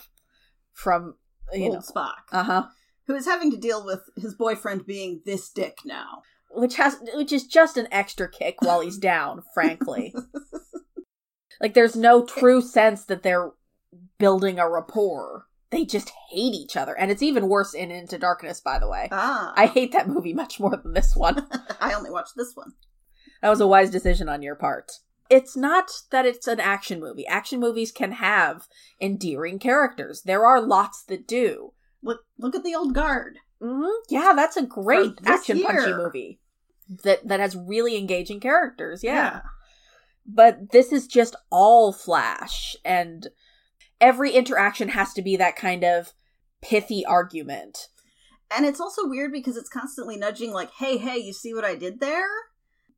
from 0.74 1.18
you 1.53 1.66
old 1.66 1.74
know. 1.76 1.80
Spock, 1.82 2.14
Uh 2.32 2.43
huh. 2.43 2.64
who 3.05 3.14
is 3.14 3.28
having 3.28 3.51
to 3.51 3.57
deal 3.57 3.86
with 3.86 4.01
his 4.18 4.34
boyfriend 4.34 4.88
being 4.88 5.22
this 5.24 5.51
dick 5.51 5.78
now. 5.86 6.24
Which 6.49 6.78
has 6.78 6.97
which 7.14 7.32
is 7.32 7.45
just 7.45 7.78
an 7.78 7.88
extra 7.91 8.28
kick 8.28 8.55
while 8.64 8.82
he's 8.82 8.97
down, 8.97 9.43
frankly. 9.53 10.16
like 11.62 11.76
there's 11.76 11.95
no 11.95 12.26
true 12.26 12.64
sense 12.64 13.03
that 13.05 13.22
they're 13.22 13.51
building 14.18 14.57
a 14.57 14.68
rapport. 14.68 15.45
They 15.72 15.86
just 15.86 16.12
hate 16.32 16.54
each 16.54 16.76
other. 16.76 16.98
And 16.98 17.12
it's 17.12 17.22
even 17.22 17.48
worse 17.48 17.74
in 17.74 17.92
Into 17.92 18.18
Darkness, 18.18 18.60
by 18.60 18.80
the 18.80 18.90
way. 18.90 19.08
Ah, 19.12 19.54
I 19.56 19.68
hate 19.68 19.92
that 19.92 20.08
movie 20.08 20.34
much 20.34 20.60
more 20.60 20.76
than 20.76 20.94
this 20.94 21.16
one. 21.16 21.48
I 21.80 21.94
only 21.94 22.10
watched 22.10 22.34
this 22.36 22.54
one. 22.56 22.72
That 23.42 23.50
was 23.50 23.62
a 23.62 23.68
wise 23.68 23.90
decision 23.92 24.28
on 24.30 24.42
your 24.42 24.56
part. 24.56 24.92
It's 25.30 25.56
not 25.56 25.92
that 26.10 26.26
it's 26.26 26.48
an 26.48 26.60
action 26.60 27.00
movie. 27.00 27.28
Action 27.28 27.60
movies 27.60 27.92
can 27.92 28.14
have 28.14 28.68
endearing 29.00 29.60
characters. 29.60 30.24
There 30.24 30.46
are 30.46 30.60
lots 30.60 31.04
that 31.04 31.28
do. 31.28 31.74
Look, 32.02 32.22
look 32.40 32.56
at 32.56 32.64
the 32.64 32.74
old 32.76 32.96
guard. 32.96 33.38
hmm 33.62 33.86
Yeah, 34.10 34.34
that's 34.36 34.58
a 34.58 34.66
great 34.66 35.20
action 35.26 35.62
punchy 35.62 35.94
movie 35.94 36.40
that 37.04 37.28
that 37.28 37.40
has 37.40 37.56
really 37.56 37.96
engaging 37.96 38.40
characters. 38.40 39.04
Yeah. 39.04 39.42
but 40.26 40.72
this 40.72 40.92
is 40.92 41.06
just 41.08 41.36
all 41.52 41.94
flash 41.94 42.76
and 42.84 43.28
every 44.02 44.32
interaction 44.32 44.89
has 44.89 45.14
to 45.14 45.22
be 45.22 45.36
that 45.38 45.56
kind 45.56 45.84
of 45.84 46.14
pithy 46.62 47.06
argument. 47.06 47.88
And 48.56 48.66
it's 48.66 48.80
also 48.80 49.08
weird 49.08 49.32
because 49.32 49.58
it's 49.58 49.70
constantly 49.70 50.18
nudging, 50.18 50.52
like, 50.52 50.72
hey, 50.80 50.97
hey, 50.97 51.18
you 51.18 51.34
see 51.34 51.54
what 51.54 51.66
I 51.66 51.76
did 51.76 52.00
there? 52.00 52.28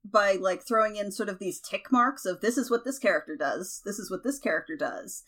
By, 0.10 0.34
like, 0.34 0.66
throwing 0.66 0.95
in 0.95 1.12
sort 1.12 1.30
of 1.30 1.39
these 1.39 1.60
tick 1.60 1.91
marks 1.91 2.26
of 2.26 2.41
this 2.41 2.58
is 2.58 2.72
what 2.72 2.86
this 2.86 2.97
character 2.97 3.36
does, 3.36 3.82
this 3.86 3.99
is 3.99 4.10
what 4.10 4.24
this 4.24 4.39
character 4.39 4.76
does. 4.78 5.24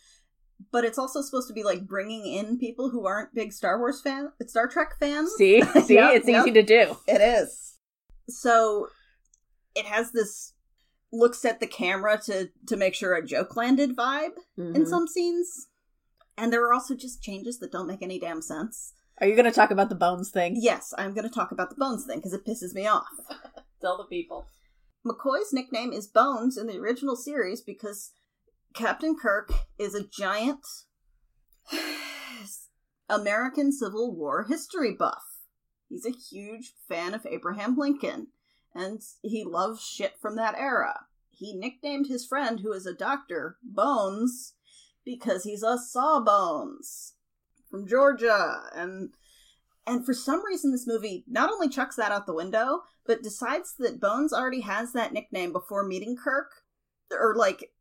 But 0.72 0.86
it's 0.86 0.98
also 0.98 1.22
supposed 1.22 1.50
to 1.50 1.54
be, 1.54 1.64
like, 1.64 1.86
bringing 1.86 2.26
in 2.26 2.58
people 2.58 2.90
who 2.90 3.06
aren't 3.06 3.36
big 3.36 3.52
Star 3.52 3.78
Wars 3.78 4.02
fan, 4.02 4.32
Star 4.48 4.68
Trek 4.68 4.94
fans. 5.00 5.34
See? 5.38 5.62
See? 5.82 5.96
Yep, 5.96 6.16
it's 6.16 6.28
yep. 6.28 6.42
easy 6.42 6.52
to 6.54 6.64
do. 6.64 6.98
It 7.08 7.22
is. 7.22 7.78
So 8.30 8.88
it 9.76 9.86
has 9.86 10.12
this 10.14 10.53
looks 11.14 11.46
at 11.46 11.60
the 11.62 11.68
camera 11.68 12.20
to 12.26 12.50
to 12.68 12.76
make 12.76 12.96
sure 12.96 13.14
a 13.14 13.26
joke 13.26 13.56
landed 13.56 13.96
vibe 13.96 14.36
in 14.58 14.74
Mhm. 14.74 14.88
some 14.90 15.08
scenes. 15.08 15.68
And 16.36 16.52
there 16.52 16.64
are 16.66 16.74
also 16.74 16.96
just 16.96 17.22
changes 17.22 17.60
that 17.60 17.72
don't 17.72 17.86
make 17.88 18.02
any 18.02 18.20
damn 18.20 18.42
sense. 18.42 18.94
Are 19.22 19.28
you 19.28 19.36
going 19.36 19.46
to 19.46 19.52
talk 19.52 19.70
about 19.70 19.90
the 19.90 19.96
bones 19.96 20.32
thing? 20.32 20.56
Yes, 20.60 20.92
I'm 20.98 21.14
going 21.14 21.28
to 21.30 21.34
talk 21.34 21.52
about 21.52 21.70
the 21.70 21.76
Bones 21.76 22.04
thing 22.06 22.18
because 22.18 22.34
it 22.34 22.44
pisses 22.44 22.74
me 22.74 22.88
off. 22.88 23.06
Tell 23.82 23.96
the 23.98 24.06
people. 24.06 24.48
McCoy's 25.06 25.54
nickname 25.54 25.94
is 25.94 26.08
Bones 26.08 26.58
in 26.58 26.66
the 26.66 26.80
original 26.80 27.16
series 27.16 27.62
because 27.62 28.12
Captain 28.74 29.16
Kirk 29.16 29.54
is 29.78 29.94
a 29.94 30.04
giant 30.08 30.66
American 33.10 33.72
Civil 33.72 34.16
War 34.16 34.44
history 34.44 34.94
buff. 34.94 35.24
He's 35.90 36.06
a 36.06 36.10
huge 36.12 36.74
fan 36.90 37.14
of 37.14 37.26
Abraham 37.28 37.78
Lincoln, 37.78 38.28
and 38.76 39.02
he 39.22 39.44
loves 39.44 39.84
shit 39.84 40.14
from 40.20 40.36
that 40.36 40.56
era. 40.58 41.06
He 41.30 41.54
nicknamed 41.54 42.08
his 42.08 42.26
friend, 42.26 42.60
who 42.60 42.72
is 42.74 42.86
a 42.86 42.94
doctor, 42.94 43.58
Bones, 43.64 44.54
because 45.06 45.44
he's 45.44 45.64
a 45.64 45.78
sawbones 45.78 47.14
from 47.70 47.88
Georgia, 47.88 48.62
and 48.76 49.14
and 49.86 50.06
for 50.06 50.14
some 50.14 50.46
reason 50.46 50.72
this 50.72 50.88
movie 50.88 51.26
not 51.28 51.52
only 51.52 51.68
chucks 51.68 51.98
that 51.98 52.12
out 52.12 52.26
the 52.26 52.34
window, 52.34 52.84
but 53.06 53.24
decides 53.24 53.74
that 53.80 54.00
Bones 54.00 54.32
already 54.32 54.62
has 54.62 54.94
that 54.94 55.12
nickname 55.12 55.52
before 55.52 55.86
meeting 55.86 56.16
Kirk, 56.16 56.52
or 57.12 57.36
like 57.36 57.72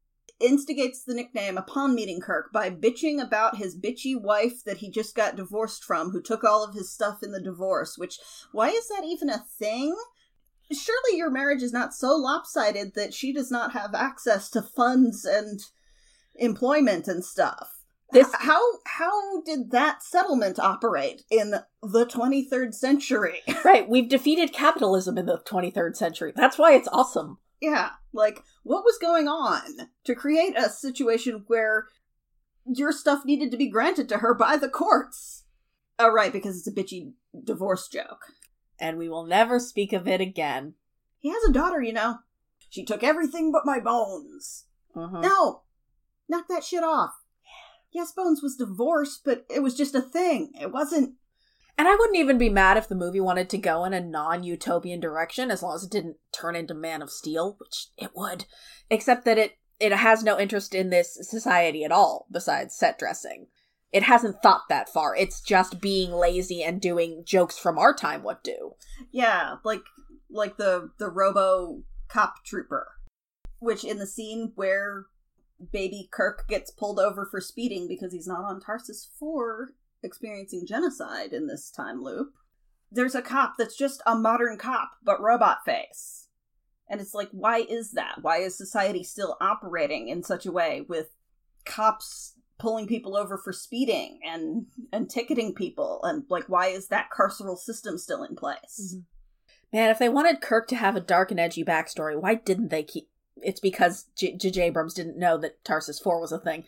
instigates 0.40 1.05
the 1.05 1.14
nickname 1.14 1.57
upon 1.57 1.95
meeting 1.95 2.20
Kirk 2.20 2.53
by 2.53 2.70
bitching 2.70 3.22
about 3.22 3.57
his 3.57 3.78
bitchy 3.78 4.20
wife 4.20 4.64
that 4.64 4.78
he 4.78 4.90
just 4.90 5.14
got 5.14 5.36
divorced 5.36 5.84
from, 5.84 6.11
who 6.11 6.20
took 6.20 6.43
all 6.43 6.64
of 6.64 6.74
his 6.74 6.90
stuff 6.90 7.22
in 7.22 7.30
the 7.32 7.40
divorce. 7.40 7.97
Which, 7.97 8.18
why 8.51 8.70
is 8.70 8.88
that 8.88 9.05
even 9.05 9.30
a 9.30 9.45
thing? 9.59 9.97
Surely 10.73 11.16
your 11.16 11.31
marriage 11.31 11.62
is 11.62 11.73
not 11.73 11.95
so 11.95 12.14
lopsided 12.16 12.95
that 12.95 13.14
she 13.14 13.33
does 13.33 13.51
not 13.51 13.73
have 13.73 13.95
access 13.95 14.51
to 14.51 14.62
funds 14.62 15.25
and 15.25 15.61
employment 16.35 17.09
and 17.09 17.25
stuff. 17.25 17.79
This- 18.12 18.35
how 18.35 18.61
how 18.85 19.41
did 19.43 19.70
that 19.70 20.03
settlement 20.03 20.59
operate 20.59 21.25
in 21.31 21.51
the 21.83 22.07
23rd 22.07 22.75
century? 22.75 23.41
Right, 23.64 23.89
we've 23.89 24.09
defeated 24.09 24.53
capitalism 24.53 25.16
in 25.16 25.27
the 25.27 25.39
23rd 25.39 25.97
century. 25.97 26.33
That's 26.35 26.59
why 26.59 26.75
it's 26.75 26.89
awesome. 26.89 27.39
Yeah, 27.61 27.91
like 28.12 28.43
what 28.64 28.85
was 28.85 28.99
going 28.99 29.29
on 29.29 29.89
to 30.05 30.14
create 30.14 30.59
a 30.59 30.68
situation 30.68 31.45
where 31.47 31.87
your 32.66 32.93
stuff 32.93 33.25
needed 33.25 33.51
to 33.53 33.57
be 33.57 33.68
granted 33.70 34.09
to 34.11 34.18
her 34.18 34.35
by 34.35 34.57
the 34.57 34.68
courts? 34.68 35.45
Oh, 35.99 36.11
right, 36.12 36.33
because 36.33 36.59
it's 36.59 36.66
a 36.66 36.73
bitchy 36.73 37.12
divorce 37.45 37.89
joke. 37.89 38.27
And 38.83 38.99
we 38.99 39.09
will 39.09 39.24
never 39.24 39.61
speak 39.61 39.93
of 39.93 40.09
it 40.09 40.20
again. 40.20 40.74
He 41.20 41.30
has 41.30 41.45
a 41.45 41.53
daughter, 41.53 41.80
you 41.80 41.93
know. 41.93 42.18
She 42.68 42.85
took 42.85 43.05
everything 43.05 43.53
but 43.53 43.64
my 43.64 43.78
bones. 43.78 44.64
Mhm. 44.97 45.22
No, 45.22 45.62
knock 46.28 46.49
that 46.49 46.64
shit 46.64 46.83
off. 46.83 47.12
Yes, 47.93 48.11
Bones 48.11 48.43
was 48.43 48.57
divorced, 48.57 49.20
but 49.24 49.45
it 49.49 49.62
was 49.62 49.76
just 49.76 49.95
a 49.95 50.01
thing. 50.01 50.53
It 50.61 50.72
wasn't. 50.72 51.14
And 51.78 51.87
I 51.87 51.95
wouldn't 51.95 52.18
even 52.18 52.39
be 52.39 52.49
mad 52.49 52.76
if 52.76 52.89
the 52.89 52.95
movie 52.97 53.20
wanted 53.20 53.49
to 53.51 53.59
go 53.59 53.85
in 53.85 53.93
a 53.93 54.01
non 54.01 54.43
utopian 54.43 54.99
direction 54.99 55.51
as 55.51 55.62
long 55.62 55.76
as 55.76 55.85
it 55.85 55.91
didn't 55.91 56.16
turn 56.33 56.57
into 56.57 56.74
Man 56.74 57.03
of 57.03 57.11
Steel, 57.11 57.57
which 57.61 57.89
it 57.97 58.16
would. 58.16 58.47
Except 58.91 59.24
that 59.26 59.39
it, 59.39 59.59
it 59.78 59.93
has 59.93 60.24
no 60.24 60.41
interest 60.41 60.74
in 60.74 60.91
this 60.91 61.18
society 61.22 61.85
at 61.85 61.93
all, 61.93 62.26
besides 62.33 62.74
set 62.74 62.99
dressing. 62.99 63.47
It 63.93 64.05
hasn't 64.05 64.43
thought 64.43 64.62
that 64.68 64.88
far. 64.88 65.14
It's 65.14 65.40
just 65.40 65.80
being 65.80 66.12
lazy 66.12 66.62
and 66.62 66.80
doing 66.80 67.24
jokes 67.26 67.59
from 67.59 67.78
our 67.78 67.95
time 67.95 68.22
would 68.24 68.43
do. 68.43 68.74
Yeah, 69.11 69.57
like 69.64 69.82
like 70.30 70.57
the 70.57 70.90
the 70.99 71.11
Robo 71.11 71.82
cop 72.09 72.45
trooper, 72.45 72.88
which 73.59 73.84
in 73.84 73.99
the 73.99 74.07
scene 74.07 74.53
where 74.55 75.07
baby 75.70 76.09
Kirk 76.11 76.49
gets 76.49 76.70
pulled 76.70 76.99
over 76.99 77.26
for 77.26 77.40
speeding 77.40 77.86
because 77.86 78.12
he's 78.12 78.26
not 78.26 78.45
on 78.45 78.61
Tarsus 78.61 79.09
4 79.18 79.70
experiencing 80.03 80.66
genocide 80.66 81.32
in 81.32 81.47
this 81.47 81.70
time 81.70 82.03
loop. 82.03 82.32
There's 82.90 83.14
a 83.14 83.22
cop 83.22 83.55
that's 83.57 83.76
just 83.76 84.03
a 84.07 84.16
modern 84.16 84.59
cop 84.59 84.93
but 85.05 85.20
robot 85.20 85.59
face. 85.64 86.28
And 86.88 87.01
it's 87.01 87.14
like 87.14 87.28
why 87.30 87.59
is 87.59 87.93
that? 87.93 88.22
Why 88.22 88.38
is 88.38 88.57
society 88.57 89.05
still 89.05 89.36
operating 89.40 90.09
in 90.09 90.22
such 90.22 90.47
a 90.47 90.53
way 90.53 90.84
with 90.88 91.11
cops 91.64 92.34
pulling 92.63 92.87
people 92.87 93.17
over 93.17 93.37
for 93.37 93.53
speeding 93.53 94.21
and 94.25 94.67
and 94.93 95.11
ticketing 95.11 95.53
people 95.53 96.01
and 96.05 96.23
like 96.29 96.45
why 96.49 96.69
is 96.69 96.87
that 96.87 97.09
carceral 97.11 97.59
system 97.59 97.99
still 97.99 98.23
in 98.23 98.37
place? 98.37 98.95
Mm-hmm. 98.95 99.77
Man, 99.77 99.91
if 99.91 99.99
they 99.99 100.09
wanted 100.09 100.41
Kirk 100.41 100.69
to 100.69 100.77
have 100.77 100.95
a 100.95 101.01
dark 101.01 101.31
and 101.33 101.41
edgy 101.41 101.65
backstory, 101.65 102.21
why 102.21 102.37
didn't 102.37 102.69
they 102.69 102.85
keep. 102.85 103.09
It's 103.39 103.59
because 103.59 104.07
J- 104.15 104.37
J.J. 104.37 104.63
Abrams 104.63 104.95
didn't 104.95 105.19
know 105.19 105.37
that 105.39 105.65
Tarsus 105.65 105.99
4 105.99 106.21
was 106.21 106.31
a 106.31 106.39
thing. 106.39 106.65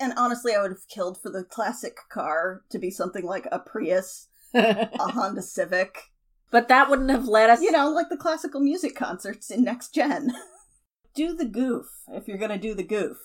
And 0.00 0.14
honestly, 0.16 0.54
I 0.54 0.62
would 0.62 0.70
have 0.70 0.88
killed 0.88 1.20
for 1.20 1.30
the 1.30 1.44
classic 1.44 1.96
car 2.08 2.62
to 2.70 2.78
be 2.78 2.90
something 2.90 3.24
like 3.24 3.46
a 3.52 3.58
Prius, 3.58 4.28
a 4.54 4.88
Honda 4.98 5.42
Civic. 5.42 6.10
but 6.50 6.68
that 6.68 6.88
wouldn't 6.88 7.10
have 7.10 7.26
let 7.26 7.50
us. 7.50 7.60
You 7.60 7.72
know, 7.72 7.90
like 7.90 8.08
the 8.08 8.16
classical 8.16 8.60
music 8.60 8.94
concerts 8.94 9.50
in 9.50 9.64
Next 9.64 9.92
Gen. 9.92 10.32
do 11.14 11.34
the 11.34 11.44
goof 11.44 11.86
if 12.08 12.26
you're 12.28 12.38
gonna 12.38 12.58
do 12.58 12.74
the 12.74 12.82
goof. 12.82 13.18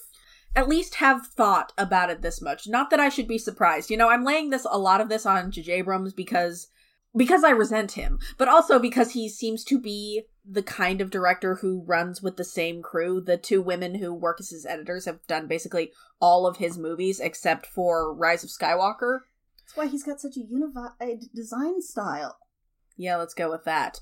At 0.55 0.69
least 0.69 0.95
have 0.95 1.27
thought 1.27 1.73
about 1.77 2.09
it 2.09 2.21
this 2.21 2.41
much. 2.41 2.67
Not 2.67 2.89
that 2.89 2.99
I 2.99 3.09
should 3.09 3.27
be 3.27 3.37
surprised. 3.37 3.89
You 3.89 3.97
know, 3.97 4.09
I'm 4.09 4.23
laying 4.23 4.49
this 4.49 4.65
a 4.69 4.77
lot 4.77 5.01
of 5.01 5.09
this 5.09 5.25
on 5.25 5.51
J.J. 5.51 5.71
Abrams 5.73 6.13
because 6.13 6.67
because 7.15 7.43
I 7.43 7.49
resent 7.49 7.93
him, 7.93 8.19
but 8.37 8.47
also 8.47 8.77
because 8.77 9.11
he 9.11 9.29
seems 9.29 9.63
to 9.65 9.79
be 9.79 10.23
the 10.45 10.61
kind 10.61 11.01
of 11.01 11.09
director 11.09 11.55
who 11.55 11.83
runs 11.85 12.21
with 12.21 12.37
the 12.37 12.43
same 12.43 12.81
crew. 12.81 13.21
The 13.21 13.37
two 13.37 13.61
women 13.61 13.95
who 13.95 14.13
work 14.13 14.37
as 14.39 14.49
his 14.49 14.65
editors 14.65 15.05
have 15.05 15.25
done 15.27 15.47
basically 15.47 15.91
all 16.19 16.45
of 16.45 16.57
his 16.57 16.77
movies 16.77 17.19
except 17.19 17.65
for 17.65 18.13
Rise 18.13 18.43
of 18.43 18.49
Skywalker. 18.49 19.19
That's 19.59 19.75
why 19.75 19.87
he's 19.87 20.03
got 20.03 20.19
such 20.19 20.37
a 20.37 20.41
unified 20.41 21.25
design 21.33 21.81
style. 21.81 22.37
Yeah, 22.97 23.17
let's 23.17 23.33
go 23.33 23.49
with 23.49 23.63
that. 23.65 23.99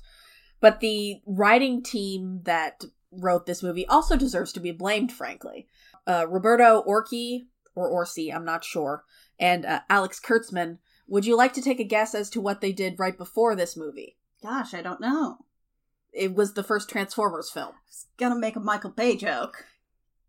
But 0.60 0.80
the 0.80 1.20
writing 1.26 1.82
team 1.82 2.40
that 2.44 2.84
wrote 3.10 3.46
this 3.46 3.62
movie 3.62 3.86
also 3.86 4.16
deserves 4.16 4.52
to 4.52 4.60
be 4.60 4.72
blamed, 4.72 5.12
frankly. 5.12 5.66
Uh, 6.08 6.26
Roberto 6.26 6.82
Orci, 6.88 7.42
or 7.74 7.88
Orsi, 7.88 8.32
I'm 8.32 8.44
not 8.44 8.64
sure, 8.64 9.04
and 9.38 9.66
uh, 9.66 9.80
Alex 9.90 10.18
Kurtzman. 10.18 10.78
Would 11.06 11.26
you 11.26 11.36
like 11.36 11.52
to 11.54 11.62
take 11.62 11.80
a 11.80 11.84
guess 11.84 12.14
as 12.14 12.30
to 12.30 12.40
what 12.40 12.60
they 12.60 12.72
did 12.72 12.98
right 12.98 13.16
before 13.16 13.54
this 13.54 13.76
movie? 13.76 14.16
Gosh, 14.42 14.74
I 14.74 14.82
don't 14.82 15.00
know. 15.00 15.38
It 16.12 16.34
was 16.34 16.54
the 16.54 16.62
first 16.62 16.88
Transformers 16.88 17.50
film. 17.50 17.72
Gonna 18.16 18.38
make 18.38 18.56
a 18.56 18.60
Michael 18.60 18.90
Bay 18.90 19.16
joke. 19.16 19.66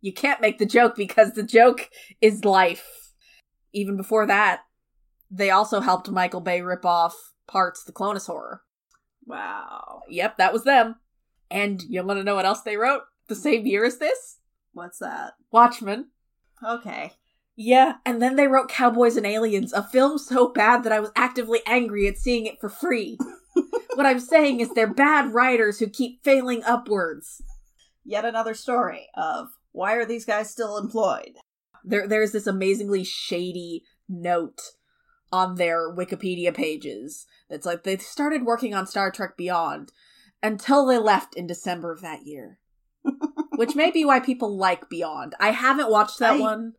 You 0.02 0.14
can't 0.14 0.42
make 0.42 0.60
the 0.60 0.66
joke 0.66 0.96
because 0.96 1.34
the 1.34 1.44
joke 1.44 1.90
is 2.22 2.46
life. 2.46 3.14
Even 3.74 3.98
before 3.98 4.26
that, 4.26 4.62
they 5.32 5.50
also 5.50 5.80
helped 5.80 6.10
Michael 6.10 6.42
Bay 6.42 6.62
rip 6.62 6.86
off 6.86 7.16
parts 7.48 7.84
the 7.84 7.92
Clonus 7.92 8.28
horror. 8.28 8.62
Wow. 9.26 10.02
Yep, 10.10 10.38
that 10.38 10.54
was 10.54 10.64
them. 10.64 10.96
And 11.52 11.82
you 11.84 12.04
want 12.04 12.20
to 12.20 12.24
know 12.24 12.36
what 12.36 12.46
else 12.46 12.62
they 12.62 12.78
wrote 12.78 13.04
the 13.28 13.36
same 13.36 13.66
year 13.66 13.86
as 13.86 13.98
this? 13.98 14.39
What's 14.74 15.00
that? 15.00 15.34
Watchmen. 15.52 16.10
Okay. 16.66 17.14
Yeah, 17.56 17.96
and 18.06 18.22
then 18.22 18.38
they 18.38 18.48
wrote 18.48 18.70
Cowboys 18.70 19.18
and 19.18 19.26
Aliens, 19.26 19.74
a 19.74 19.84
film 19.84 20.18
so 20.18 20.48
bad 20.48 20.84
that 20.84 20.94
I 20.94 21.02
was 21.02 21.12
actively 21.16 21.60
angry 21.66 22.08
at 22.08 22.18
seeing 22.18 22.46
it 22.46 22.60
for 22.62 22.70
free. 22.70 23.18
what 23.96 24.06
I'm 24.06 24.22
saying 24.22 24.62
is 24.62 24.74
they're 24.74 24.94
bad 24.94 25.34
writers 25.34 25.80
who 25.80 25.90
keep 25.90 26.24
failing 26.24 26.64
upwards. 26.64 27.42
Yet 28.06 28.24
another 28.24 28.54
story 28.54 29.10
of 29.14 29.50
why 29.74 29.96
are 29.96 30.06
these 30.06 30.24
guys 30.24 30.50
still 30.50 30.78
employed? 30.78 31.34
There 31.84 32.08
there's 32.08 32.32
this 32.32 32.48
amazingly 32.48 33.04
shady 33.04 33.84
note 34.08 34.62
on 35.32 35.56
their 35.56 35.94
Wikipedia 35.94 36.54
pages. 36.54 37.28
It's 37.50 37.66
like 37.66 37.84
they 37.84 37.98
started 37.98 38.46
working 38.46 38.74
on 38.74 38.88
Star 38.88 39.12
Trek 39.12 39.36
Beyond 39.38 39.92
until 40.42 40.86
they 40.86 40.98
left 40.98 41.36
in 41.36 41.46
December 41.46 41.92
of 41.92 42.02
that 42.02 42.26
year. 42.26 42.60
Which 43.60 43.76
may 43.76 43.92
be 43.92 44.06
why 44.06 44.22
people 44.22 44.56
like 44.58 44.90
Beyond. 44.90 45.36
I 45.40 45.52
haven't 45.52 45.92
watched 45.92 46.20
that 46.20 46.36
I- 46.36 46.40
one. 46.40 46.74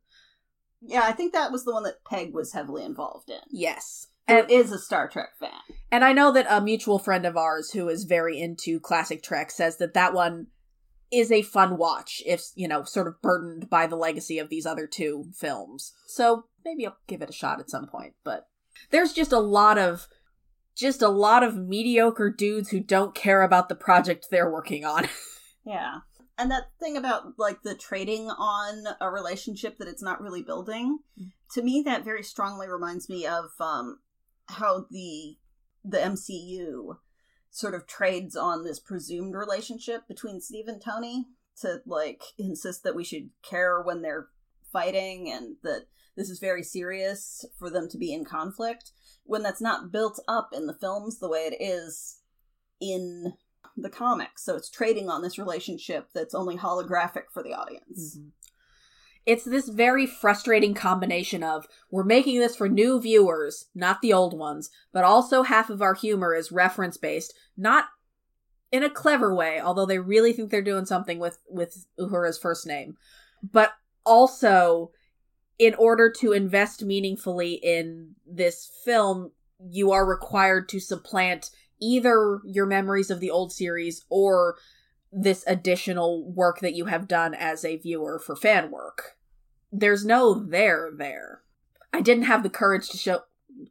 Yeah, 0.81 1.03
I 1.05 1.13
think 1.13 1.35
that 1.35 1.53
was 1.53 1.65
the 1.67 1.73
one 1.75 1.83
that 1.83 2.03
Pegg 2.09 2.33
was 2.33 2.55
heavily 2.55 2.85
involved 2.85 3.29
in. 3.29 3.41
Yes. 3.51 4.07
And 4.27 4.39
And 4.39 4.51
is 4.51 4.73
a 4.73 4.79
Star 4.79 5.07
Trek 5.09 5.31
fan. 5.39 5.51
and 5.93 6.03
I 6.05 6.13
know 6.15 6.33
that 6.33 6.47
a 6.49 6.61
mutual 6.63 6.99
friend 6.99 7.27
of 7.27 7.37
ours 7.37 7.73
who 7.73 7.89
is 7.91 8.05
very 8.05 8.41
into 8.41 8.81
classic 8.81 9.23
Trek 9.23 9.51
says 9.51 9.77
that 9.77 9.93
that 9.93 10.15
one 10.15 10.47
is 11.13 11.31
a 11.31 11.43
fun 11.43 11.77
watch 11.77 12.23
if, 12.25 12.45
you 12.55 12.67
know, 12.67 12.85
sort 12.85 13.09
of 13.09 13.21
burdened 13.21 13.69
by 13.69 13.87
the 13.87 13.97
legacy 13.97 14.39
of 14.39 14.49
these 14.49 14.65
other 14.65 14.87
two 14.87 15.27
films. 15.37 15.93
So 16.07 16.45
maybe 16.65 16.87
I'll 16.87 16.97
give 17.07 17.21
it 17.21 17.29
a 17.29 17.33
shot 17.35 17.61
at 17.61 17.69
some 17.69 17.89
point, 17.89 18.15
but 18.25 18.47
there's 18.91 19.13
just 19.13 19.33
a 19.33 19.39
lot 19.39 19.77
of 19.77 20.07
just 20.77 21.03
a 21.03 21.09
lot 21.09 21.43
of 21.43 21.57
mediocre 21.59 22.31
dudes 22.31 22.71
who 22.71 22.81
don't 22.81 23.15
care 23.15 23.43
about 23.43 23.69
the 23.69 23.75
project 23.75 24.29
they're 24.31 24.51
working 24.51 24.87
on. 24.87 25.07
Yeah. 25.63 25.99
And 26.41 26.51
that 26.51 26.71
thing 26.81 26.97
about 26.97 27.39
like 27.39 27.63
the 27.63 27.75
trading 27.75 28.31
on 28.31 28.85
a 28.99 29.11
relationship 29.11 29.77
that 29.77 29.89
it's 29.89 30.03
not 30.03 30.23
really 30.23 30.43
building, 30.43 31.01
to 31.53 31.61
me 31.61 31.83
that 31.85 32.03
very 32.03 32.23
strongly 32.23 32.67
reminds 32.67 33.11
me 33.11 33.27
of 33.27 33.51
um 33.61 33.99
how 34.49 34.87
the 34.91 35.37
the 35.85 35.99
MCU 35.99 36.97
sort 37.51 37.75
of 37.75 37.87
trades 37.87 38.37
on 38.37 38.65
this 38.65 38.81
presumed 38.81 39.35
relationship 39.35 40.09
between 40.09 40.41
Steve 40.41 40.67
and 40.67 40.81
Tony 40.81 41.27
to 41.61 41.83
like 41.85 42.23
insist 42.39 42.85
that 42.85 42.97
we 42.97 43.05
should 43.05 43.29
care 43.43 43.83
when 43.83 44.01
they're 44.01 44.29
fighting 44.73 45.31
and 45.31 45.57
that 45.63 45.89
this 46.17 46.31
is 46.31 46.39
very 46.39 46.63
serious 46.63 47.45
for 47.59 47.69
them 47.69 47.87
to 47.91 47.99
be 47.99 48.15
in 48.15 48.25
conflict 48.25 48.93
when 49.25 49.43
that's 49.43 49.61
not 49.61 49.93
built 49.93 50.19
up 50.27 50.51
in 50.55 50.67
the 50.67 50.79
films 50.81 51.19
the 51.19 51.29
way 51.29 51.41
it 51.41 51.63
is 51.63 52.21
in 52.81 53.35
the 53.83 53.91
comics. 53.91 54.45
So 54.45 54.57
it's 54.57 54.71
trading 54.71 55.09
on 55.09 55.23
this 55.23 55.39
relationship 55.39 56.09
that's 56.15 56.35
only 56.35 56.57
holographic 56.57 57.25
for 57.33 57.43
the 57.43 57.55
audience. 57.55 58.17
Mm-hmm. 58.17 58.29
It's 59.27 59.45
this 59.45 59.69
very 59.69 60.07
frustrating 60.07 60.75
combination 60.75 61.43
of 61.43 61.67
we're 61.91 62.05
making 62.05 62.41
this 62.41 62.57
for 62.57 62.69
new 62.69 63.01
viewers, 63.01 63.67
not 63.75 64.01
the 64.01 64.13
old 64.13 64.37
ones, 64.37 64.71
but 64.93 65.05
also 65.05 65.43
half 65.43 65.69
of 65.69 65.83
our 65.83 65.95
humor 65.95 66.35
is 66.35 66.51
reference 66.51 66.97
based, 66.97 67.35
not 67.57 67.87
in 68.73 68.83
a 68.83 68.91
clever 68.91 69.35
way, 69.35 69.61
although 69.61 69.87
they 69.87 69.99
really 69.99 70.33
think 70.33 70.51
they're 70.51 70.63
doing 70.63 70.87
something 70.87 71.19
with 71.19 71.39
with 71.49 71.87
Uhura's 71.99 72.39
first 72.39 72.67
name. 72.67 72.97
But 73.43 73.73
also 74.07 74.91
in 75.59 75.75
order 75.75 76.11
to 76.11 76.33
invest 76.33 76.83
meaningfully 76.83 77.55
in 77.55 78.15
this 78.27 78.71
film, 78.85 79.33
you 79.59 79.93
are 79.93 80.07
required 80.07 80.69
to 80.71 80.81
supplant 80.81 81.51
either 81.81 82.41
your 82.45 82.67
memories 82.67 83.11
of 83.11 83.21
the 83.21 83.31
old 83.31 83.53
series 83.53 84.05
or 84.09 84.57
this 85.13 85.45
additional 85.47 86.31
work 86.31 86.61
that 86.61 86.75
you 86.75 86.87
have 86.87 87.09
done 87.09 87.35
as 87.35 87.65
a 87.65 87.77
viewer 87.77 88.19
for 88.19 88.37
fan 88.37 88.71
work. 88.71 89.17
There's 89.73 90.05
no 90.05 90.35
there 90.35 90.91
there. 90.97 91.43
I 91.93 92.01
didn't 92.01 92.25
have 92.25 92.43
the 92.43 92.51
courage 92.51 92.89
to 92.91 92.97
show 92.97 93.23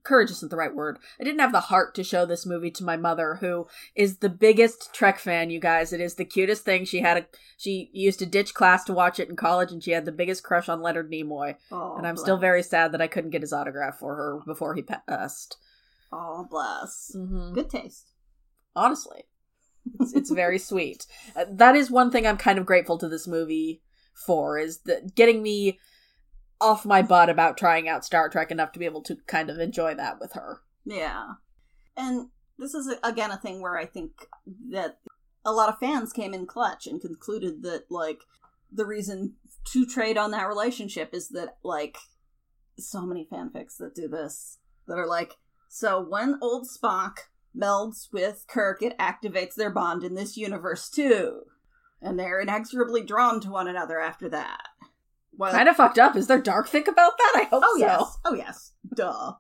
courage 0.04 0.30
isn't 0.30 0.52
the 0.52 0.58
right 0.58 0.76
word. 0.76 1.00
I 1.20 1.24
didn't 1.24 1.40
have 1.40 1.52
the 1.52 1.62
heart 1.62 1.96
to 1.96 2.04
show 2.04 2.26
this 2.26 2.46
movie 2.46 2.72
to 2.72 2.84
my 2.84 2.98
mother 2.98 3.38
who 3.40 3.68
is 3.96 4.18
the 4.18 4.30
biggest 4.30 4.94
Trek 4.94 5.20
fan, 5.20 5.50
you 5.50 5.60
guys. 5.60 5.94
It 5.94 6.02
is 6.02 6.16
the 6.16 6.26
cutest 6.26 6.64
thing. 6.64 6.86
She 6.86 7.00
had 7.00 7.18
a 7.18 7.26
she 7.58 7.90
used 7.94 8.20
to 8.20 8.26
ditch 8.26 8.54
class 8.54 8.84
to 8.86 8.94
watch 8.94 9.20
it 9.20 9.30
in 9.30 9.36
college 9.36 9.72
and 9.72 9.84
she 9.84 9.92
had 9.92 10.06
the 10.06 10.12
biggest 10.12 10.44
crush 10.44 10.70
on 10.70 10.82
Leonard 10.82 11.12
Nimoy. 11.12 11.56
Oh, 11.72 11.96
and 11.98 12.06
I'm 12.06 12.18
still 12.18 12.38
very 12.38 12.64
sad 12.64 12.92
that 12.92 13.02
I 13.02 13.08
couldn't 13.08 13.32
get 13.32 13.42
his 13.42 13.54
autograph 13.54 14.00
for 14.00 14.16
her 14.16 14.40
before 14.46 14.76
he 14.76 14.82
passed. 14.82 15.58
Oh, 16.12 16.48
bless. 16.50 17.12
Mm-hmm. 17.16 17.54
Good 17.54 17.70
taste. 17.70 18.12
honestly 18.76 19.24
it's, 20.00 20.14
it's 20.14 20.32
very 20.32 20.58
sweet 20.70 21.06
Uh, 21.36 21.46
that 21.50 21.76
is 21.76 21.90
one 21.90 22.12
thing 22.12 22.28
i'm 22.28 22.38
kind 22.38 22.60
of 22.60 22.66
grateful 22.66 22.98
to 22.98 23.08
this 23.10 23.28
movie 23.28 23.82
for 24.14 24.58
is 24.60 24.80
that 24.82 25.16
getting 25.16 25.42
me 25.42 25.80
off 26.62 26.86
my 26.86 27.02
butt 27.02 27.30
about 27.30 27.58
trying 27.58 27.88
out 27.88 28.04
star 28.06 28.30
trek 28.30 28.52
enough 28.52 28.72
to 28.74 28.80
be 28.80 28.86
able 28.86 29.02
to 29.02 29.16
kind 29.28 29.50
of 29.50 29.60
enjoy 29.60 29.96
that 29.96 30.20
with 30.20 30.34
her 30.34 30.62
Yeah. 30.86 31.34
And 31.96 32.30
this 32.58 32.74
is, 32.74 32.94
again, 33.04 33.32
a 33.32 33.38
thing 33.38 33.62
where 33.62 33.78
I 33.78 33.86
think 33.86 34.12
that 34.72 35.00
a 35.46 35.52
lot 35.54 35.70
of 35.70 35.80
fans 35.80 36.12
came 36.14 36.34
in 36.34 36.46
clutch 36.46 36.88
and 36.88 37.00
concluded 37.02 37.62
that, 37.64 37.86
like, 37.90 38.20
the 38.72 38.86
reason 38.86 39.36
to 39.72 39.86
trade 39.86 40.18
on 40.18 40.32
that 40.32 40.48
relationship 40.48 41.14
is 41.14 41.30
that, 41.30 41.58
like, 41.64 41.98
so 42.78 43.06
many 43.06 43.26
fanfics 43.32 43.78
that 43.80 43.96
do 43.96 44.08
this 44.08 44.60
that 44.88 44.98
are 44.98 45.08
like, 45.08 45.36
so 45.70 46.02
when 46.02 46.40
old 46.42 46.68
Spock 46.68 47.20
melds 47.56 48.12
with 48.12 48.46
Kirk, 48.48 48.82
it 48.82 48.98
activates 48.98 49.54
their 49.56 49.70
bond 49.70 50.04
in 50.04 50.16
this 50.16 50.36
universe 50.36 50.90
too. 50.90 51.44
And 52.02 52.20
they're 52.20 52.40
inexorably 52.40 53.04
drawn 53.04 53.40
to 53.42 53.52
one 53.52 53.68
another 53.68 54.00
after 54.00 54.28
that. 54.30 54.62
Well, 55.38 55.54
kind 55.54 55.70
of 55.70 55.78
fucked 55.78 56.00
up 56.00 56.18
is 56.18 56.28
there 56.28 56.42
dark 56.42 56.68
fic 56.68 56.90
about 56.90 57.18
that 57.18 57.34
i 57.38 57.44
hope 57.44 57.64
Oh 57.66 57.78
so 57.80 57.86
yes. 57.86 58.18
Oh 58.26 58.34
yes. 58.34 58.74
Duh. 58.94 59.34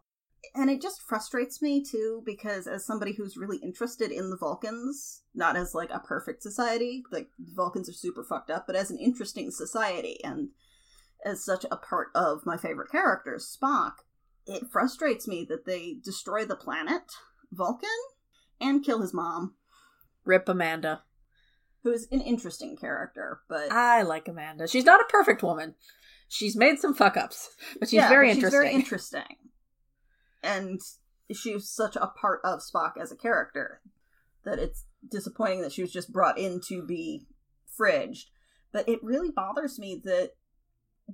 And 0.56 0.70
it 0.70 0.82
just 0.82 1.02
frustrates 1.02 1.62
me 1.62 1.84
too 1.84 2.22
because 2.26 2.68
as 2.68 2.86
somebody 2.86 3.14
who's 3.14 3.36
really 3.36 3.58
interested 3.58 4.12
in 4.12 4.30
the 4.30 4.38
Vulcans, 4.38 5.24
not 5.36 5.58
as 5.58 5.76
like 5.76 5.90
a 5.90 6.00
perfect 6.00 6.42
society, 6.42 7.04
like 7.12 7.30
Vulcans 7.40 7.90
are 7.90 7.94
super 7.94 8.24
fucked 8.24 8.50
up, 8.50 8.66
but 8.66 8.76
as 8.76 8.90
an 8.90 8.98
interesting 8.98 9.52
society 9.52 10.24
and 10.24 10.50
as 11.26 11.44
such 11.44 11.66
a 11.70 11.76
part 11.76 12.08
of 12.16 12.46
my 12.46 12.56
favorite 12.56 12.90
characters, 12.90 13.58
Spock, 13.62 13.96
it 14.50 14.68
frustrates 14.72 15.28
me 15.28 15.46
that 15.50 15.66
they 15.66 15.98
destroy 16.04 16.46
the 16.46 16.56
planet, 16.56 17.04
Vulcan, 17.52 17.90
and 18.60 18.84
kill 18.84 19.02
his 19.02 19.14
mom, 19.14 19.56
rip 20.26 20.50
amanda. 20.50 21.04
Who 21.84 21.92
is 21.92 22.08
an 22.12 22.22
interesting 22.22 22.76
character, 22.76 23.40
but 23.48 23.72
i 23.72 24.02
like 24.02 24.28
amanda. 24.28 24.68
She's 24.68 24.86
not 24.86 25.02
a 25.02 25.06
perfect 25.10 25.42
woman. 25.42 25.76
She's 26.28 26.56
made 26.56 26.80
some 26.80 26.94
fuck 26.94 27.18
ups 27.18 27.50
but 27.80 27.90
she's 27.90 27.98
Yeah, 27.98 28.10
very 28.10 28.28
but 28.28 28.36
interesting 28.36 28.60
She's 28.62 28.70
very 28.70 28.76
interesting. 28.76 29.36
And 30.44 30.80
she's 31.32 31.70
such 31.70 31.96
a 31.96 32.08
part 32.08 32.42
of 32.44 32.60
Spock 32.60 32.94
as 33.02 33.12
a 33.12 33.18
character 33.18 33.82
that 34.44 34.60
it's 34.60 34.86
disappointing 35.10 35.62
that 35.62 35.72
she 35.72 35.82
was 35.82 35.92
just 35.92 36.12
brought 36.12 36.38
in 36.38 36.60
to 36.68 36.86
be 36.86 37.26
fridged. 37.80 38.26
But 38.72 38.88
it 38.88 39.04
really 39.04 39.32
bothers 39.32 39.80
me 39.80 40.02
that 40.04 40.32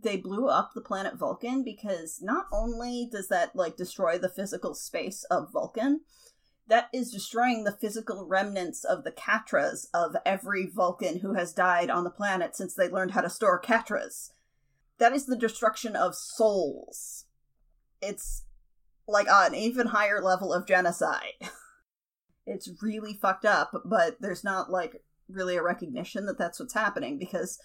they 0.03 0.17
blew 0.17 0.47
up 0.47 0.71
the 0.73 0.81
planet 0.81 1.15
Vulcan 1.15 1.63
because 1.63 2.19
not 2.21 2.45
only 2.51 3.07
does 3.11 3.27
that 3.29 3.55
like 3.55 3.77
destroy 3.77 4.17
the 4.17 4.29
physical 4.29 4.73
space 4.73 5.23
of 5.25 5.51
Vulcan, 5.51 6.01
that 6.67 6.89
is 6.93 7.11
destroying 7.11 7.63
the 7.63 7.77
physical 7.79 8.25
remnants 8.27 8.83
of 8.83 9.03
the 9.03 9.11
Katras 9.11 9.87
of 9.93 10.15
every 10.25 10.65
Vulcan 10.67 11.19
who 11.19 11.33
has 11.35 11.53
died 11.53 11.89
on 11.89 12.03
the 12.03 12.09
planet 12.09 12.55
since 12.55 12.73
they 12.73 12.89
learned 12.89 13.11
how 13.11 13.21
to 13.21 13.29
store 13.29 13.61
Katras 13.61 14.31
that 14.97 15.13
is 15.13 15.25
the 15.25 15.35
destruction 15.35 15.95
of 15.95 16.15
souls. 16.15 17.25
It's 18.01 18.43
like 19.07 19.29
on 19.29 19.47
an 19.47 19.55
even 19.55 19.87
higher 19.87 20.21
level 20.21 20.53
of 20.53 20.67
genocide. 20.67 21.33
It's 22.47 22.69
really 22.79 23.15
fucked 23.15 23.43
up, 23.43 23.71
but 23.85 24.17
there's 24.21 24.43
not 24.43 24.69
like 24.69 25.01
really 25.27 25.55
a 25.55 25.63
recognition 25.63 26.27
that 26.27 26.37
that's 26.37 26.59
what's 26.59 26.75
happening 26.75 27.17
because 27.17 27.57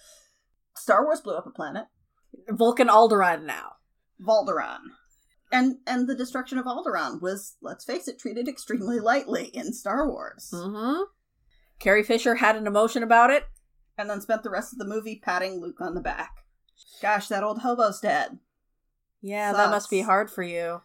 Star 0.75 1.03
Wars 1.03 1.21
blew 1.21 1.35
up 1.35 1.45
a 1.45 1.51
planet, 1.51 1.85
vulcan 2.49 2.87
alderaan 2.87 3.43
now 3.45 3.73
Valderon. 4.21 4.79
And 5.51 5.77
and 5.85 6.07
the 6.07 6.15
destruction 6.15 6.57
of 6.57 6.65
Alderaan 6.65 7.21
was, 7.21 7.57
let's 7.61 7.83
face 7.83 8.07
it, 8.07 8.19
treated 8.19 8.47
extremely 8.47 8.99
lightly 8.99 9.47
in 9.47 9.73
Star 9.73 10.07
Wars. 10.07 10.49
mm-hmm 10.53 11.03
carrie 11.79 12.03
fisher 12.03 12.35
had 12.35 12.55
an 12.55 12.67
emotion 12.67 13.01
about 13.01 13.31
it 13.31 13.45
And 13.97 14.07
then 14.09 14.21
spent 14.21 14.43
the 14.43 14.51
rest 14.51 14.71
of 14.71 14.77
the 14.79 14.85
movie 14.85 15.19
patting 15.23 15.59
Luke 15.59 15.81
on 15.81 15.95
the 15.95 16.01
back. 16.01 16.29
Gosh, 17.01 17.27
that 17.27 17.43
old 17.43 17.61
hobo's 17.61 17.99
dead. 17.99 18.37
Yeah, 19.21 19.51
that 19.53 19.71
must 19.71 19.89
be 19.89 20.01
hard 20.01 20.29
for 20.29 20.43
you. 20.43 20.81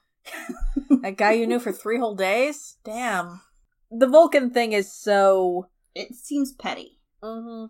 that 1.03 1.17
guy 1.17 1.33
you 1.33 1.47
knew 1.47 1.59
for 1.61 1.73
three 1.73 1.99
whole 1.99 2.15
days? 2.15 2.79
Damn. 2.85 3.41
The 3.91 4.07
Vulcan 4.09 4.51
thing 4.51 4.73
is 4.73 4.93
so. 4.93 5.69
It 5.95 6.15
seems 6.15 6.53
petty. 6.53 6.99
hmm 7.23 7.67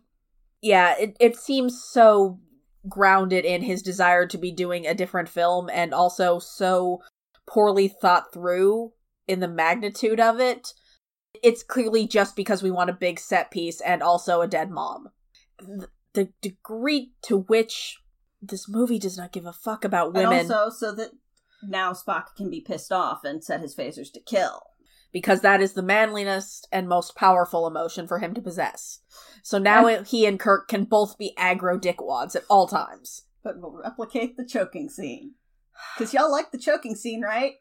Yeah, 0.62 0.94
it, 0.98 1.16
it 1.20 1.36
seems 1.36 1.82
so 1.82 2.40
grounded 2.88 3.44
in 3.44 3.62
his 3.62 3.82
desire 3.82 4.26
to 4.26 4.38
be 4.38 4.52
doing 4.52 4.86
a 4.86 4.94
different 4.94 5.28
film 5.28 5.68
and 5.72 5.92
also 5.92 6.38
so 6.38 7.02
poorly 7.46 7.88
thought 7.88 8.32
through 8.32 8.92
in 9.26 9.40
the 9.40 9.48
magnitude 9.48 10.20
of 10.20 10.40
it. 10.40 10.72
It's 11.42 11.62
clearly 11.62 12.06
just 12.06 12.36
because 12.36 12.62
we 12.62 12.70
want 12.70 12.90
a 12.90 12.94
big 12.94 13.18
set 13.18 13.50
piece 13.50 13.80
and 13.80 14.02
also 14.02 14.40
a 14.40 14.48
dead 14.48 14.70
mom. 14.70 15.08
The 16.14 16.30
degree 16.40 17.12
to 17.22 17.38
which 17.38 17.98
this 18.40 18.68
movie 18.68 18.98
does 18.98 19.18
not 19.18 19.32
give 19.32 19.46
a 19.46 19.52
fuck 19.52 19.84
about 19.84 20.14
women. 20.14 20.38
And 20.38 20.50
also 20.50 20.70
so 20.70 20.94
that 20.94 21.10
now 21.62 21.92
Spock 21.92 22.34
can 22.36 22.50
be 22.50 22.60
pissed 22.60 22.92
off 22.92 23.24
and 23.24 23.42
set 23.42 23.60
his 23.60 23.74
phasers 23.74 24.12
to 24.12 24.20
kill. 24.20 24.62
Because 25.16 25.40
that 25.40 25.62
is 25.62 25.72
the 25.72 25.82
manliest 25.82 26.68
and 26.70 26.86
most 26.86 27.16
powerful 27.16 27.66
emotion 27.66 28.06
for 28.06 28.18
him 28.18 28.34
to 28.34 28.42
possess. 28.42 28.98
So 29.42 29.56
now 29.56 29.86
And- 29.86 30.06
he 30.06 30.26
and 30.26 30.38
Kirk 30.38 30.68
can 30.68 30.84
both 30.84 31.16
be 31.16 31.32
aggro 31.38 31.80
dickwads 31.80 32.36
at 32.36 32.44
all 32.50 32.68
times. 32.68 33.22
but 33.42 33.58
we'll 33.58 33.72
replicate 33.82 34.36
the 34.36 34.44
choking 34.44 34.90
scene. 34.90 35.32
Because 35.96 36.12
y'all 36.12 36.30
like 36.30 36.50
the 36.50 36.58
choking 36.58 36.94
scene, 36.94 37.22
right? 37.22 37.54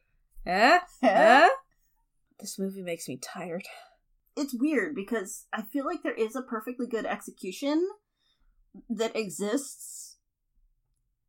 Eh? 0.46 0.80
Eh? 1.02 1.48
This 2.42 2.60
movie 2.60 2.82
makes 2.82 3.08
me 3.08 3.16
tired. 3.18 3.64
It's 4.36 4.54
weird 4.54 4.96
because 4.96 5.46
I 5.54 5.62
feel 5.62 5.86
like 5.86 6.04
there 6.04 6.14
is 6.14 6.36
a 6.36 6.42
perfectly 6.42 6.88
good 6.88 7.06
execution 7.06 7.88
that 8.90 9.16
exists 9.16 10.18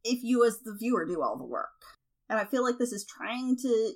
if 0.02 0.24
you, 0.24 0.44
as 0.44 0.58
the 0.64 0.74
viewer, 0.76 1.06
do 1.06 1.22
all 1.22 1.38
the 1.38 1.44
work. 1.44 1.68
And 2.28 2.40
I 2.40 2.44
feel 2.46 2.64
like 2.64 2.78
this 2.78 2.90
is 2.92 3.06
trying 3.06 3.56
to 3.62 3.92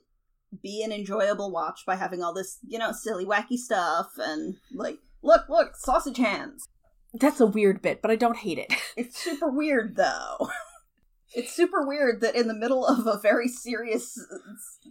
be 0.62 0.82
an 0.82 0.92
enjoyable 0.92 1.50
watch 1.50 1.84
by 1.86 1.96
having 1.96 2.22
all 2.22 2.34
this, 2.34 2.58
you 2.66 2.78
know, 2.78 2.92
silly, 2.92 3.24
wacky 3.24 3.56
stuff 3.56 4.12
and, 4.18 4.56
like, 4.72 4.98
look, 5.22 5.48
look, 5.48 5.76
sausage 5.76 6.18
hands. 6.18 6.66
That's 7.14 7.40
a 7.40 7.46
weird 7.46 7.82
bit, 7.82 8.02
but 8.02 8.10
I 8.10 8.16
don't 8.16 8.36
hate 8.36 8.58
it. 8.58 8.72
It's 8.96 9.18
super 9.18 9.50
weird, 9.50 9.96
though. 9.96 10.50
It's 11.32 11.54
super 11.54 11.86
weird 11.86 12.22
that 12.22 12.34
in 12.34 12.48
the 12.48 12.54
middle 12.54 12.84
of 12.84 13.06
a 13.06 13.16
very 13.16 13.46
serious 13.46 14.18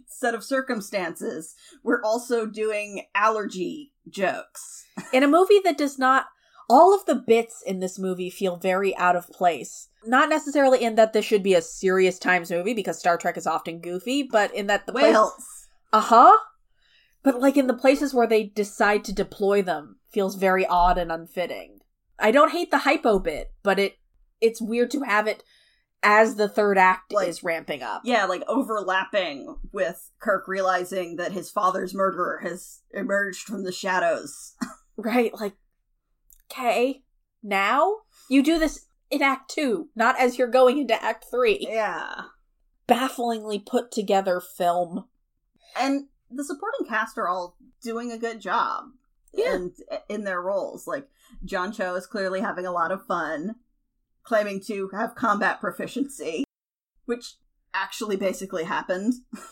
set 0.06 0.34
of 0.34 0.42
circumstances, 0.42 1.54
we're 1.82 2.02
also 2.02 2.46
doing 2.46 3.04
allergy 3.14 3.92
jokes. 4.08 4.86
In 5.12 5.22
a 5.22 5.28
movie 5.28 5.60
that 5.64 5.76
does 5.76 5.98
not. 5.98 6.26
All 6.68 6.94
of 6.94 7.04
the 7.04 7.16
bits 7.16 7.62
in 7.66 7.80
this 7.80 7.98
movie 7.98 8.30
feel 8.30 8.56
very 8.56 8.96
out 8.96 9.16
of 9.16 9.28
place. 9.28 9.88
Not 10.04 10.28
necessarily 10.28 10.82
in 10.82 10.94
that 10.94 11.12
this 11.12 11.24
should 11.24 11.42
be 11.42 11.54
a 11.54 11.62
serious 11.62 12.18
times 12.18 12.50
movie 12.50 12.74
because 12.74 12.98
Star 12.98 13.18
Trek 13.18 13.36
is 13.36 13.46
often 13.46 13.80
goofy, 13.80 14.22
but 14.22 14.54
in 14.54 14.66
that 14.68 14.86
the 14.86 14.92
place- 14.92 15.12
Whales. 15.14 15.68
Uh 15.92 16.00
huh. 16.00 16.36
But 17.22 17.40
like 17.40 17.56
in 17.56 17.66
the 17.66 17.74
places 17.74 18.14
where 18.14 18.26
they 18.26 18.44
decide 18.44 19.04
to 19.04 19.12
deploy 19.12 19.60
them 19.62 19.98
feels 20.10 20.36
very 20.36 20.64
odd 20.66 20.96
and 20.98 21.12
unfitting. 21.12 21.80
I 22.18 22.30
don't 22.30 22.52
hate 22.52 22.70
the 22.70 22.78
hypo 22.78 23.18
bit, 23.18 23.52
but 23.62 23.78
it 23.78 23.94
it's 24.40 24.60
weird 24.62 24.90
to 24.92 25.02
have 25.02 25.26
it 25.26 25.42
as 26.02 26.36
the 26.36 26.48
third 26.48 26.78
act 26.78 27.12
Like- 27.12 27.28
is 27.28 27.42
ramping 27.42 27.82
up. 27.82 28.02
Yeah, 28.06 28.24
like 28.24 28.42
overlapping 28.48 29.56
with 29.70 30.10
Kirk 30.18 30.48
realizing 30.48 31.16
that 31.16 31.32
his 31.32 31.50
father's 31.50 31.92
murderer 31.94 32.40
has 32.42 32.80
emerged 32.94 33.40
from 33.42 33.64
the 33.64 33.72
shadows. 33.72 34.54
Right, 34.96 35.32
like 35.32 35.54
okay, 36.50 37.02
now 37.42 37.96
you 38.28 38.42
do 38.42 38.58
this 38.58 38.86
in 39.10 39.22
act 39.22 39.50
2, 39.50 39.88
not 39.94 40.18
as 40.18 40.38
you're 40.38 40.48
going 40.48 40.78
into 40.78 41.02
act 41.02 41.26
3. 41.30 41.66
Yeah. 41.68 42.22
Bafflingly 42.86 43.64
put 43.64 43.90
together 43.90 44.40
film. 44.40 45.04
And 45.78 46.06
the 46.30 46.44
supporting 46.44 46.86
cast 46.86 47.18
are 47.18 47.28
all 47.28 47.56
doing 47.82 48.12
a 48.12 48.18
good 48.18 48.40
job. 48.40 48.84
Yeah. 49.32 49.54
And 49.54 49.72
in 50.08 50.24
their 50.24 50.40
roles. 50.40 50.86
Like 50.86 51.08
John 51.44 51.72
Cho 51.72 51.94
is 51.94 52.06
clearly 52.06 52.40
having 52.40 52.66
a 52.66 52.72
lot 52.72 52.92
of 52.92 53.06
fun, 53.06 53.56
claiming 54.22 54.60
to 54.66 54.90
have 54.92 55.14
combat 55.14 55.60
proficiency, 55.60 56.44
which 57.06 57.34
actually 57.72 58.16
basically 58.16 58.64
happened. 58.64 59.14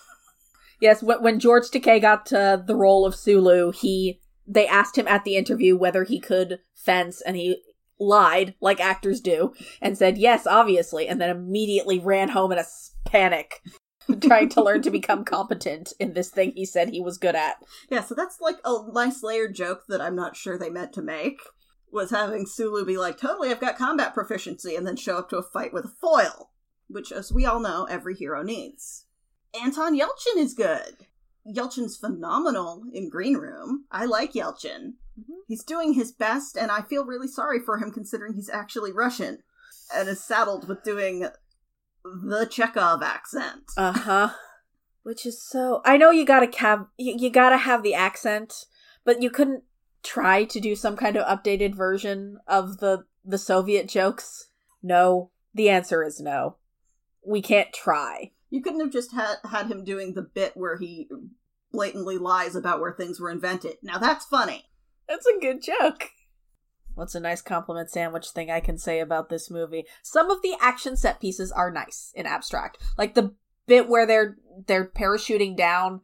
Yes, 0.80 1.02
when, 1.02 1.22
when 1.22 1.40
George 1.40 1.64
Takei 1.64 2.00
got 2.00 2.32
uh, 2.32 2.56
the 2.56 2.76
role 2.76 3.04
of 3.04 3.14
Sulu, 3.14 3.72
he 3.72 4.20
they 4.46 4.66
asked 4.66 4.96
him 4.96 5.08
at 5.08 5.24
the 5.24 5.36
interview 5.36 5.76
whether 5.76 6.04
he 6.04 6.20
could 6.20 6.60
fence, 6.74 7.20
and 7.20 7.36
he 7.36 7.62
lied 7.98 8.54
like 8.60 8.80
actors 8.80 9.20
do 9.20 9.52
and 9.80 9.96
said 9.96 10.18
yes, 10.18 10.46
obviously, 10.46 11.08
and 11.08 11.20
then 11.20 11.30
immediately 11.30 11.98
ran 11.98 12.30
home 12.30 12.52
in 12.52 12.58
a 12.58 12.64
panic, 13.04 13.62
trying 14.20 14.48
to 14.50 14.62
learn 14.62 14.82
to 14.82 14.90
become 14.90 15.24
competent 15.24 15.92
in 15.98 16.14
this 16.14 16.30
thing 16.30 16.52
he 16.52 16.64
said 16.64 16.88
he 16.88 17.00
was 17.00 17.18
good 17.18 17.34
at. 17.34 17.62
Yeah, 17.90 18.02
so 18.02 18.14
that's 18.14 18.40
like 18.40 18.56
a 18.64 18.90
nice 18.92 19.22
layered 19.22 19.54
joke 19.54 19.84
that 19.88 20.00
I'm 20.00 20.16
not 20.16 20.36
sure 20.36 20.58
they 20.58 20.70
meant 20.70 20.92
to 20.94 21.02
make. 21.02 21.40
Was 21.90 22.10
having 22.10 22.44
Sulu 22.44 22.84
be 22.84 22.98
like, 22.98 23.18
totally, 23.18 23.50
I've 23.50 23.60
got 23.60 23.78
combat 23.78 24.12
proficiency, 24.12 24.76
and 24.76 24.86
then 24.86 24.96
show 24.96 25.16
up 25.16 25.30
to 25.30 25.38
a 25.38 25.42
fight 25.42 25.72
with 25.72 25.86
a 25.86 25.88
foil, 25.88 26.50
which, 26.86 27.10
as 27.10 27.32
we 27.32 27.46
all 27.46 27.60
know, 27.60 27.86
every 27.88 28.14
hero 28.14 28.42
needs. 28.42 29.06
Anton 29.58 29.98
Yelchin 29.98 30.36
is 30.36 30.52
good. 30.52 31.06
Yelchin's 31.52 31.96
phenomenal 31.96 32.84
in 32.92 33.08
Green 33.08 33.36
Room. 33.36 33.84
I 33.90 34.04
like 34.04 34.32
Yelchin. 34.32 34.94
Mhm. 35.18 35.38
He's 35.46 35.64
doing 35.64 35.94
his 35.94 36.12
best, 36.12 36.56
and 36.56 36.70
I 36.70 36.82
feel 36.82 37.04
really 37.04 37.28
sorry 37.28 37.60
for 37.60 37.78
him 37.78 37.90
considering 37.90 38.34
he's 38.34 38.50
actually 38.50 38.92
Russian 38.92 39.42
and 39.94 40.08
is 40.08 40.22
saddled 40.22 40.68
with 40.68 40.82
doing 40.82 41.28
the 42.04 42.46
Chekhov 42.50 43.02
accent. 43.02 43.64
Uh 43.76 43.92
huh. 43.92 44.30
Which 45.02 45.24
is 45.24 45.42
so. 45.42 45.80
I 45.84 45.96
know 45.96 46.10
you 46.10 46.24
gotta 46.26 46.54
have 46.58 46.86
you, 46.98 47.16
you 47.18 47.30
gotta 47.30 47.56
have 47.56 47.82
the 47.82 47.94
accent, 47.94 48.66
but 49.04 49.22
you 49.22 49.30
couldn't 49.30 49.64
try 50.02 50.44
to 50.44 50.60
do 50.60 50.76
some 50.76 50.96
kind 50.96 51.16
of 51.16 51.26
updated 51.26 51.74
version 51.74 52.38
of 52.46 52.78
the 52.78 53.04
the 53.24 53.38
Soviet 53.38 53.88
jokes. 53.88 54.50
No, 54.82 55.30
the 55.54 55.68
answer 55.68 56.04
is 56.04 56.20
no. 56.20 56.56
We 57.26 57.42
can't 57.42 57.72
try. 57.72 58.32
You 58.50 58.62
couldn't 58.62 58.80
have 58.80 58.92
just 58.92 59.12
had 59.12 59.36
had 59.50 59.66
him 59.66 59.84
doing 59.84 60.14
the 60.14 60.22
bit 60.22 60.56
where 60.56 60.78
he 60.78 61.08
blatantly 61.72 62.18
lies 62.18 62.56
about 62.56 62.80
where 62.80 62.92
things 62.92 63.20
were 63.20 63.30
invented. 63.30 63.76
Now 63.82 63.98
that's 63.98 64.24
funny. 64.26 64.64
That's 65.08 65.26
a 65.26 65.40
good 65.40 65.62
joke. 65.62 66.10
What's 66.94 67.14
a 67.14 67.20
nice 67.20 67.40
compliment 67.40 67.90
sandwich 67.90 68.28
thing 68.30 68.50
I 68.50 68.60
can 68.60 68.76
say 68.76 68.98
about 68.98 69.28
this 69.28 69.50
movie? 69.50 69.84
Some 70.02 70.30
of 70.30 70.42
the 70.42 70.54
action 70.60 70.96
set 70.96 71.20
pieces 71.20 71.52
are 71.52 71.70
nice 71.70 72.12
in 72.14 72.26
abstract. 72.26 72.78
Like 72.96 73.14
the 73.14 73.34
bit 73.66 73.88
where 73.88 74.06
they're 74.06 74.36
they're 74.66 74.88
parachuting 74.88 75.56
down. 75.56 76.00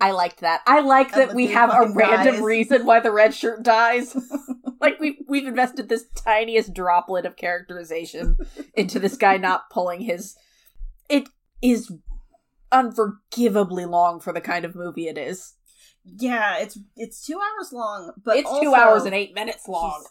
I 0.00 0.12
liked 0.12 0.40
that. 0.40 0.60
I 0.66 0.80
like 0.80 1.14
that 1.14 1.34
we 1.34 1.48
have 1.48 1.70
a 1.70 1.90
random 1.92 2.36
dies. 2.36 2.42
reason 2.42 2.86
why 2.86 3.00
the 3.00 3.10
red 3.10 3.34
shirt 3.34 3.62
dies. 3.62 4.16
like 4.80 5.00
we 5.00 5.24
we've 5.26 5.46
invested 5.46 5.88
this 5.88 6.04
tiniest 6.14 6.74
droplet 6.74 7.24
of 7.24 7.36
characterization 7.36 8.36
into 8.74 8.98
this 8.98 9.16
guy 9.16 9.38
not 9.38 9.70
pulling 9.70 10.02
his 10.02 10.36
it 11.08 11.28
is 11.62 11.90
unforgivably 12.72 13.84
long 13.84 14.20
for 14.20 14.32
the 14.32 14.40
kind 14.40 14.64
of 14.64 14.74
movie 14.74 15.08
it 15.08 15.18
is. 15.18 15.54
Yeah, 16.04 16.58
it's 16.58 16.78
it's 16.96 17.24
two 17.24 17.38
hours 17.38 17.72
long, 17.72 18.12
but 18.24 18.36
it's 18.38 18.48
also, 18.48 18.62
two 18.62 18.74
hours 18.74 19.04
and 19.04 19.14
eight 19.14 19.34
minutes 19.34 19.68
long. 19.68 20.04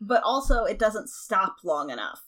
But 0.00 0.22
also, 0.22 0.64
it 0.64 0.78
doesn't 0.78 1.08
stop 1.08 1.56
long 1.64 1.88
enough 1.90 2.20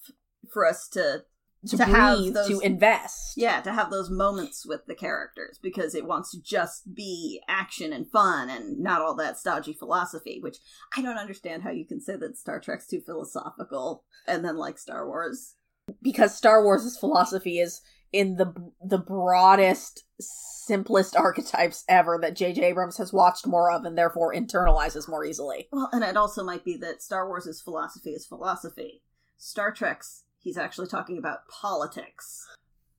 for 0.51 0.65
us 0.67 0.89
to 0.91 1.25
To, 1.67 1.77
to 1.77 1.85
have 1.85 2.33
those- 2.33 2.49
to 2.49 2.61
invest. 2.61 3.33
yeah 3.37 3.61
to 3.63 3.73
have 3.73 3.91
those 3.91 4.09
moments 4.09 4.65
with 4.65 4.87
the 4.87 4.95
characters 4.95 5.59
because 5.63 5.95
it 5.95 6.07
wants 6.07 6.31
to 6.31 6.41
just 6.41 6.95
be 6.95 7.43
action 7.49 7.93
and 7.93 8.09
fun 8.11 8.49
and 8.49 8.79
not 8.79 9.03
all 9.03 9.17
that 9.17 9.37
stodgy 9.37 9.75
philosophy. 9.75 10.39
Which 10.41 10.59
I 10.97 11.03
don't 11.03 11.19
understand 11.19 11.65
how 11.65 11.71
you 11.71 11.85
can 11.85 12.01
say 12.01 12.17
that 12.17 12.39
Star 12.39 12.61
Trek's 12.61 12.87
too 12.87 13.01
philosophical 13.05 14.05
and 14.27 14.43
then 14.45 14.57
like 14.57 14.79
Star 14.79 15.07
Wars. 15.07 15.55
because 16.03 16.35
Star 16.37 16.65
Wars' 16.65 16.97
philosophy 16.97 17.59
is 17.59 17.81
in 18.17 18.37
the 18.37 18.53
the 18.83 18.99
broadest, 18.99 20.05
simplest 20.19 21.15
archetypes 21.17 21.85
ever 21.89 22.19
that 22.23 22.35
J.J. 22.35 22.63
Abrams 22.63 22.97
has 22.97 23.13
watched 23.13 23.47
more 23.47 23.71
of 23.71 23.85
and 23.85 23.97
therefore 23.97 24.35
internalizes 24.35 25.09
more 25.09 25.25
easily. 25.25 25.69
Well, 25.71 25.91
and 25.93 26.03
it 26.03 26.17
also 26.17 26.43
might 26.43 26.65
be 26.65 26.77
that 26.79 27.03
Star 27.03 27.29
Wars' 27.29 27.61
philosophy 27.61 28.11
is 28.11 28.27
philosophy. 28.27 29.03
Star 29.37 29.71
Trek's, 29.71 30.25
he's 30.39 30.57
actually 30.57 30.89
talking 30.89 31.19
about 31.19 31.47
politics. 31.49 32.47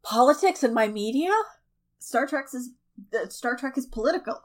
Politics 0.04 0.64
in 0.64 0.74
my 0.74 0.88
media? 0.88 1.32
Star 1.98 2.28
Trek's 2.28 2.54
is 2.54 2.70
Star 3.30 3.56
Trek 3.56 3.78
is 3.78 3.86
political. 3.88 4.42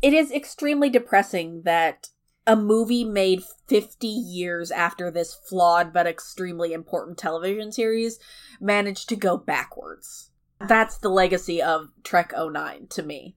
It 0.00 0.12
is 0.12 0.32
extremely 0.32 0.90
depressing 0.90 1.62
that 1.62 2.08
a 2.46 2.56
movie 2.56 3.04
made 3.04 3.42
50 3.68 4.06
years 4.06 4.70
after 4.70 5.10
this 5.10 5.34
flawed 5.34 5.92
but 5.92 6.06
extremely 6.06 6.72
important 6.72 7.18
television 7.18 7.70
series 7.70 8.18
managed 8.60 9.08
to 9.08 9.16
go 9.16 9.36
backwards. 9.36 10.30
That's 10.60 10.98
the 10.98 11.08
legacy 11.08 11.62
of 11.62 11.90
Trek 12.04 12.32
09 12.36 12.86
to 12.90 13.02
me. 13.02 13.36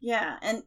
Yeah, 0.00 0.36
and 0.42 0.62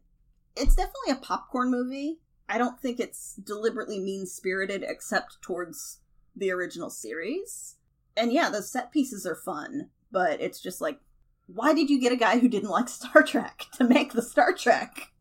it's 0.55 0.75
definitely 0.75 1.11
a 1.11 1.15
popcorn 1.15 1.71
movie. 1.71 2.19
I 2.47 2.57
don't 2.57 2.79
think 2.79 2.99
it's 2.99 3.36
deliberately 3.36 3.99
mean 3.99 4.25
spirited 4.25 4.84
except 4.88 5.41
towards 5.41 5.99
the 6.36 6.51
original 6.51 6.89
series. 6.89 7.75
And 8.15 8.31
yeah, 8.31 8.49
the 8.49 8.61
set 8.61 8.91
pieces 8.91 9.25
are 9.25 9.36
fun, 9.36 9.89
but 10.11 10.39
it's 10.41 10.59
just 10.59 10.81
like, 10.81 10.99
why 11.47 11.73
did 11.73 11.89
you 11.89 11.99
get 11.99 12.11
a 12.11 12.17
guy 12.17 12.39
who 12.39 12.47
didn't 12.47 12.69
like 12.69 12.89
Star 12.89 13.23
Trek 13.23 13.65
to 13.73 13.84
make 13.84 14.13
the 14.13 14.21
Star 14.21 14.53
Trek? 14.53 15.12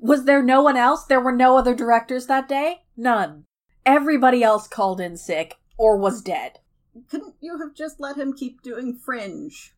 Was 0.00 0.24
there 0.24 0.42
no 0.42 0.62
one 0.62 0.76
else? 0.76 1.04
There 1.04 1.20
were 1.20 1.32
no 1.32 1.56
other 1.56 1.74
directors 1.74 2.26
that 2.26 2.48
day? 2.48 2.82
None. 2.96 3.44
Everybody 3.84 4.42
else 4.42 4.66
called 4.66 5.00
in 5.00 5.16
sick 5.16 5.56
or 5.78 5.96
was 5.96 6.22
dead 6.22 6.58
Couldn't 7.10 7.34
you 7.40 7.58
have 7.58 7.74
just 7.74 8.00
let 8.00 8.16
him 8.16 8.32
keep 8.32 8.62
doing 8.62 8.94
Fringe? 8.96 9.72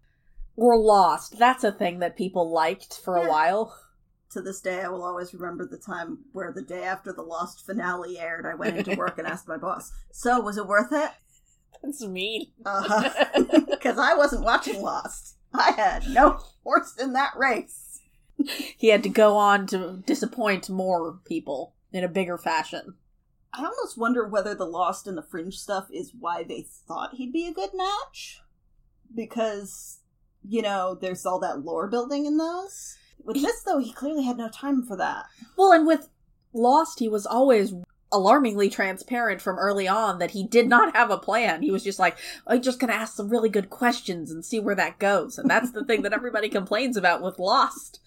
or 0.56 0.76
lost. 0.76 1.38
That's 1.38 1.62
a 1.62 1.70
thing 1.70 2.00
that 2.00 2.16
people 2.16 2.50
liked 2.50 2.98
for 3.04 3.16
a 3.16 3.28
while. 3.28 3.76
To 4.32 4.42
this 4.42 4.60
day, 4.60 4.82
I 4.82 4.88
will 4.88 5.04
always 5.04 5.32
remember 5.32 5.64
the 5.66 5.78
time 5.78 6.18
where 6.32 6.52
the 6.52 6.62
day 6.62 6.82
after 6.82 7.12
the 7.12 7.22
Lost 7.22 7.64
finale 7.64 8.18
aired, 8.18 8.44
I 8.44 8.56
went 8.56 8.76
into 8.76 8.96
work 8.96 9.18
and 9.18 9.26
asked 9.26 9.46
my 9.48 9.56
boss, 9.56 9.90
So, 10.10 10.40
was 10.40 10.58
it 10.58 10.66
worth 10.66 10.92
it? 10.92 11.10
That's 11.82 12.04
mean. 12.04 12.46
Uh-huh. 12.66 13.24
Because 13.70 13.98
I 13.98 14.14
wasn't 14.14 14.44
watching 14.44 14.82
Lost. 14.82 15.36
I 15.54 15.70
had 15.70 16.08
no 16.10 16.40
horse 16.64 16.94
in 17.00 17.12
that 17.12 17.34
race. 17.38 17.87
He 18.76 18.88
had 18.88 19.02
to 19.02 19.08
go 19.08 19.36
on 19.36 19.66
to 19.68 20.02
disappoint 20.06 20.70
more 20.70 21.18
people 21.24 21.74
in 21.92 22.04
a 22.04 22.08
bigger 22.08 22.38
fashion. 22.38 22.94
I 23.52 23.64
almost 23.64 23.98
wonder 23.98 24.26
whether 24.26 24.54
the 24.54 24.66
Lost 24.66 25.06
and 25.06 25.16
the 25.16 25.22
Fringe 25.22 25.58
stuff 25.58 25.88
is 25.92 26.12
why 26.18 26.42
they 26.42 26.62
thought 26.62 27.14
he'd 27.14 27.32
be 27.32 27.46
a 27.46 27.54
good 27.54 27.70
match. 27.74 28.40
Because, 29.14 30.00
you 30.46 30.60
know, 30.60 30.96
there's 31.00 31.24
all 31.24 31.40
that 31.40 31.64
lore 31.64 31.88
building 31.88 32.26
in 32.26 32.36
those. 32.36 32.96
With 33.24 33.40
this, 33.42 33.62
though, 33.62 33.78
he 33.78 33.92
clearly 33.92 34.24
had 34.24 34.36
no 34.36 34.48
time 34.48 34.84
for 34.84 34.96
that. 34.96 35.26
Well, 35.56 35.72
and 35.72 35.86
with 35.86 36.08
Lost, 36.52 36.98
he 36.98 37.08
was 37.08 37.26
always 37.26 37.74
alarmingly 38.10 38.70
transparent 38.70 39.40
from 39.40 39.58
early 39.58 39.86
on 39.86 40.18
that 40.18 40.30
he 40.30 40.44
did 40.44 40.68
not 40.68 40.96
have 40.96 41.10
a 41.10 41.18
plan. 41.18 41.62
He 41.62 41.70
was 41.70 41.84
just 41.84 41.98
like, 41.98 42.16
I'm 42.46 42.62
just 42.62 42.78
going 42.78 42.90
to 42.90 42.98
ask 42.98 43.14
some 43.14 43.28
really 43.28 43.50
good 43.50 43.70
questions 43.70 44.30
and 44.30 44.44
see 44.44 44.60
where 44.60 44.74
that 44.74 44.98
goes. 44.98 45.38
And 45.38 45.48
that's 45.48 45.72
the 45.72 45.84
thing 45.84 46.02
that 46.02 46.12
everybody 46.12 46.48
complains 46.48 46.96
about 46.96 47.22
with 47.22 47.38
Lost. 47.38 48.00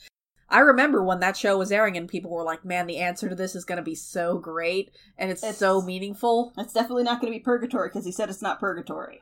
I 0.52 0.60
remember 0.60 1.04
when 1.04 1.20
that 1.22 1.38
show 1.38 1.58
was 1.58 1.72
airing 1.72 1.98
and 1.98 2.08
people 2.10 2.30
were 2.32 2.44
like, 2.44 2.64
man, 2.66 2.86
the 2.88 2.98
answer 2.98 3.30
to 3.30 3.36
this 3.36 3.56
is 3.56 3.66
going 3.66 3.78
to 3.78 3.82
be 3.84 3.96
so 3.96 4.38
great 4.38 4.92
and 5.18 5.32
it's, 5.32 5.42
It's- 5.44 5.58
so 5.58 5.82
meaningful. 5.82 6.54
It's 6.58 6.74
definitely 6.74 7.04
not 7.04 7.22
going 7.22 7.32
to 7.34 7.40
be 7.40 7.44
purgatory 7.44 7.90
because 7.90 8.06
he 8.06 8.12
said 8.12 8.30
it's 8.30 8.42
not 8.42 8.60
purgatory. 8.60 9.22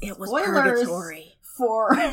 It 0.00 0.18
was 0.18 0.30
Spoilers. 0.30 0.52
purgatory. 0.84 1.34
For 1.56 1.96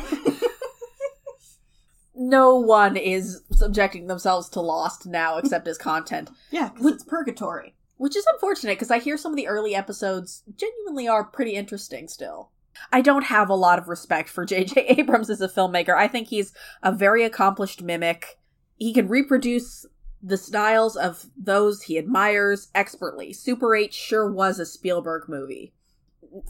No 2.14 2.56
one 2.56 2.96
is 2.96 3.42
subjecting 3.52 4.06
themselves 4.06 4.48
to 4.50 4.60
Lost 4.60 5.06
now 5.06 5.38
except 5.38 5.66
as 5.66 5.78
content. 5.78 6.30
yeah, 6.50 6.68
because 6.68 6.86
it's 6.92 7.04
purgatory. 7.04 7.74
Which 7.96 8.16
is 8.16 8.26
unfortunate 8.32 8.74
because 8.76 8.90
I 8.90 8.98
hear 8.98 9.16
some 9.16 9.32
of 9.32 9.36
the 9.36 9.46
early 9.48 9.74
episodes 9.74 10.42
genuinely 10.56 11.08
are 11.08 11.24
pretty 11.24 11.52
interesting 11.54 12.08
still. 12.08 12.50
I 12.92 13.00
don't 13.00 13.24
have 13.24 13.48
a 13.48 13.54
lot 13.54 13.78
of 13.78 13.88
respect 13.88 14.28
for 14.28 14.44
J.J. 14.46 14.86
Abrams 14.98 15.30
as 15.30 15.40
a 15.40 15.48
filmmaker. 15.48 15.96
I 15.96 16.08
think 16.08 16.28
he's 16.28 16.52
a 16.82 16.92
very 16.92 17.24
accomplished 17.24 17.82
mimic. 17.82 18.38
He 18.76 18.92
can 18.92 19.08
reproduce 19.08 19.86
the 20.22 20.36
styles 20.36 20.96
of 20.96 21.26
those 21.36 21.82
he 21.82 21.98
admires 21.98 22.68
expertly. 22.74 23.32
Super 23.32 23.74
8 23.74 23.92
sure 23.92 24.30
was 24.30 24.58
a 24.58 24.66
Spielberg 24.66 25.28
movie. 25.28 25.72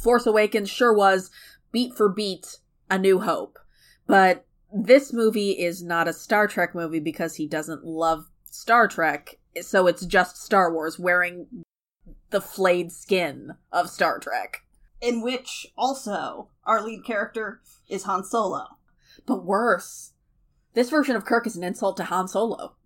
Force 0.00 0.26
Awakens 0.26 0.70
sure 0.70 0.92
was, 0.92 1.30
beat 1.72 1.94
for 1.94 2.08
beat, 2.08 2.58
A 2.90 2.98
New 2.98 3.20
Hope. 3.20 3.58
But 4.06 4.44
this 4.72 5.12
movie 5.12 5.52
is 5.52 5.82
not 5.82 6.08
a 6.08 6.12
Star 6.12 6.46
Trek 6.46 6.74
movie 6.74 7.00
because 7.00 7.36
he 7.36 7.46
doesn't 7.46 7.84
love 7.84 8.26
Star 8.44 8.88
Trek, 8.88 9.38
so 9.60 9.86
it's 9.86 10.04
just 10.04 10.42
Star 10.42 10.72
Wars 10.72 10.98
wearing 10.98 11.46
the 12.30 12.40
flayed 12.40 12.92
skin 12.92 13.54
of 13.72 13.90
Star 13.90 14.18
Trek. 14.18 14.64
In 15.02 15.20
which 15.20 15.66
also 15.76 16.48
our 16.64 16.80
lead 16.82 17.04
character 17.04 17.60
is 17.88 18.04
Han 18.04 18.24
Solo. 18.24 18.78
But 19.26 19.44
worse, 19.44 20.12
this 20.74 20.88
version 20.90 21.16
of 21.16 21.24
Kirk 21.26 21.46
is 21.46 21.56
an 21.56 21.64
insult 21.64 21.96
to 21.98 22.04
Han 22.04 22.28
Solo. 22.28 22.76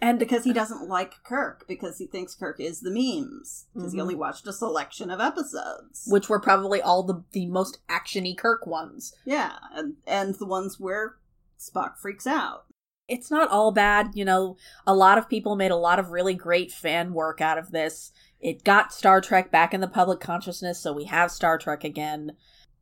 And 0.00 0.18
because 0.18 0.44
he 0.44 0.52
doesn't 0.52 0.88
like 0.88 1.22
Kirk, 1.24 1.66
because 1.68 1.98
he 1.98 2.06
thinks 2.06 2.34
Kirk 2.34 2.58
is 2.60 2.80
the 2.80 2.90
memes, 2.90 3.66
because 3.74 3.92
he 3.92 3.98
Mhm. 3.98 4.02
only 4.02 4.14
watched 4.14 4.46
a 4.46 4.52
selection 4.52 5.10
of 5.10 5.20
episodes. 5.20 6.04
Which 6.06 6.28
were 6.28 6.40
probably 6.40 6.82
all 6.82 7.02
the, 7.02 7.22
the 7.32 7.46
most 7.46 7.78
actiony 7.88 8.36
Kirk 8.36 8.66
ones. 8.66 9.14
yeah, 9.24 9.56
and, 9.74 9.96
and 10.06 10.34
the 10.34 10.44
ones 10.46 10.80
where 10.80 11.16
Spock 11.58 11.96
freaks 11.98 12.26
out. 12.26 12.64
It's 13.08 13.30
not 13.30 13.50
all 13.50 13.70
bad, 13.70 14.10
you 14.14 14.24
know. 14.24 14.56
A 14.86 14.94
lot 14.94 15.18
of 15.18 15.28
people 15.28 15.56
made 15.56 15.70
a 15.70 15.76
lot 15.76 15.98
of 15.98 16.10
really 16.10 16.34
great 16.34 16.72
fan 16.72 17.12
work 17.12 17.40
out 17.40 17.58
of 17.58 17.70
this. 17.70 18.12
It 18.40 18.64
got 18.64 18.92
Star 18.92 19.20
Trek 19.20 19.50
back 19.50 19.72
in 19.72 19.80
the 19.80 19.88
public 19.88 20.20
consciousness, 20.20 20.80
so 20.80 20.92
we 20.92 21.04
have 21.04 21.30
Star 21.30 21.58
Trek 21.58 21.84
again. 21.84 22.32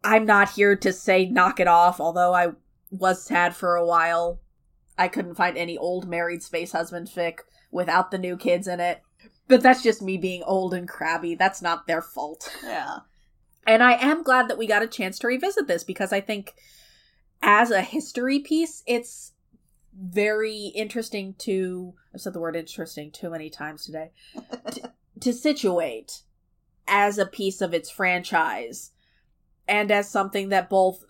I'm 0.03 0.27
not 0.27 0.51
here 0.51 0.77
to 0.77 0.93
say 0.93 1.27
knock 1.27 1.61
it 1.61 1.69
off, 1.69 2.01
although 2.01 2.35
I 2.35 2.53
was 2.91 3.23
sad 3.23 3.55
for 3.55 3.77
a 3.77 3.87
while. 3.87 4.41
I 4.97 5.09
couldn't 5.09 5.35
find 5.35 5.57
any 5.57 5.77
old 5.77 6.09
married 6.09 6.43
space 6.43 6.73
husband 6.73 7.09
fic 7.09 7.41
without 7.71 8.11
the 8.11 8.19
new 8.19 8.37
kids 8.37 8.69
in 8.69 8.81
it. 8.81 9.03
But 9.49 9.63
that's 9.63 9.83
just 9.83 10.01
me 10.01 10.17
being 10.17 10.43
old 10.45 10.73
and 10.73 10.89
crabby. 10.89 11.35
That's 11.35 11.61
not 11.61 11.87
their 11.87 12.01
fault. 12.01 12.55
Yeah. 12.63 12.99
And 13.67 13.83
I 13.83 13.93
am 13.95 14.23
glad 14.23 14.49
that 14.49 14.59
we 14.59 14.67
got 14.67 14.83
a 14.83 14.87
chance 14.87 15.19
to 15.19 15.27
revisit 15.27 15.67
this 15.67 15.85
because 15.85 16.13
I 16.13 16.21
think 16.21 16.55
as 17.43 17.71
a 17.71 17.83
history 17.83 18.39
piece, 18.39 18.83
it's 18.87 19.33
very 19.99 20.73
interesting 20.75 21.35
to 21.39 21.95
I've 22.15 22.21
said 22.21 22.33
the 22.33 22.41
word 22.41 22.57
interesting 22.57 23.11
too 23.11 23.31
many 23.31 23.51
times 23.51 23.85
today. 23.85 24.11
to, 24.71 24.93
to 25.21 25.33
situate 25.33 26.23
as 26.87 27.19
a 27.19 27.27
piece 27.27 27.61
of 27.61 27.73
its 27.73 27.91
franchise 27.91 28.93
and 29.67 29.91
as 29.91 30.09
something 30.09 30.51
that 30.51 30.69
both 30.69 31.05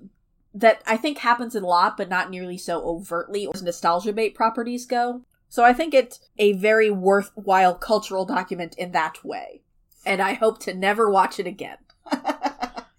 that 0.52 0.82
I 0.86 0.96
think 0.96 1.18
happens 1.18 1.54
a 1.54 1.60
lot 1.60 1.96
but 1.96 2.08
not 2.08 2.30
nearly 2.30 2.58
so 2.58 2.82
overtly 2.84 3.48
as 3.52 3.62
nostalgia 3.62 4.12
bait 4.12 4.34
properties 4.34 4.86
go. 4.86 5.22
So 5.48 5.64
I 5.64 5.72
think 5.72 5.94
it's 5.94 6.20
a 6.38 6.52
very 6.54 6.90
worthwhile 6.90 7.74
cultural 7.74 8.24
document 8.24 8.74
in 8.76 8.92
that 8.92 9.24
way. 9.24 9.62
And 10.06 10.20
I 10.20 10.34
hope 10.34 10.60
to 10.60 10.74
never 10.74 11.08
watch 11.08 11.38
it 11.38 11.46
again. 11.46 11.78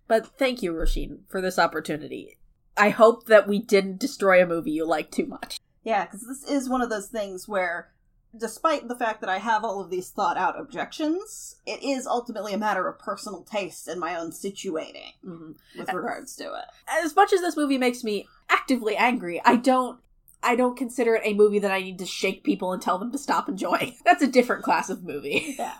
But 0.07 0.37
thank 0.37 0.61
you, 0.61 0.71
Rasheen, 0.73 1.19
for 1.27 1.41
this 1.41 1.57
opportunity. 1.57 2.37
I 2.77 2.89
hope 2.89 3.25
that 3.25 3.47
we 3.47 3.59
didn't 3.59 3.99
destroy 3.99 4.41
a 4.41 4.47
movie 4.47 4.71
you 4.71 4.85
like 4.85 5.11
too 5.11 5.25
much. 5.25 5.59
Yeah, 5.85 6.05
because 6.05 6.27
this 6.27 6.43
is 6.43 6.67
one 6.67 6.81
of 6.81 6.89
those 6.89 7.07
things 7.07 7.47
where, 7.47 7.91
despite 8.37 8.87
the 8.87 8.95
fact 8.95 9.21
that 9.21 9.29
I 9.29 9.37
have 9.37 9.63
all 9.63 9.79
of 9.79 9.91
these 9.91 10.09
thought 10.09 10.35
out 10.35 10.59
objections, 10.59 11.57
it 11.65 11.81
is 11.83 12.07
ultimately 12.07 12.53
a 12.53 12.57
matter 12.57 12.87
of 12.87 12.99
personal 12.99 13.43
taste 13.43 13.87
and 13.87 13.99
my 13.99 14.17
own 14.17 14.31
situating 14.31 15.13
mm-hmm. 15.23 15.51
with 15.77 15.93
regards 15.93 16.35
to 16.37 16.43
it. 16.45 16.65
As 16.89 17.15
much 17.15 17.31
as 17.31 17.41
this 17.41 17.55
movie 17.55 17.77
makes 17.77 18.03
me 18.03 18.27
actively 18.49 18.97
angry, 18.97 19.39
I 19.45 19.55
don't 19.55 19.99
I 20.41 20.55
don't 20.55 20.77
consider 20.77 21.15
it 21.15 21.21
a 21.23 21.33
movie 21.33 21.59
that 21.59 21.71
I 21.71 21.81
need 21.81 21.99
to 21.99 22.05
shake 22.05 22.43
people 22.43 22.73
and 22.73 22.81
tell 22.81 22.97
them 22.97 23.11
to 23.11 23.17
stop 23.17 23.47
enjoying. 23.47 23.95
That's 24.05 24.23
a 24.23 24.27
different 24.27 24.63
class 24.63 24.89
of 24.89 25.03
movie. 25.03 25.55
Yeah. 25.57 25.73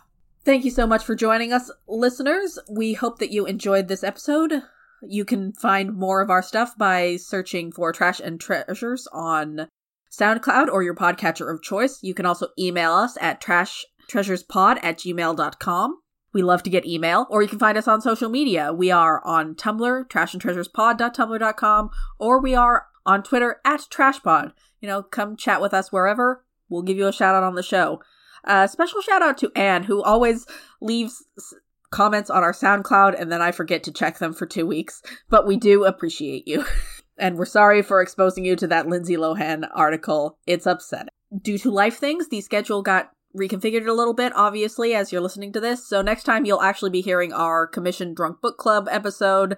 Thank 0.43 0.65
you 0.65 0.71
so 0.71 0.85
much 0.85 1.03
for 1.03 1.15
joining 1.15 1.51
us, 1.51 1.71
listeners. 1.87 2.59
We 2.69 2.93
hope 2.93 3.17
that 3.17 3.31
you 3.31 3.47
enjoyed 3.47 3.87
this 3.87 4.03
episode. 4.03 4.61
You 5.01 5.25
can 5.25 5.53
find 5.53 5.95
more 5.95 6.21
of 6.21 6.29
our 6.29 6.43
stuff 6.43 6.77
by 6.77 7.15
searching 7.15 7.71
for 7.71 7.91
Trash 7.91 8.19
and 8.19 8.39
Treasures 8.39 9.07
on 9.11 9.67
SoundCloud 10.15 10.67
or 10.69 10.83
your 10.83 10.95
podcatcher 10.95 11.51
of 11.53 11.61
choice. 11.61 11.99
You 12.01 12.13
can 12.13 12.25
also 12.25 12.47
email 12.57 12.93
us 12.93 13.17
at 13.19 13.41
trashtreasurespod 13.41 14.79
at 14.83 14.97
gmail.com. 14.99 15.97
We 16.33 16.41
love 16.41 16.63
to 16.63 16.69
get 16.69 16.85
email, 16.85 17.27
or 17.29 17.41
you 17.41 17.47
can 17.47 17.59
find 17.59 17.77
us 17.77 17.87
on 17.87 18.01
social 18.01 18.29
media. 18.29 18.73
We 18.73 18.91
are 18.91 19.25
on 19.25 19.55
Tumblr, 19.55 20.09
trashandtreasurespod.tumblr.com, 20.09 21.89
or 22.19 22.41
we 22.41 22.55
are 22.55 22.87
on 23.05 23.23
Twitter 23.23 23.61
at 23.63 23.81
trashpod. 23.89 24.51
You 24.81 24.87
know, 24.89 25.01
come 25.03 25.37
chat 25.37 25.61
with 25.61 25.73
us 25.73 25.91
wherever. 25.91 26.43
We'll 26.67 26.81
give 26.81 26.97
you 26.97 27.07
a 27.07 27.13
shout 27.13 27.35
out 27.35 27.43
on 27.43 27.55
the 27.55 27.63
show. 27.63 28.01
Uh, 28.43 28.67
special 28.67 29.01
shout 29.01 29.21
out 29.21 29.37
to 29.39 29.51
Anne, 29.55 29.83
who 29.83 30.03
always 30.03 30.45
leaves 30.81 31.23
s- 31.37 31.53
comments 31.89 32.29
on 32.29 32.43
our 32.43 32.53
SoundCloud, 32.53 33.19
and 33.19 33.31
then 33.31 33.41
I 33.41 33.51
forget 33.51 33.83
to 33.83 33.91
check 33.91 34.19
them 34.19 34.33
for 34.33 34.45
two 34.45 34.65
weeks. 34.65 35.01
But 35.29 35.47
we 35.47 35.55
do 35.57 35.85
appreciate 35.85 36.47
you. 36.47 36.65
and 37.17 37.37
we're 37.37 37.45
sorry 37.45 37.81
for 37.81 38.01
exposing 38.01 38.45
you 38.45 38.55
to 38.57 38.67
that 38.67 38.87
Lindsay 38.87 39.15
Lohan 39.15 39.67
article. 39.73 40.37
It's 40.45 40.65
upsetting. 40.65 41.09
Due 41.41 41.57
to 41.59 41.71
life 41.71 41.97
things, 41.97 42.29
the 42.29 42.41
schedule 42.41 42.81
got 42.81 43.11
reconfigured 43.35 43.87
a 43.87 43.93
little 43.93 44.13
bit, 44.13 44.33
obviously, 44.35 44.93
as 44.93 45.11
you're 45.11 45.21
listening 45.21 45.51
to 45.53 45.59
this. 45.59 45.87
So 45.87 46.01
next 46.01 46.23
time 46.23 46.45
you'll 46.45 46.61
actually 46.61 46.91
be 46.91 47.01
hearing 47.01 47.33
our 47.33 47.67
Commission 47.67 48.13
drunk 48.13 48.41
book 48.41 48.57
club 48.57 48.87
episode. 48.89 49.57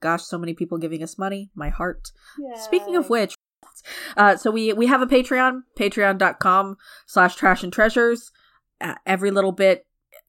Gosh, 0.00 0.22
so 0.22 0.38
many 0.38 0.54
people 0.54 0.78
giving 0.78 1.02
us 1.02 1.18
money. 1.18 1.50
My 1.54 1.68
heart. 1.68 2.10
Speaking 2.56 2.96
of 2.96 3.08
which, 3.08 3.36
uh, 4.16 4.36
so 4.36 4.50
we 4.50 4.72
we 4.72 4.86
have 4.86 5.02
a 5.02 5.06
Patreon, 5.06 5.62
patreon.com 5.78 6.76
slash 7.06 7.36
trash 7.36 7.62
and 7.62 7.72
treasures. 7.72 8.32
Uh, 8.80 8.94
every 9.06 9.30
little 9.30 9.52
bit 9.52 9.86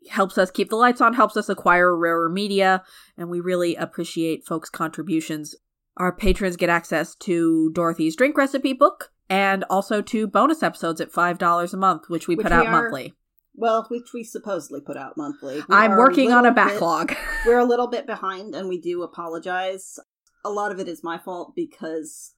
helps 0.10 0.38
us 0.38 0.52
keep 0.52 0.70
the 0.70 0.76
lights 0.76 1.02
on, 1.02 1.14
helps 1.14 1.38
us 1.38 1.50
acquire 1.50 1.96
rarer 1.96 2.30
media, 2.30 2.84
and 3.18 3.30
we 3.30 3.40
really 3.40 3.76
appreciate 3.76 4.46
folks' 4.46 4.70
contributions. 4.70 5.56
Our 5.98 6.12
patrons 6.16 6.58
get 6.58 6.70
access 6.70 7.16
to 7.16 7.72
Dorothy's 7.74 8.16
drink 8.16 8.38
recipe 8.38 8.74
book 8.74 9.12
and 9.30 9.64
also 9.70 10.02
to 10.02 10.28
bonus 10.28 10.64
episodes 10.64 11.00
at 11.02 11.12
$5 11.12 11.74
a 11.74 11.78
month, 11.78 12.04
which 12.10 12.28
we 12.28 12.36
Which 12.36 12.46
put 12.46 12.52
we 12.52 12.58
out 12.58 12.66
are- 12.68 12.72
monthly. 12.72 13.14
Well, 13.56 13.86
which 13.90 14.14
we 14.16 14.24
supposedly 14.24 14.82
put 14.82 14.98
out 14.98 15.16
monthly. 15.16 15.58
We 15.58 15.64
I'm 15.70 15.92
working 15.92 16.32
on 16.32 16.40
a 16.46 16.50
little 16.50 16.56
bit- 16.56 16.74
backlog. 16.74 17.16
we're 17.46 17.60
a 17.60 17.66
little 17.66 17.88
bit 17.96 18.08
behind, 18.08 18.56
and 18.56 18.68
we 18.68 18.82
do 18.82 19.04
apologize. 19.04 20.00
A 20.44 20.50
lot 20.50 20.72
of 20.72 20.80
it 20.80 20.88
is 20.88 21.04
my 21.04 21.20
fault 21.20 21.54
because 21.56 22.34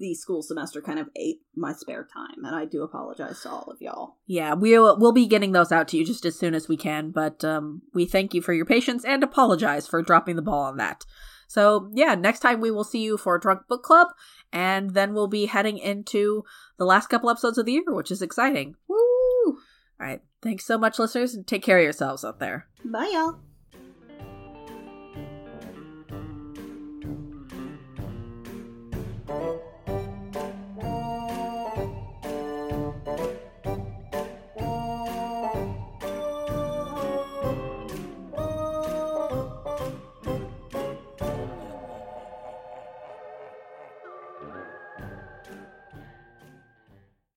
the 0.00 0.12
school 0.14 0.42
semester 0.42 0.82
kind 0.82 0.98
of 0.98 1.08
ate 1.16 1.38
my 1.54 1.72
spare 1.72 2.06
time, 2.12 2.44
and 2.44 2.54
I 2.56 2.64
do 2.64 2.82
apologize 2.82 3.40
to 3.42 3.50
all 3.50 3.70
of 3.70 3.80
y'all. 3.80 4.16
Yeah, 4.26 4.54
we'll 4.54 4.98
we'll 4.98 5.12
be 5.12 5.26
getting 5.26 5.52
those 5.52 5.70
out 5.70 5.86
to 5.88 5.96
you 5.96 6.04
just 6.04 6.24
as 6.24 6.36
soon 6.36 6.54
as 6.56 6.68
we 6.68 6.76
can, 6.76 7.12
but 7.12 7.44
um, 7.44 7.82
we 7.94 8.04
thank 8.04 8.34
you 8.34 8.42
for 8.42 8.52
your 8.52 8.66
patience 8.66 9.04
and 9.04 9.22
apologize 9.22 9.86
for 9.86 10.02
dropping 10.02 10.34
the 10.34 10.42
ball 10.42 10.64
on 10.64 10.76
that. 10.78 11.04
So 11.50 11.90
yeah, 11.92 12.14
next 12.14 12.38
time 12.38 12.60
we 12.60 12.70
will 12.70 12.84
see 12.84 13.02
you 13.02 13.16
for 13.16 13.36
Drunk 13.36 13.62
Book 13.66 13.82
Club, 13.82 14.06
and 14.52 14.94
then 14.94 15.14
we'll 15.14 15.26
be 15.26 15.46
heading 15.46 15.78
into 15.78 16.44
the 16.76 16.84
last 16.84 17.08
couple 17.08 17.28
episodes 17.28 17.58
of 17.58 17.66
the 17.66 17.72
year, 17.72 17.82
which 17.88 18.12
is 18.12 18.22
exciting. 18.22 18.76
Woo! 18.86 18.96
All 18.96 19.56
right, 19.98 20.22
thanks 20.42 20.64
so 20.64 20.78
much, 20.78 21.00
listeners, 21.00 21.34
and 21.34 21.44
take 21.44 21.64
care 21.64 21.78
of 21.78 21.82
yourselves 21.82 22.24
out 22.24 22.38
there. 22.38 22.68
Bye, 22.84 23.10
y'all. 23.12 23.40